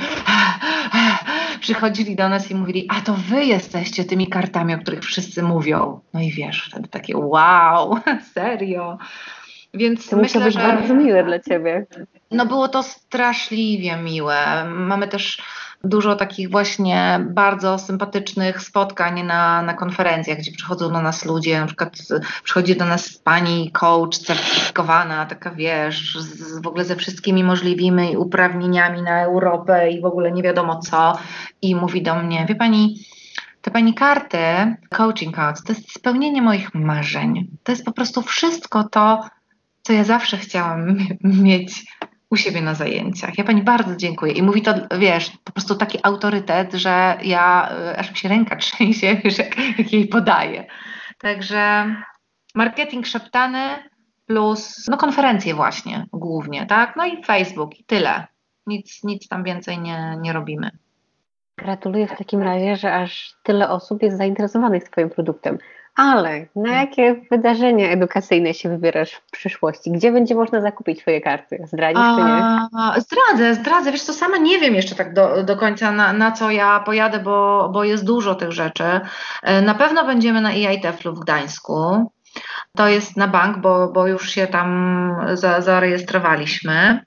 przychodzili 1.59 2.15
do 2.15 2.29
nas 2.29 2.51
i 2.51 2.55
mówili, 2.55 2.87
a 2.97 3.01
to 3.01 3.13
wy 3.13 3.45
jesteście 3.45 4.05
tymi 4.05 4.27
kartami, 4.27 4.73
o 4.73 4.77
których 4.77 5.03
wszyscy 5.03 5.43
mówią. 5.43 5.99
No 6.13 6.21
i 6.21 6.31
wiesz, 6.31 6.69
wtedy 6.71 6.87
takie 6.87 7.17
wow, 7.17 7.99
serio. 8.33 8.97
Więc 9.73 10.09
to 10.09 10.17
myślę, 10.17 10.45
być 10.45 10.53
że 10.53 10.59
bardzo 10.59 10.93
miłe 10.93 11.23
dla 11.23 11.39
ciebie. 11.39 11.85
No 12.31 12.45
było 12.45 12.67
to 12.67 12.83
straszliwie 12.83 13.97
miłe. 13.97 14.65
Mamy 14.69 15.07
też 15.07 15.41
dużo 15.83 16.15
takich 16.15 16.49
właśnie 16.51 17.19
bardzo 17.29 17.79
sympatycznych 17.79 18.61
spotkań 18.61 19.23
na, 19.23 19.61
na 19.61 19.73
konferencjach, 19.73 20.37
gdzie 20.37 20.51
przychodzą 20.51 20.93
do 20.93 21.01
nas 21.01 21.25
ludzie, 21.25 21.59
na 21.59 21.65
przykład 21.65 21.97
przychodzi 22.43 22.75
do 22.75 22.85
nas 22.85 23.17
pani 23.17 23.71
coach 23.71 24.17
certyfikowana, 24.17 25.25
taka 25.25 25.51
wiesz, 25.51 26.17
z, 26.19 26.61
w 26.61 26.67
ogóle 26.67 26.85
ze 26.85 26.95
wszystkimi 26.95 27.43
możliwymi 27.43 28.17
uprawnieniami 28.17 29.01
na 29.01 29.23
Europę 29.23 29.91
i 29.91 30.01
w 30.01 30.05
ogóle 30.05 30.31
nie 30.31 30.43
wiadomo 30.43 30.79
co 30.79 31.17
i 31.61 31.75
mówi 31.75 32.01
do 32.01 32.15
mnie, 32.15 32.45
wie 32.49 32.55
pani, 32.55 32.99
te 33.61 33.71
pani 33.71 33.93
karty, 33.93 34.37
coaching 34.89 35.35
cards, 35.35 35.63
to 35.63 35.73
jest 35.73 35.91
spełnienie 35.93 36.41
moich 36.41 36.75
marzeń. 36.75 37.47
To 37.63 37.71
jest 37.71 37.85
po 37.85 37.91
prostu 37.91 38.21
wszystko 38.21 38.83
to, 38.83 39.23
co 39.87 39.93
ja 39.93 40.03
zawsze 40.03 40.37
chciałam 40.37 40.97
mieć 41.43 41.85
u 42.29 42.35
siebie 42.35 42.61
na 42.61 42.73
zajęciach. 42.73 43.37
Ja 43.37 43.43
pani 43.43 43.63
bardzo 43.63 43.95
dziękuję. 43.95 44.33
I 44.33 44.43
mówi 44.43 44.61
to, 44.61 44.73
wiesz, 44.99 45.31
po 45.43 45.51
prostu 45.51 45.75
taki 45.75 45.99
autorytet, 46.03 46.73
że 46.73 47.17
ja, 47.23 47.69
e, 47.71 47.97
aż 47.97 48.11
mi 48.11 48.17
się 48.17 48.29
ręka 48.29 48.55
trzęsie, 48.65 49.21
wiesz, 49.23 49.37
jak, 49.37 49.77
jak 49.77 49.93
jej 49.93 50.07
podaję. 50.07 50.65
Także 51.19 51.95
marketing 52.55 53.05
szeptany 53.05 53.59
plus 54.25 54.85
no 54.87 54.97
konferencje 54.97 55.55
właśnie 55.55 56.05
głównie, 56.13 56.65
tak? 56.65 56.95
No 56.95 57.05
i 57.05 57.23
Facebook 57.23 57.79
i 57.79 57.83
tyle. 57.83 58.27
Nic, 58.65 59.03
nic 59.03 59.27
tam 59.27 59.43
więcej 59.43 59.79
nie, 59.79 60.17
nie 60.21 60.33
robimy. 60.33 60.71
Gratuluję 61.57 62.07
w 62.07 62.17
takim 62.17 62.41
razie, 62.41 62.75
że 62.75 62.93
aż 62.93 63.33
tyle 63.43 63.69
osób 63.69 64.01
jest 64.03 64.17
zainteresowanych 64.17 64.83
Twoim 64.83 65.09
produktem. 65.09 65.57
Ale 65.97 66.45
na 66.55 66.73
jakie 66.73 67.15
wydarzenia 67.31 67.89
edukacyjne 67.89 68.53
się 68.53 68.69
wybierasz 68.69 69.11
w 69.11 69.31
przyszłości? 69.31 69.91
Gdzie 69.91 70.11
będzie 70.11 70.35
można 70.35 70.61
zakupić 70.61 70.99
Twoje 70.99 71.21
karty? 71.21 71.63
Zdradzisz 71.67 72.03
czy 72.15 72.23
nie? 72.23 73.01
Zdradzę, 73.01 73.55
zdradzę. 73.55 73.91
Wiesz 73.91 74.03
co, 74.03 74.13
sama 74.13 74.37
nie 74.37 74.59
wiem 74.59 74.75
jeszcze 74.75 74.95
tak 74.95 75.13
do, 75.13 75.43
do 75.43 75.57
końca 75.57 75.91
na, 75.91 76.13
na 76.13 76.31
co 76.31 76.51
ja 76.51 76.79
pojadę, 76.79 77.19
bo, 77.19 77.69
bo 77.73 77.83
jest 77.83 78.05
dużo 78.05 78.35
tych 78.35 78.51
rzeczy. 78.51 78.99
E, 79.43 79.61
na 79.61 79.75
pewno 79.75 80.05
będziemy 80.05 80.41
na 80.41 80.51
EITF-u 80.51 81.13
w 81.13 81.19
Gdańsku. 81.19 82.11
To 82.75 82.87
jest 82.87 83.17
na 83.17 83.27
bank, 83.27 83.57
bo, 83.57 83.87
bo 83.87 84.07
już 84.07 84.29
się 84.29 84.47
tam 84.47 85.15
za, 85.33 85.61
zarejestrowaliśmy. 85.61 87.03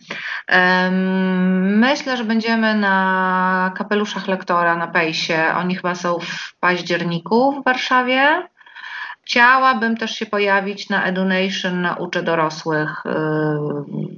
Myślę, 1.61 2.17
że 2.17 2.25
będziemy 2.25 2.75
na 2.75 3.73
kapeluszach 3.77 4.29
lektora 4.29 4.77
na 4.77 4.87
Pejsie. 4.87 5.55
Oni 5.57 5.75
chyba 5.77 5.95
są 5.95 6.19
w 6.19 6.59
październiku 6.61 7.53
w 7.53 7.65
Warszawie. 7.65 8.49
Chciałabym 9.23 9.97
też 9.97 10.11
się 10.11 10.27
pojawić 10.27 10.89
na 10.89 11.05
Edunation, 11.05 11.83
na 11.83 11.95
Uczę 11.95 12.23
Dorosłych 12.23 13.07
y, 13.07 13.11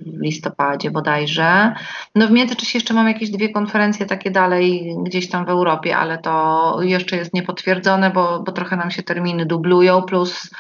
w 0.07 0.23
listopadzie 0.23 0.91
bodajże. 0.91 1.75
No 2.15 2.27
w 2.27 2.31
międzyczasie 2.31 2.79
jeszcze 2.79 2.95
mam 2.95 3.09
jakieś 3.09 3.31
dwie 3.31 3.49
konferencje 3.49 4.07
takie 4.07 4.31
dalej 4.31 4.97
gdzieś 5.05 5.29
tam 5.29 5.45
w 5.47 5.49
Europie, 5.49 5.97
ale 5.97 6.19
to 6.19 6.77
jeszcze 6.83 7.17
jest 7.17 7.35
niepotwierdzone, 7.35 8.11
bo, 8.11 8.41
bo 8.41 8.53
trochę 8.53 8.77
nam 8.77 8.91
się 8.91 9.03
terminy 9.03 9.47
dublują, 9.47 10.03
plus 10.03 10.51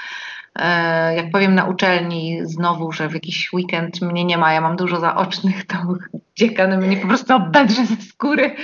e, 0.56 1.16
jak 1.16 1.30
powiem 1.30 1.54
na 1.54 1.64
uczelni 1.64 2.38
znowu, 2.42 2.92
że 2.92 3.08
w 3.08 3.14
jakiś 3.14 3.52
weekend 3.52 4.02
mnie 4.02 4.24
nie 4.24 4.38
ma, 4.38 4.52
ja 4.52 4.60
mam 4.60 4.76
dużo 4.76 5.00
zaocznych, 5.00 5.66
to 5.66 5.76
dziekan 6.38 6.78
mnie 6.78 6.96
po 6.96 7.08
prostu 7.08 7.34
obedrze 7.34 7.86
ze 7.86 7.96
skóry. 7.96 8.56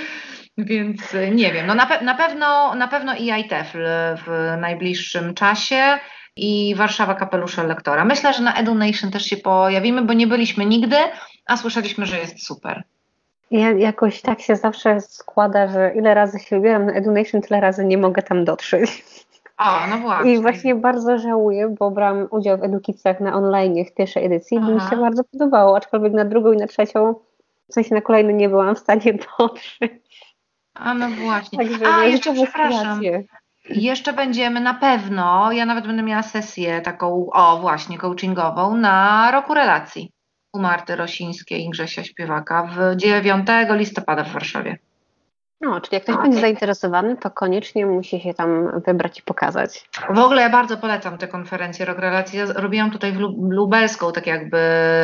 Więc 0.65 1.13
y, 1.13 1.31
nie 1.31 1.53
wiem, 1.53 1.67
no 1.67 1.75
na, 1.75 1.85
pe 1.85 2.01
na 2.01 2.15
pewno, 2.15 2.75
na 2.75 2.87
pewno 2.87 3.15
i 3.15 3.29
ITF 3.39 3.73
w 4.25 4.55
najbliższym 4.61 5.33
czasie 5.33 5.99
i 6.35 6.75
Warszawa 6.75 7.15
Kapelusze 7.15 7.63
Lektora. 7.63 8.05
Myślę, 8.05 8.33
że 8.33 8.43
na 8.43 8.53
EduNation 8.53 9.11
też 9.11 9.23
się 9.23 9.37
pojawimy, 9.37 10.01
bo 10.01 10.13
nie 10.13 10.27
byliśmy 10.27 10.65
nigdy, 10.65 10.95
a 11.45 11.57
słyszeliśmy, 11.57 12.05
że 12.05 12.17
jest 12.17 12.45
super. 12.45 12.83
Ja 13.51 13.71
jakoś 13.71 14.21
tak 14.21 14.41
się 14.41 14.55
zawsze 14.55 15.01
składa, 15.01 15.67
że 15.67 15.91
ile 15.95 16.13
razy 16.13 16.39
się 16.39 16.55
wybieram 16.55 16.85
na 16.85 16.93
EduNation, 16.93 17.41
tyle 17.41 17.61
razy 17.61 17.85
nie 17.85 17.97
mogę 17.97 18.21
tam 18.21 18.45
dotrzeć. 18.45 19.03
O, 19.57 19.87
no 19.89 19.97
właśnie. 19.97 20.33
I 20.33 20.41
właśnie 20.41 20.75
bardzo 20.75 21.17
żałuję, 21.17 21.75
bo 21.79 21.91
brałam 21.91 22.27
udział 22.31 22.57
w 22.57 22.63
edukicjach 22.63 23.19
na 23.19 23.33
online 23.33 23.85
w 23.85 23.93
pierwszej 23.93 24.25
edycji 24.25 24.57
i 24.57 24.61
mi 24.61 24.81
się 24.89 24.97
bardzo 24.97 25.23
podobało, 25.23 25.77
aczkolwiek 25.77 26.13
na 26.13 26.25
drugą 26.25 26.51
i 26.51 26.57
na 26.57 26.67
trzecią, 26.67 27.15
w 27.69 27.73
sensie 27.73 27.95
na 27.95 28.01
kolejną 28.01 28.31
nie 28.31 28.49
byłam 28.49 28.75
w 28.75 28.79
stanie 28.79 29.13
dotrzeć. 29.39 29.91
A 30.79 30.93
no 30.93 31.09
właśnie. 31.09 31.57
Także 31.57 31.93
A, 31.93 32.03
jeszcze 32.03 32.33
przepraszam. 32.33 33.01
Jeszcze 33.69 34.13
będziemy 34.13 34.59
na 34.59 34.73
pewno, 34.73 35.51
ja 35.51 35.65
nawet 35.65 35.87
będę 35.87 36.03
miała 36.03 36.23
sesję 36.23 36.81
taką, 36.81 37.29
o 37.33 37.59
właśnie, 37.59 37.97
coachingową 37.97 38.77
na 38.77 39.31
roku 39.31 39.53
relacji 39.53 40.11
u 40.53 40.59
Marty 40.59 40.95
Rosińskiej 40.95 41.65
i 41.65 41.69
Grzesia 41.69 42.03
Śpiewaka 42.03 42.63
w 42.63 42.95
9 42.95 43.47
listopada 43.69 44.23
w 44.23 44.31
Warszawie. 44.33 44.77
No, 45.61 45.81
czyli 45.81 45.95
jak 45.95 46.03
ktoś 46.03 46.17
będzie 46.17 46.39
zainteresowany, 46.39 47.17
to 47.17 47.31
koniecznie 47.31 47.85
musi 47.85 48.19
się 48.19 48.33
tam 48.33 48.81
wybrać 48.85 49.19
i 49.19 49.21
pokazać. 49.21 49.89
W 50.09 50.19
ogóle 50.19 50.41
ja 50.41 50.49
bardzo 50.49 50.77
polecam 50.77 51.17
te 51.17 51.27
konferencje 51.27 51.85
Rok 51.85 51.99
Relacji. 51.99 52.39
Ja 52.39 52.45
robiłam 52.45 52.91
tutaj 52.91 53.11
w 53.11 53.19
lubelską 53.49 54.11
tak 54.11 54.27
jakby 54.27 54.57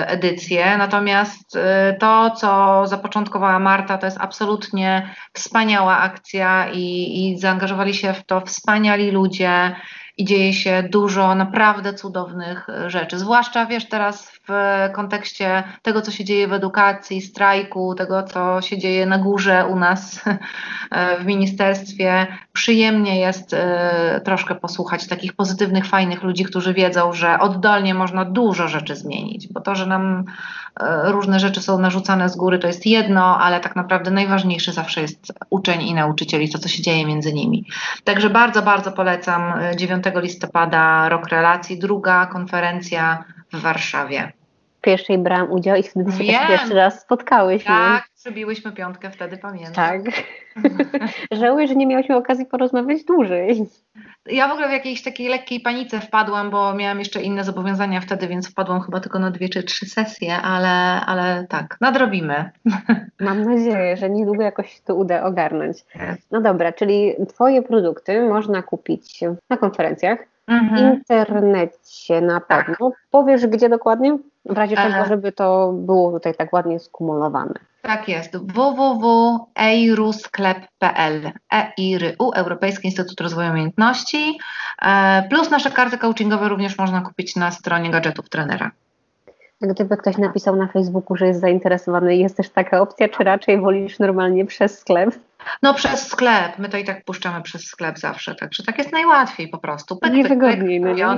edycję, 0.05 0.77
natomiast 0.77 1.55
y, 1.55 1.59
to, 1.99 2.31
co 2.31 2.81
zapoczątkowała 2.87 3.59
Marta, 3.59 3.97
to 3.97 4.07
jest 4.07 4.17
absolutnie 4.21 5.15
wspaniała 5.33 5.97
akcja 5.97 6.71
i, 6.71 7.19
i 7.19 7.39
zaangażowali 7.39 7.93
się 7.93 8.13
w 8.13 8.25
to 8.25 8.41
wspaniali 8.41 9.11
ludzie 9.11 9.75
i 10.17 10.25
dzieje 10.25 10.53
się 10.53 10.83
dużo 10.91 11.35
naprawdę 11.35 11.93
cudownych 11.93 12.67
rzeczy. 12.87 13.19
Zwłaszcza 13.19 13.65
wiesz 13.65 13.89
teraz 13.89 14.34
w 14.47 14.89
kontekście 14.93 15.63
tego, 15.81 16.01
co 16.01 16.11
się 16.11 16.25
dzieje 16.25 16.47
w 16.47 16.53
edukacji, 16.53 17.21
strajku, 17.21 17.95
tego, 17.95 18.23
co 18.23 18.61
się 18.61 18.77
dzieje 18.77 19.05
na 19.05 19.17
górze 19.17 19.65
u 19.69 19.75
nas 19.75 20.21
w 21.21 21.25
ministerstwie. 21.25 22.27
Przyjemnie 22.53 23.19
jest 23.19 23.53
e, 23.53 24.21
troszkę 24.25 24.55
posłuchać 24.55 25.07
takich 25.07 25.33
pozytywnych, 25.33 25.85
fajnych 25.85 26.23
ludzi, 26.23 26.43
którzy 26.43 26.73
wiedzą, 26.73 27.13
że 27.13 27.39
oddolnie 27.39 27.93
można 27.93 28.25
dużo 28.25 28.67
rzeczy 28.67 28.95
zmienić, 28.95 29.47
bo 29.53 29.61
to, 29.61 29.75
że 29.75 29.85
nam 29.85 30.23
e, 30.79 31.11
różne 31.11 31.39
rzeczy 31.39 31.61
są 31.61 31.79
narzucane 31.79 32.29
z 32.29 32.35
góry, 32.35 32.59
to 32.59 32.67
jest 32.67 32.85
jedno, 32.85 33.39
ale 33.39 33.59
tak 33.59 33.75
naprawdę 33.75 34.11
najważniejsze 34.11 34.73
zawsze 34.73 35.01
jest 35.01 35.33
uczeń 35.49 35.81
i 35.81 35.93
nauczyciel 35.93 36.41
i 36.41 36.49
to, 36.49 36.59
co 36.59 36.67
się 36.67 36.83
dzieje 36.83 37.05
między 37.05 37.33
nimi. 37.33 37.65
Także 38.03 38.29
bardzo, 38.29 38.61
bardzo 38.61 38.91
polecam 38.91 39.53
9 39.75 40.07
e, 40.07 40.21
listopada 40.21 41.09
Rok 41.09 41.27
Relacji, 41.27 41.79
druga 41.79 42.25
konferencja 42.25 43.23
w 43.55 43.61
Warszawie. 43.61 44.31
Pierwszej 44.81 45.17
brałam 45.17 45.51
udział 45.51 45.75
i 45.75 45.83
wtedy 45.83 46.11
się 46.11 46.17
Wiem. 46.17 46.47
pierwszy 46.47 46.73
raz 46.73 47.01
spotkałyśmy. 47.01 47.67
Tak, 47.67 48.09
przebiłyśmy 48.15 48.71
piątkę 48.71 49.11
wtedy, 49.11 49.37
pamiętam. 49.37 49.73
Tak. 49.73 50.01
Żałuję, 51.41 51.67
że 51.67 51.75
nie 51.75 51.87
miałyśmy 51.87 52.15
okazji 52.15 52.45
porozmawiać 52.45 53.03
dłużej. 53.03 53.65
Ja 54.25 54.47
w 54.47 54.51
ogóle 54.51 54.67
w 54.67 54.71
jakiejś 54.71 55.03
takiej 55.03 55.27
lekkiej 55.27 55.59
panice 55.59 55.99
wpadłam, 55.99 56.49
bo 56.49 56.73
miałam 56.73 56.99
jeszcze 56.99 57.21
inne 57.21 57.43
zobowiązania 57.43 58.01
wtedy, 58.01 58.27
więc 58.27 58.49
wpadłam 58.49 58.81
chyba 58.81 58.99
tylko 58.99 59.19
na 59.19 59.31
dwie 59.31 59.49
czy 59.49 59.63
trzy 59.63 59.85
sesje, 59.85 60.35
ale, 60.37 61.01
ale 61.05 61.45
tak, 61.49 61.77
nadrobimy. 61.81 62.51
Mam 63.19 63.43
nadzieję, 63.43 63.97
że 63.97 64.09
niedługo 64.09 64.43
jakoś 64.43 64.81
to 64.81 64.95
uda 64.95 65.23
ogarnąć. 65.23 65.77
No 66.31 66.41
dobra, 66.41 66.71
czyli 66.73 67.13
Twoje 67.29 67.61
produkty 67.61 68.29
można 68.29 68.61
kupić 68.61 69.19
na 69.49 69.57
konferencjach, 69.57 70.19
mhm. 70.47 70.75
w 70.75 70.79
internecie 70.95 72.21
na 72.21 72.39
tak. 72.39 72.47
pewno. 72.47 72.89
Tak. 72.89 72.99
Powiesz, 73.11 73.47
gdzie 73.47 73.69
dokładnie? 73.69 74.17
W 74.45 74.57
razie 74.57 74.75
czego, 74.75 75.05
żeby 75.05 75.31
to 75.31 75.71
było 75.73 76.11
tutaj 76.11 76.35
tak 76.35 76.53
ładnie 76.53 76.79
skumulowane. 76.79 77.53
Tak 77.81 78.09
jest. 78.09 78.37
www.eirusklep.pl 78.37 81.31
EIRU, 81.51 82.31
Europejski 82.35 82.87
Instytut 82.87 83.21
Rozwoju 83.21 83.49
Umiejętności. 83.49 84.39
E, 84.81 85.23
plus 85.29 85.51
nasze 85.51 85.71
karty 85.71 85.97
coachingowe 85.97 86.49
również 86.49 86.77
można 86.77 87.01
kupić 87.01 87.35
na 87.35 87.51
stronie 87.51 87.89
gadżetów 87.89 88.29
trenera. 88.29 88.71
Gdyby 89.61 89.97
ktoś 89.97 90.17
napisał 90.17 90.55
na 90.55 90.67
Facebooku, 90.67 91.17
że 91.17 91.27
jest 91.27 91.41
zainteresowany, 91.41 92.15
jest 92.15 92.37
też 92.37 92.49
taka 92.49 92.81
opcja, 92.81 93.09
czy 93.09 93.23
raczej 93.23 93.61
wolisz 93.61 93.99
normalnie 93.99 94.45
przez 94.45 94.79
sklep? 94.79 95.15
No 95.61 95.73
przez 95.73 96.07
sklep, 96.07 96.59
my 96.59 96.69
to 96.69 96.77
i 96.77 96.83
tak 96.83 97.05
puszczamy 97.05 97.41
przez 97.41 97.63
sklep 97.63 97.99
zawsze, 97.99 98.35
także 98.35 98.63
tak 98.63 98.77
jest 98.77 98.91
najłatwiej 98.91 99.47
po 99.47 99.57
prostu. 99.57 99.97
Pyk, 99.97 100.11
Najwygodniej. 100.13 100.81
Pyk, 100.81 100.89
pyk, 100.89 101.05
no 101.05 101.15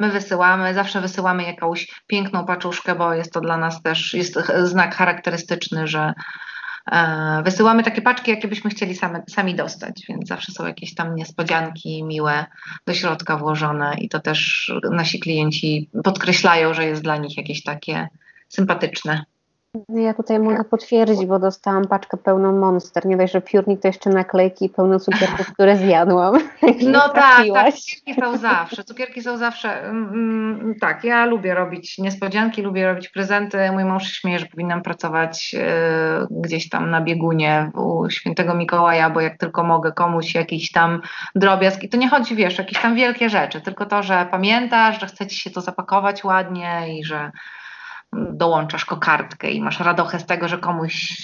my 0.00 0.10
wysyłamy, 0.10 0.74
zawsze 0.74 1.00
wysyłamy 1.00 1.42
jakąś 1.42 2.02
piękną 2.06 2.46
paczuszkę, 2.46 2.94
bo 2.94 3.14
jest 3.14 3.32
to 3.32 3.40
dla 3.40 3.56
nas 3.56 3.82
też 3.82 4.14
jest 4.14 4.38
znak 4.62 4.94
charakterystyczny, 4.94 5.86
że 5.86 6.12
wysyłamy 7.44 7.82
takie 7.82 8.02
paczki, 8.02 8.30
jakie 8.30 8.48
byśmy 8.48 8.70
chcieli 8.70 8.94
same, 8.94 9.22
sami 9.28 9.54
dostać, 9.54 10.02
więc 10.08 10.28
zawsze 10.28 10.52
są 10.52 10.66
jakieś 10.66 10.94
tam 10.94 11.14
niespodzianki 11.14 12.04
miłe 12.04 12.46
do 12.86 12.94
środka 12.94 13.36
włożone 13.36 13.96
i 13.98 14.08
to 14.08 14.20
też 14.20 14.72
nasi 14.90 15.20
klienci 15.20 15.88
podkreślają, 16.04 16.74
że 16.74 16.86
jest 16.86 17.02
dla 17.02 17.16
nich 17.16 17.36
jakieś 17.36 17.62
takie 17.62 18.08
sympatyczne. 18.48 19.24
Ja 19.88 20.14
tutaj 20.14 20.38
mogę 20.38 20.64
potwierdzić, 20.64 21.26
bo 21.26 21.38
dostałam 21.38 21.88
paczkę 21.88 22.16
pełną 22.16 22.58
monster. 22.58 23.06
Nie 23.06 23.16
dość, 23.16 23.32
że 23.32 23.40
piórnik 23.40 23.80
to 23.80 23.88
jeszcze 23.88 24.10
naklejki 24.10 24.68
pełne 24.68 25.00
cukierków, 25.00 25.52
które 25.52 25.76
zjadłam. 25.76 26.38
No 26.82 27.08
tak, 27.08 27.46
tak, 27.54 27.74
cukierki 27.74 28.20
są 28.20 28.36
zawsze. 28.38 28.84
Cukierki 28.84 29.22
są 29.22 29.36
zawsze. 29.36 29.84
Mm, 29.84 30.08
mm, 30.14 30.74
tak, 30.80 31.04
ja 31.04 31.26
lubię 31.26 31.54
robić 31.54 31.98
niespodzianki, 31.98 32.62
lubię 32.62 32.86
robić 32.86 33.08
prezenty. 33.08 33.72
Mój 33.72 33.84
mąż 33.84 34.06
się 34.06 34.14
śmieje, 34.14 34.38
że 34.38 34.46
powinnam 34.46 34.82
pracować 34.82 35.54
y, 35.54 35.60
gdzieś 36.30 36.68
tam 36.68 36.90
na 36.90 37.00
biegunie 37.00 37.70
u 37.74 38.10
świętego 38.10 38.54
Mikołaja, 38.54 39.10
bo 39.10 39.20
jak 39.20 39.38
tylko 39.38 39.64
mogę 39.64 39.92
komuś 39.92 40.34
jakiś 40.34 40.72
tam 40.72 41.00
drobiazg. 41.34 41.82
I 41.82 41.88
to 41.88 41.96
nie 41.96 42.08
chodzi, 42.08 42.36
wiesz, 42.36 42.58
jakieś 42.58 42.82
tam 42.82 42.94
wielkie 42.94 43.30
rzeczy, 43.30 43.60
tylko 43.60 43.86
to, 43.86 44.02
że 44.02 44.26
pamiętasz, 44.30 45.00
że 45.00 45.06
chce 45.06 45.26
ci 45.26 45.36
się 45.36 45.50
to 45.50 45.60
zapakować 45.60 46.24
ładnie 46.24 46.98
i 46.98 47.04
że 47.04 47.30
dołączasz 48.12 48.84
kokardkę 48.84 49.50
i 49.50 49.60
masz 49.60 49.80
radochę 49.80 50.20
z 50.20 50.26
tego, 50.26 50.48
że 50.48 50.58
komuś, 50.58 51.16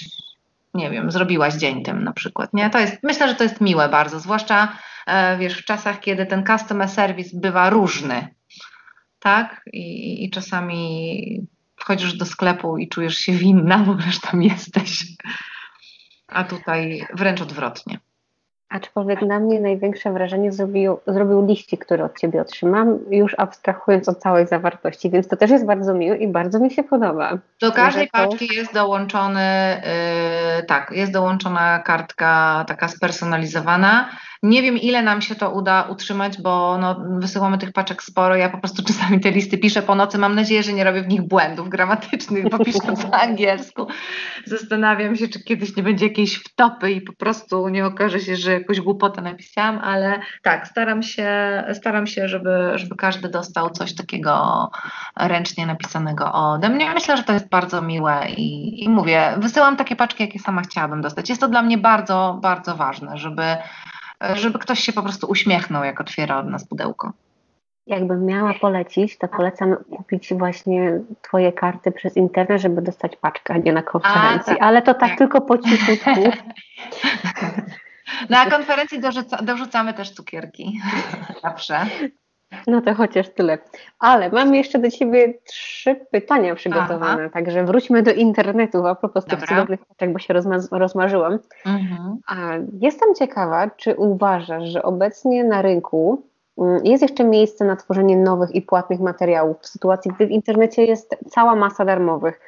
nie 0.73 0.89
wiem, 0.89 1.11
zrobiłaś 1.11 1.53
dzień 1.53 1.83
tym 1.83 2.03
na 2.03 2.13
przykład, 2.13 2.53
nie? 2.53 2.69
To 2.69 2.79
jest, 2.79 2.97
myślę, 3.03 3.27
że 3.27 3.35
to 3.35 3.43
jest 3.43 3.61
miłe 3.61 3.89
bardzo, 3.89 4.19
zwłaszcza 4.19 4.77
e, 5.07 5.37
wiesz, 5.37 5.61
w 5.61 5.65
czasach, 5.65 5.99
kiedy 5.99 6.25
ten 6.25 6.45
customer 6.45 6.89
service 6.89 7.29
bywa 7.33 7.69
różny, 7.69 8.27
tak? 9.19 9.61
I, 9.73 10.25
i 10.25 10.29
czasami 10.29 11.47
wchodzisz 11.75 12.13
do 12.13 12.25
sklepu 12.25 12.77
i 12.77 12.89
czujesz 12.89 13.17
się 13.17 13.31
winna, 13.31 13.81
ogóle, 13.81 14.11
że 14.11 14.19
tam 14.19 14.43
jesteś. 14.43 15.03
A 16.27 16.43
tutaj 16.43 17.07
wręcz 17.13 17.41
odwrotnie. 17.41 17.99
Aczkolwiek 18.69 19.21
na 19.21 19.39
mnie 19.39 19.61
największe 19.61 20.11
wrażenie 20.13 20.51
zrobił, 20.51 20.97
zrobił 21.07 21.45
liścik, 21.45 21.85
który 21.85 22.03
od 22.03 22.19
Ciebie 22.19 22.41
otrzymam, 22.41 22.99
już 23.09 23.35
abstrahując 23.37 24.09
od 24.09 24.17
całej 24.17 24.47
zawartości, 24.47 25.09
więc 25.09 25.27
to 25.27 25.37
też 25.37 25.51
jest 25.51 25.65
bardzo 25.65 25.93
miłe 25.93 26.17
i 26.17 26.27
bardzo 26.27 26.59
mi 26.59 26.71
się 26.71 26.83
podoba. 26.83 27.37
Do 27.61 27.71
każdej 27.71 28.09
to... 28.09 28.11
paczki 28.11 28.55
jest 28.55 28.73
dołączony, 28.73 29.81
yy, 30.57 30.63
tak, 30.63 30.91
jest 30.91 31.11
dołączona 31.11 31.79
kartka 31.79 32.65
taka 32.67 32.87
spersonalizowana 32.87 34.09
nie 34.43 34.61
wiem, 34.61 34.77
ile 34.77 35.01
nam 35.01 35.21
się 35.21 35.35
to 35.35 35.51
uda 35.51 35.81
utrzymać, 35.81 36.41
bo 36.41 36.77
no, 36.77 37.01
wysyłamy 37.19 37.57
tych 37.57 37.71
paczek 37.71 38.03
sporo. 38.03 38.35
Ja 38.35 38.49
po 38.49 38.57
prostu 38.57 38.83
czasami 38.87 39.19
te 39.19 39.31
listy 39.31 39.57
piszę 39.57 39.81
po 39.81 39.95
nocy. 39.95 40.17
Mam 40.17 40.35
nadzieję, 40.35 40.63
że 40.63 40.73
nie 40.73 40.83
robię 40.83 41.01
w 41.01 41.07
nich 41.07 41.21
błędów 41.21 41.69
gramatycznych, 41.69 42.49
bo 42.49 42.65
piszę 42.65 42.79
po 42.79 43.13
angielsku. 43.13 43.87
Zastanawiam 44.45 45.15
się, 45.15 45.27
czy 45.27 45.43
kiedyś 45.43 45.75
nie 45.75 45.83
będzie 45.83 46.07
jakiejś 46.07 46.35
wtopy 46.35 46.91
i 46.91 47.01
po 47.01 47.13
prostu 47.13 47.69
nie 47.69 47.85
okaże 47.85 48.19
się, 48.19 48.35
że 48.35 48.51
jakąś 48.51 48.81
głupotę 48.81 49.21
napisałam, 49.21 49.79
ale 49.79 50.19
tak, 50.43 50.67
staram 50.67 51.03
się, 51.03 51.63
staram 51.73 52.07
się 52.07 52.27
żeby, 52.27 52.71
żeby 52.75 52.95
każdy 52.95 53.29
dostał 53.29 53.69
coś 53.69 53.95
takiego 53.95 54.69
ręcznie 55.15 55.65
napisanego 55.65 56.33
ode 56.33 56.69
mnie. 56.69 56.93
Myślę, 56.93 57.17
że 57.17 57.23
to 57.23 57.33
jest 57.33 57.49
bardzo 57.49 57.81
miłe 57.81 58.27
i, 58.37 58.83
i 58.83 58.89
mówię, 58.89 59.33
wysyłam 59.37 59.77
takie 59.77 59.95
paczki, 59.95 60.23
jakie 60.23 60.39
sama 60.39 60.61
chciałabym 60.61 61.01
dostać. 61.01 61.29
Jest 61.29 61.41
to 61.41 61.47
dla 61.47 61.61
mnie 61.61 61.77
bardzo, 61.77 62.39
bardzo 62.41 62.75
ważne, 62.75 63.17
żeby 63.17 63.43
żeby 64.21 64.59
ktoś 64.59 64.79
się 64.79 64.93
po 64.93 65.01
prostu 65.03 65.27
uśmiechnął, 65.27 65.83
jak 65.83 66.01
otwiera 66.01 66.39
od 66.39 66.47
nas 66.47 66.67
pudełko. 66.67 67.11
Jakbym 67.87 68.25
miała 68.25 68.53
polecić, 68.53 69.17
to 69.17 69.27
polecam 69.27 69.75
kupić 69.97 70.33
właśnie 70.33 70.99
Twoje 71.21 71.53
karty 71.53 71.91
przez 71.91 72.17
internet, 72.17 72.61
żeby 72.61 72.81
dostać 72.81 73.15
paczkę, 73.15 73.53
a 73.53 73.57
nie 73.57 73.73
na 73.73 73.81
konferencji. 73.81 74.53
A, 74.53 74.55
tak, 74.55 74.63
Ale 74.63 74.81
to 74.81 74.93
tak, 74.93 75.09
tak. 75.09 75.17
tylko 75.17 75.41
po 75.41 75.57
cichutku. 75.57 76.09
Na 78.29 78.45
konferencji 78.45 78.99
dorzuca, 78.99 79.37
dorzucamy 79.37 79.93
też 79.93 80.11
cukierki. 80.11 80.81
Zawsze. 81.43 81.85
No 82.67 82.81
to 82.81 82.93
chociaż 82.93 83.29
tyle. 83.29 83.57
Ale 83.99 84.29
mam 84.29 84.55
jeszcze 84.55 84.79
do 84.79 84.91
Ciebie 84.91 85.33
trzy 85.43 85.95
pytania 86.11 86.55
przygotowane, 86.55 87.21
Aha. 87.23 87.29
także 87.33 87.63
wróćmy 87.63 88.03
do 88.03 88.11
internetu 88.11 88.87
a 88.87 88.95
propos 88.95 89.25
Dobra. 89.25 89.37
tych 89.37 89.49
cudownych 89.49 89.85
paczek, 89.85 90.13
bo 90.13 90.19
się 90.19 90.33
rozma- 90.33 90.67
rozmarzyłam. 90.71 91.39
Mhm. 91.65 92.17
A 92.27 92.35
jestem 92.81 93.15
ciekawa, 93.15 93.69
czy 93.69 93.95
uważasz, 93.95 94.63
że 94.69 94.83
obecnie 94.83 95.43
na 95.43 95.61
rynku 95.61 96.23
mm, 96.57 96.85
jest 96.85 97.01
jeszcze 97.01 97.23
miejsce 97.23 97.65
na 97.65 97.75
tworzenie 97.75 98.17
nowych 98.17 98.55
i 98.55 98.61
płatnych 98.61 98.99
materiałów 98.99 99.57
w 99.61 99.67
sytuacji, 99.67 100.11
gdy 100.15 100.27
w 100.27 100.31
internecie 100.31 100.85
jest 100.85 101.15
cała 101.29 101.55
masa 101.55 101.85
darmowych. 101.85 102.39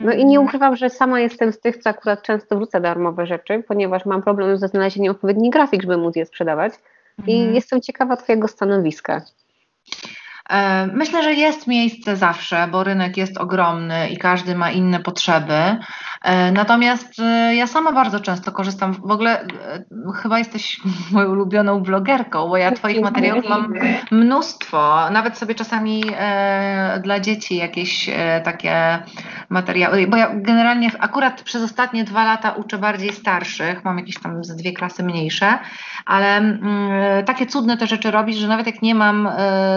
No 0.00 0.12
i 0.12 0.24
nie 0.24 0.38
mhm. 0.38 0.46
ukrywam, 0.46 0.76
że 0.76 0.90
sama 0.90 1.20
jestem 1.20 1.52
z 1.52 1.60
tych, 1.60 1.76
co 1.76 1.90
akurat 1.90 2.22
często 2.22 2.56
wrzuca 2.56 2.80
darmowe 2.80 3.26
rzeczy, 3.26 3.64
ponieważ 3.68 4.06
mam 4.06 4.22
problem 4.22 4.56
ze 4.56 4.68
znalezieniem 4.68 5.10
odpowiednich 5.10 5.52
grafik, 5.52 5.82
żeby 5.82 5.96
móc 5.96 6.16
je 6.16 6.26
sprzedawać. 6.26 6.72
I 7.26 7.36
mhm. 7.36 7.54
jestem 7.54 7.80
ciekawa 7.80 8.16
Twojego 8.16 8.48
stanowiska. 8.48 9.22
E, 10.50 10.86
myślę, 10.86 11.22
że 11.22 11.34
jest 11.34 11.66
miejsce 11.66 12.16
zawsze, 12.16 12.68
bo 12.72 12.84
rynek 12.84 13.16
jest 13.16 13.38
ogromny 13.38 14.08
i 14.08 14.16
każdy 14.16 14.54
ma 14.54 14.70
inne 14.70 15.00
potrzeby. 15.00 15.76
E, 16.24 16.52
natomiast 16.52 17.18
e, 17.18 17.54
ja 17.54 17.66
sama 17.66 17.92
bardzo 17.92 18.20
często 18.20 18.52
korzystam, 18.52 18.94
w 18.94 19.10
ogóle 19.10 19.46
chyba 20.22 20.38
jesteś 20.38 20.80
moją 21.12 21.30
ulubioną 21.30 21.80
blogerką, 21.80 22.48
bo 22.48 22.56
ja 22.56 22.72
Twoich 22.72 23.02
materiałów 23.02 23.48
mam 23.48 23.74
mnóstwo. 24.10 25.10
Nawet 25.10 25.38
sobie 25.38 25.54
czasami 25.54 26.04
dla 27.02 27.20
dzieci 27.20 27.56
jakieś 27.56 28.10
takie 28.44 28.98
materiały, 29.48 30.06
bo 30.06 30.16
ja 30.16 30.30
generalnie 30.34 30.90
akurat 30.98 31.42
przez 31.42 31.62
ostatnie 31.62 32.04
dwa 32.04 32.24
lata 32.24 32.50
uczę 32.50 32.78
bardziej 32.78 33.12
starszych, 33.12 33.84
mam 33.84 33.98
jakieś 33.98 34.20
tam 34.20 34.44
ze 34.44 34.56
dwie 34.56 34.72
klasy 34.72 35.02
mniejsze, 35.02 35.58
ale 36.06 36.36
mm, 36.36 37.24
takie 37.24 37.46
cudne 37.46 37.76
te 37.76 37.86
rzeczy 37.86 38.10
robisz, 38.10 38.36
że 38.36 38.48
nawet 38.48 38.66
jak 38.66 38.82
nie 38.82 38.94
mam 38.94 39.28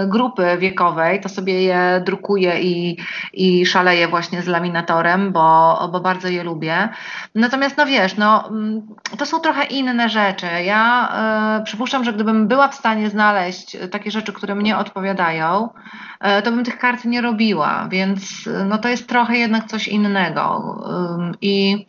grupy 0.08 0.58
wiekowej, 0.60 1.22
to 1.22 1.30
sobie 1.30 1.62
je 1.62 2.02
drukuję 2.06 2.62
i, 2.62 2.98
i 3.34 3.66
szaleję 3.66 4.08
właśnie 4.08 4.42
z 4.42 4.48
laminatorem, 4.48 5.32
bo, 5.32 5.90
bo 5.92 6.00
bardzo 6.00 6.33
je 6.34 6.44
lubię. 6.44 6.90
Natomiast 7.36 7.78
no 7.78 7.86
wiesz, 7.86 8.18
no, 8.18 8.50
mm, 8.50 8.82
to 9.18 9.26
są 9.26 9.40
trochę 9.40 9.64
inne 9.64 10.10
rzeczy. 10.10 10.46
Ja 10.66 11.14
y, 11.60 11.64
przypuszczam, 11.64 12.04
że 12.04 12.14
gdybym 12.14 12.48
była 12.48 12.68
w 12.68 12.76
stanie 12.76 13.10
znaleźć 13.10 13.78
takie 13.92 14.12
rzeczy, 14.12 14.34
które 14.34 14.56
mnie 14.56 14.78
odpowiadają, 14.78 15.70
y, 16.40 16.42
to 16.42 16.52
bym 16.52 16.64
tych 16.64 16.78
kart 16.78 17.06
nie 17.06 17.22
robiła, 17.22 17.88
więc 17.92 18.50
no, 18.66 18.78
to 18.78 18.90
jest 18.90 19.08
trochę 19.08 19.38
jednak 19.38 19.66
coś 19.66 19.88
innego. 19.88 20.76
I 21.42 21.86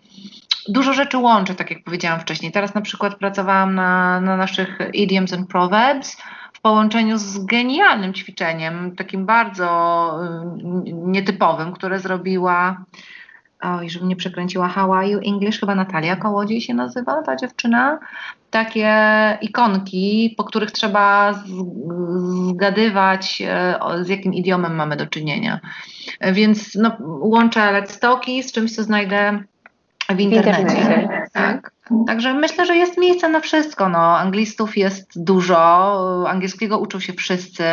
dużo 0.69 0.93
rzeczy 0.93 1.19
łączy, 1.19 1.55
tak 1.55 1.71
jak 1.71 1.85
powiedziałam 1.85 2.21
wcześniej. 2.21 2.53
Teraz 2.53 2.75
na 2.75 2.81
przykład 2.81 3.15
pracowałam 3.15 3.75
na, 3.75 4.21
na 4.21 4.37
naszych 4.37 4.79
idioms 4.93 5.33
and 5.33 5.49
proverbs, 5.49 6.17
połączeniu 6.65 7.19
z 7.19 7.45
genialnym 7.45 8.15
ćwiczeniem, 8.15 8.97
takim 8.97 9.27
bardzo 9.27 9.69
y, 10.87 10.93
nietypowym, 10.93 11.73
które 11.73 11.99
zrobiła, 11.99 12.85
oj, 13.63 13.91
żeby 13.91 14.07
nie 14.07 14.17
przekręciła 14.17 14.69
How 14.69 14.95
are 14.95 15.09
you 15.09 15.21
English, 15.27 15.61
chyba 15.61 15.75
Natalia 15.75 16.17
Kołodziej 16.17 16.61
się 16.61 16.75
nazywa, 16.75 17.23
ta 17.23 17.37
dziewczyna. 17.37 17.99
Takie 18.51 18.93
ikonki, 19.41 20.35
po 20.37 20.45
których 20.45 20.71
trzeba 20.71 21.35
zgadywać, 22.51 23.43
y, 24.01 24.05
z 24.05 24.09
jakim 24.09 24.35
idiomem 24.35 24.75
mamy 24.75 24.97
do 24.97 25.07
czynienia. 25.07 25.61
Więc 26.33 26.75
no, 26.75 26.97
łączę 27.01 27.61
let's 27.61 27.99
talki 27.99 28.43
z 28.43 28.53
czymś, 28.53 28.75
co 28.75 28.83
znajdę 28.83 29.43
w 30.09 30.21
internecie. 30.21 30.65
W 30.65 30.79
internecie. 30.79 31.27
Tak. 31.33 31.75
Także 32.07 32.35
myślę, 32.35 32.67
że 32.67 32.77
jest 32.77 32.99
miejsce 32.99 33.29
na 33.29 33.41
wszystko. 33.41 33.89
No, 33.89 34.19
anglistów 34.19 34.77
jest 34.77 35.25
dużo, 35.25 36.25
angielskiego 36.29 36.79
uczą 36.79 37.01
się 37.01 37.13
wszyscy. 37.13 37.65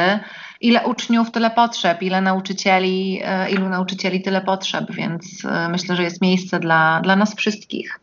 Ile 0.62 0.88
uczniów, 0.88 1.32
tyle 1.32 1.50
potrzeb, 1.52 2.02
ile 2.02 2.22
nauczycieli, 2.22 3.22
e, 3.26 3.52
ilu 3.52 3.70
nauczycieli, 3.70 4.22
tyle 4.22 4.42
potrzeb, 4.42 4.92
więc 4.92 5.46
e, 5.46 5.70
myślę, 5.70 5.96
że 5.96 6.04
jest 6.04 6.22
miejsce 6.22 6.60
dla, 6.60 7.02
dla 7.04 7.16
nas 7.16 7.36
wszystkich. 7.36 8.00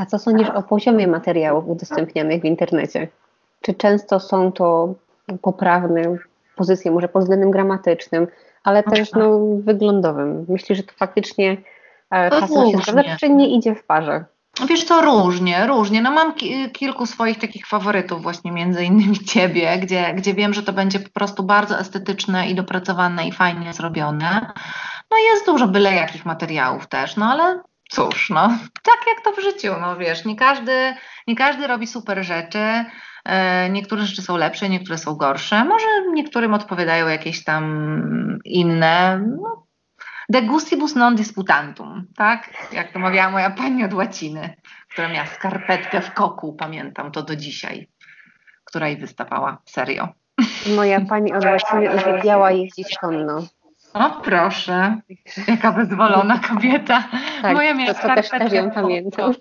A 0.00 0.06
co 0.06 0.18
sądzisz 0.18 0.48
o 0.50 0.62
poziomie 0.62 1.08
materiałów 1.08 1.68
udostępnianych 1.68 2.42
w 2.42 2.44
internecie? 2.44 3.08
Czy 3.60 3.74
często 3.74 4.20
są 4.20 4.52
to 4.52 4.94
poprawne 5.42 6.02
pozycje, 6.56 6.90
może 6.90 7.08
pod 7.08 7.22
względem 7.22 7.50
gramatycznym, 7.50 8.26
ale 8.64 8.82
też 8.82 9.12
no, 9.12 9.40
wyglądowym? 9.58 10.46
Myślisz, 10.48 10.78
że 10.78 10.84
to 10.84 10.92
faktycznie 10.96 11.56
e, 12.10 12.30
hasło 12.30 12.70
się 12.70 12.78
sprawdza, 12.78 13.16
czy 13.20 13.30
nie 13.30 13.56
idzie 13.56 13.74
w 13.74 13.84
parze? 13.84 14.24
Wiesz 14.66 14.84
co, 14.84 15.00
różnie, 15.00 15.66
różnie. 15.66 16.02
No 16.02 16.10
mam 16.10 16.34
ki 16.34 16.70
kilku 16.70 17.06
swoich 17.06 17.38
takich 17.38 17.66
faworytów, 17.66 18.22
właśnie 18.22 18.52
między 18.52 18.84
innymi 18.84 19.18
ciebie, 19.34 19.78
gdzie, 19.78 20.14
gdzie 20.14 20.34
wiem, 20.34 20.54
że 20.54 20.62
to 20.62 20.72
będzie 20.72 21.00
po 21.00 21.10
prostu 21.10 21.42
bardzo 21.42 21.78
estetyczne 21.78 22.48
i 22.48 22.54
dopracowane 22.54 23.28
i 23.28 23.32
fajnie 23.32 23.72
zrobione. 23.72 24.52
No 25.10 25.16
jest 25.32 25.46
dużo 25.46 25.68
byle 25.68 25.94
jakich 25.94 26.26
materiałów 26.26 26.86
też, 26.86 27.16
no 27.16 27.26
ale 27.26 27.62
cóż, 27.90 28.30
no 28.30 28.48
tak 28.90 28.98
jak 29.06 29.24
to 29.24 29.32
w 29.32 29.44
życiu, 29.44 29.74
no 29.80 29.96
wiesz, 29.96 30.24
nie 30.24 30.36
każdy, 30.36 30.94
nie 31.26 31.36
każdy 31.36 31.66
robi 31.66 31.86
super 31.86 32.24
rzeczy. 32.24 32.84
E, 33.24 33.70
niektóre 33.70 34.02
rzeczy 34.02 34.22
są 34.22 34.36
lepsze, 34.36 34.68
niektóre 34.68 34.98
są 34.98 35.14
gorsze. 35.14 35.64
Może 35.64 35.86
niektórym 36.12 36.54
odpowiadają 36.54 37.08
jakieś 37.08 37.44
tam 37.44 38.38
inne. 38.44 39.24
No, 39.42 39.67
De 40.28 40.42
gustibus 40.42 40.94
non 40.94 41.14
disputantum, 41.14 42.06
tak? 42.16 42.50
Jak 42.72 42.92
to 42.92 42.98
mawiała 42.98 43.30
moja 43.30 43.50
pani 43.50 43.84
od 43.84 43.94
łaciny, 43.94 44.54
która 44.88 45.08
miała 45.08 45.26
skarpetkę 45.26 46.00
w 46.00 46.12
koku, 46.12 46.52
pamiętam 46.52 47.12
to 47.12 47.22
do 47.22 47.36
dzisiaj, 47.36 47.88
która 48.64 48.88
jej 48.88 48.96
wystawała, 48.96 49.58
serio. 49.64 50.08
Moja 50.76 51.00
pani 51.00 51.34
od 51.34 51.44
łaciny 51.44 51.94
uwielbiała 51.96 52.50
jeździć 52.50 52.98
konno. 52.98 53.42
O 53.94 54.10
proszę, 54.10 55.00
jaka 55.48 55.72
bezwolona 55.72 56.38
kobieta. 56.38 57.04
Tak, 57.42 57.54
Moja 57.54 57.74
miała 57.74 57.94
to, 57.94 58.08
to 58.08 58.14
też, 58.14 58.28
też 58.30 58.52
ją 58.52 58.70
pamiętam. 58.70 59.32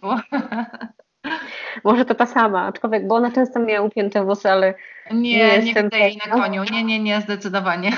Może 1.84 2.06
to 2.06 2.16
ta 2.16 2.26
sama, 2.26 2.66
aczkolwiek, 2.66 3.08
bo 3.08 3.16
ona 3.16 3.32
często 3.32 3.60
miała 3.60 3.88
upięte 3.88 4.24
włosy, 4.24 4.52
ale 4.52 4.74
nie, 5.12 5.62
nie, 5.62 5.74
nie 5.74 6.00
jej 6.00 6.18
na 6.28 6.34
koniu. 6.34 6.64
Nie, 6.72 6.84
nie, 6.84 7.00
nie, 7.00 7.22
zdecydowanie. 7.22 7.92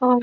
O, 0.00 0.18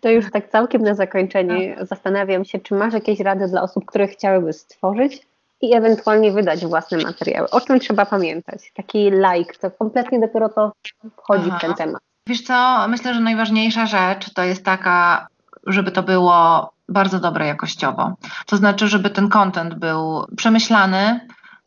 to 0.00 0.10
już 0.10 0.30
tak 0.30 0.48
całkiem 0.48 0.82
na 0.82 0.94
zakończenie 0.94 1.76
zastanawiam 1.80 2.44
się, 2.44 2.58
czy 2.58 2.74
masz 2.74 2.94
jakieś 2.94 3.20
rady 3.20 3.48
dla 3.48 3.62
osób, 3.62 3.86
które 3.86 4.08
chciałyby 4.08 4.52
stworzyć 4.52 5.26
i 5.60 5.74
ewentualnie 5.74 6.32
wydać 6.32 6.66
własne 6.66 6.98
materiały. 6.98 7.50
O 7.50 7.60
czym 7.60 7.80
trzeba 7.80 8.06
pamiętać? 8.06 8.72
Taki 8.74 9.10
like, 9.10 9.54
to 9.60 9.70
kompletnie 9.70 10.20
dopiero 10.20 10.48
to 10.48 10.72
wchodzi 11.16 11.48
Aha. 11.48 11.58
w 11.58 11.60
ten 11.60 11.74
temat. 11.74 12.02
Wiesz 12.26 12.42
co, 12.42 12.86
myślę, 12.88 13.14
że 13.14 13.20
najważniejsza 13.20 13.86
rzecz 13.86 14.34
to 14.34 14.42
jest 14.42 14.64
taka, 14.64 15.26
żeby 15.66 15.90
to 15.90 16.02
było 16.02 16.70
bardzo 16.88 17.20
dobre 17.20 17.46
jakościowo. 17.46 18.14
To 18.46 18.56
znaczy, 18.56 18.88
żeby 18.88 19.10
ten 19.10 19.28
content 19.28 19.74
był 19.74 20.26
przemyślany, 20.36 21.20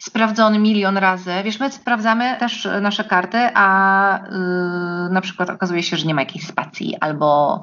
sprawdzony 0.07 0.59
milion 0.59 0.97
razy. 0.97 1.31
Wiesz, 1.43 1.59
my 1.59 1.71
sprawdzamy 1.71 2.35
też 2.39 2.67
nasze 2.81 3.03
karty, 3.03 3.37
a 3.53 4.19
yy, 4.31 5.13
na 5.13 5.21
przykład 5.21 5.49
okazuje 5.49 5.83
się, 5.83 5.97
że 5.97 6.05
nie 6.05 6.13
ma 6.13 6.21
jakiejś 6.21 6.47
spacji 6.47 6.95
albo 6.99 7.61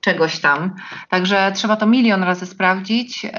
czegoś 0.00 0.40
tam. 0.40 0.74
Także 1.08 1.52
trzeba 1.54 1.76
to 1.76 1.86
milion 1.86 2.22
razy 2.22 2.46
sprawdzić 2.46 3.24
yy, 3.24 3.30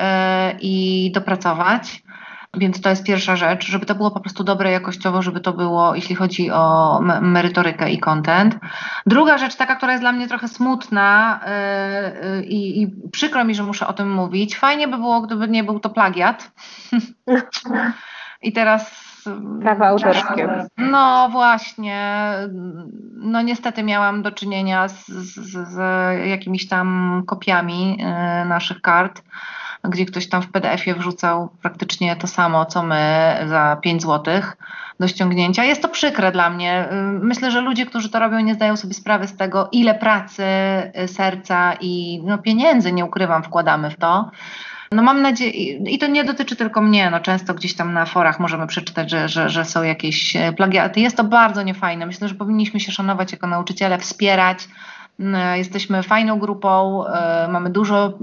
i 0.60 1.12
dopracować. 1.14 2.04
Więc 2.58 2.82
to 2.82 2.90
jest 2.90 3.04
pierwsza 3.04 3.36
rzecz, 3.36 3.68
żeby 3.68 3.86
to 3.86 3.96
było 3.96 4.12
po 4.12 4.20
prostu 4.20 4.44
dobre 4.44 4.72
jakościowo, 4.72 5.22
żeby 5.22 5.40
to 5.40 5.54
było, 5.54 5.96
jeśli 5.96 6.16
chodzi 6.16 6.52
o 6.52 7.00
merytorykę 7.22 7.92
i 7.92 8.00
content. 8.00 8.56
Druga 9.06 9.38
rzecz, 9.38 9.56
taka, 9.56 9.76
która 9.76 9.92
jest 9.92 10.04
dla 10.04 10.12
mnie 10.12 10.28
trochę 10.28 10.48
smutna 10.48 11.40
yy, 12.36 12.46
i 12.46 12.92
przykro 13.12 13.44
mi, 13.44 13.56
że 13.56 13.64
muszę 13.64 13.88
o 13.88 13.94
tym 13.94 14.14
mówić. 14.14 14.58
Fajnie 14.58 14.88
by 14.88 14.98
było, 14.98 15.22
gdyby 15.22 15.48
nie 15.48 15.64
był 15.64 15.80
to 15.80 15.90
plagiat. 15.90 16.52
I 18.46 18.52
teraz. 18.52 19.06
Prawa 19.62 19.88
autorskie. 19.88 20.66
No 20.78 21.30
właśnie. 21.32 22.32
No 23.14 23.42
niestety 23.42 23.84
miałam 23.84 24.22
do 24.22 24.32
czynienia 24.32 24.88
z, 24.88 25.08
z, 25.08 25.68
z 25.70 25.78
jakimiś 26.28 26.68
tam 26.68 27.24
kopiami 27.28 27.98
y, 28.00 28.46
naszych 28.46 28.82
kart, 28.82 29.22
gdzie 29.84 30.06
ktoś 30.06 30.30
tam 30.30 30.42
w 30.42 30.52
PDF-ie 30.52 30.96
wrzucał 30.96 31.50
praktycznie 31.62 32.16
to 32.16 32.28
samo, 32.28 32.66
co 32.66 32.84
my 32.84 33.36
za 33.46 33.78
5 33.82 34.02
złotych 34.02 34.58
do 35.00 35.08
ściągnięcia. 35.08 35.64
Jest 35.64 35.82
to 35.82 35.90
przykre 35.90 36.32
dla 36.32 36.50
mnie. 36.50 36.90
Y, 36.92 36.96
myślę, 37.22 37.52
że 37.52 37.62
ludzie, 37.62 37.86
którzy 37.86 38.10
to 38.10 38.20
robią, 38.20 38.40
nie 38.40 38.54
zdają 38.54 38.78
sobie 38.78 38.94
sprawy 38.94 39.28
z 39.28 39.38
tego, 39.38 39.70
ile 39.72 39.96
pracy, 39.96 40.44
y, 41.04 41.08
serca 41.08 41.74
i 41.82 42.22
no, 42.24 42.38
pieniędzy, 42.38 42.92
nie 42.92 43.06
ukrywam, 43.06 43.44
wkładamy 43.44 43.90
w 43.90 43.96
to. 43.96 44.32
No 44.96 45.04
mam 45.04 45.22
nadzieję, 45.22 45.52
i 45.74 46.00
to 46.00 46.08
nie 46.08 46.24
dotyczy 46.24 46.56
tylko 46.56 46.82
mnie, 46.82 47.10
no 47.10 47.20
często 47.20 47.54
gdzieś 47.54 47.76
tam 47.76 47.94
na 47.94 48.06
forach 48.06 48.40
możemy 48.40 48.68
przeczytać, 48.68 49.12
że, 49.12 49.30
że, 49.30 49.50
że 49.50 49.66
są 49.66 49.84
jakieś 49.84 50.36
e, 50.36 50.54
plagiaty. 50.54 51.00
Jest 51.00 51.18
to 51.18 51.24
bardzo 51.24 51.64
niefajne. 51.64 52.06
Myślę, 52.06 52.28
że 52.28 52.36
powinniśmy 52.36 52.80
się 52.80 52.92
szanować 52.92 53.32
jako 53.32 53.48
nauczyciele, 53.48 53.98
wspierać. 53.98 54.68
Mm, 55.20 55.58
jesteśmy 55.58 56.04
fajną 56.04 56.40
grupą, 56.40 57.04
e, 57.06 57.48
mamy 57.52 57.70
dużo 57.70 58.14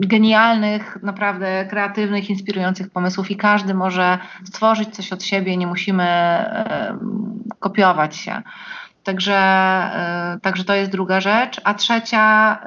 genialnych, 0.00 0.98
naprawdę 1.02 1.66
kreatywnych, 1.70 2.30
inspirujących 2.30 2.90
pomysłów 2.90 3.30
i 3.30 3.36
każdy 3.36 3.74
może 3.74 4.18
stworzyć 4.44 4.88
coś 4.94 5.12
od 5.12 5.22
siebie, 5.22 5.56
nie 5.56 5.66
musimy 5.66 6.04
e, 6.04 6.98
kopiować 7.58 8.16
się. 8.16 8.42
Także, 9.04 9.40
także 10.42 10.64
to 10.64 10.74
jest 10.74 10.90
druga 10.90 11.20
rzecz. 11.20 11.60
A 11.64 11.74
trzecia, 11.74 12.58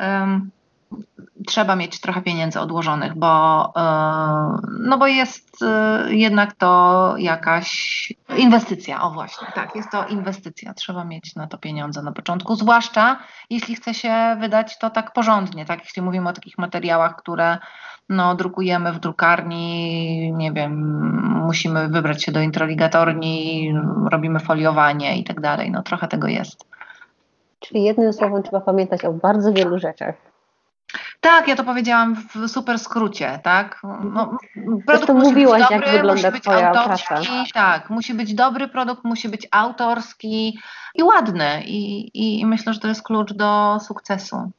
trzeba 1.47 1.75
mieć 1.75 2.01
trochę 2.01 2.21
pieniędzy 2.21 2.59
odłożonych, 2.59 3.15
bo, 3.15 3.73
e, 3.75 4.57
no 4.79 4.97
bo 4.97 5.07
jest 5.07 5.63
e, 5.63 6.07
jednak 6.09 6.53
to 6.53 7.13
jakaś 7.17 8.13
inwestycja. 8.37 9.01
O 9.01 9.11
właśnie, 9.11 9.47
tak, 9.55 9.75
jest 9.75 9.91
to 9.91 10.07
inwestycja. 10.07 10.73
Trzeba 10.73 11.05
mieć 11.05 11.35
na 11.35 11.47
to 11.47 11.57
pieniądze 11.57 12.01
na 12.01 12.11
początku, 12.11 12.55
zwłaszcza 12.55 13.19
jeśli 13.49 13.75
chce 13.75 13.93
się 13.93 14.37
wydać 14.39 14.77
to 14.79 14.89
tak 14.89 15.13
porządnie, 15.13 15.65
tak, 15.65 15.79
jeśli 15.83 16.01
mówimy 16.01 16.29
o 16.29 16.33
takich 16.33 16.57
materiałach, 16.57 17.15
które 17.15 17.57
no, 18.09 18.35
drukujemy 18.35 18.93
w 18.93 18.99
drukarni, 18.99 20.33
nie 20.33 20.51
wiem, 20.51 21.01
musimy 21.45 21.87
wybrać 21.87 22.23
się 22.23 22.31
do 22.31 22.41
introligatorni, 22.41 23.73
robimy 24.11 24.39
foliowanie 24.39 25.17
i 25.17 25.23
tak 25.23 25.41
dalej. 25.41 25.71
No 25.71 25.83
trochę 25.83 26.07
tego 26.07 26.27
jest. 26.27 26.65
Czyli 27.59 27.83
jednym 27.83 28.13
słowem 28.13 28.43
trzeba 28.43 28.61
pamiętać 28.61 29.05
o 29.05 29.13
bardzo 29.13 29.53
wielu 29.53 29.79
rzeczach. 29.79 30.34
Tak, 31.25 31.47
ja 31.47 31.55
to 31.55 31.63
powiedziałam 31.63 32.15
w 32.15 32.47
super 32.47 32.79
skrócie, 32.79 33.39
tak? 33.43 33.81
No, 34.13 34.37
produkt 34.85 35.13
musi 35.13 35.27
mówiłaś, 35.27 35.61
być 35.61 35.69
dobry, 35.69 35.87
jak 35.87 35.95
wygląda 35.95 36.29
musi 36.31 36.31
być 36.31 36.47
autorski, 36.47 37.07
praca. 37.07 37.43
tak, 37.53 37.89
musi 37.89 38.13
być 38.13 38.33
dobry 38.33 38.67
produkt, 38.67 39.03
musi 39.03 39.29
być 39.29 39.47
autorski 39.51 40.59
i 40.95 41.03
ładny 41.03 41.63
i, 41.65 42.11
i 42.13 42.45
myślę, 42.45 42.73
że 42.73 42.79
to 42.79 42.87
jest 42.87 43.03
klucz 43.03 43.33
do 43.33 43.77
sukcesu. 43.79 44.51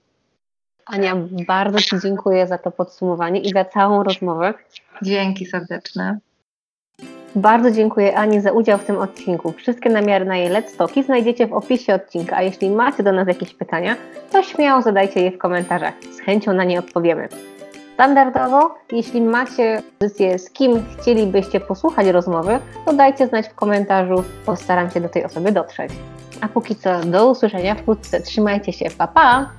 Ania, 0.86 1.12
bardzo 1.46 1.78
Ci 1.78 2.00
dziękuję 2.02 2.46
za 2.46 2.58
to 2.58 2.70
podsumowanie 2.70 3.40
i 3.40 3.52
za 3.52 3.64
całą 3.64 4.02
rozmowę. 4.02 4.54
Dzięki 5.02 5.46
serdeczne. 5.46 6.18
Bardzo 7.36 7.70
dziękuję 7.70 8.18
Ani 8.18 8.40
za 8.40 8.52
udział 8.52 8.78
w 8.78 8.84
tym 8.84 8.98
odcinku. 8.98 9.52
Wszystkie 9.52 9.90
namiary 9.90 10.24
na 10.24 10.36
jej 10.36 10.50
Let's 10.50 11.04
znajdziecie 11.04 11.46
w 11.46 11.52
opisie 11.52 11.94
odcinka, 11.94 12.36
a 12.36 12.42
jeśli 12.42 12.70
macie 12.70 13.02
do 13.02 13.12
nas 13.12 13.28
jakieś 13.28 13.54
pytania, 13.54 13.96
to 14.32 14.42
śmiało 14.42 14.82
zadajcie 14.82 15.20
je 15.20 15.30
w 15.30 15.38
komentarzach. 15.38 15.94
Z 16.16 16.20
chęcią 16.20 16.52
na 16.52 16.64
nie 16.64 16.78
odpowiemy. 16.78 17.28
Standardowo, 17.94 18.74
jeśli 18.92 19.22
macie 19.22 19.82
pozycję, 19.98 20.38
z 20.38 20.50
kim 20.50 20.82
chcielibyście 20.98 21.60
posłuchać 21.60 22.06
rozmowy, 22.06 22.58
to 22.84 22.92
dajcie 22.92 23.26
znać 23.26 23.48
w 23.48 23.54
komentarzu, 23.54 24.24
postaram 24.46 24.90
się 24.90 25.00
do 25.00 25.08
tej 25.08 25.24
osoby 25.24 25.52
dotrzeć. 25.52 25.92
A 26.40 26.48
póki 26.48 26.76
co, 26.76 27.00
do 27.00 27.30
usłyszenia 27.30 27.74
wkrótce. 27.74 28.20
Trzymajcie 28.20 28.72
się, 28.72 28.86
pa 28.98 29.06
pa! 29.06 29.50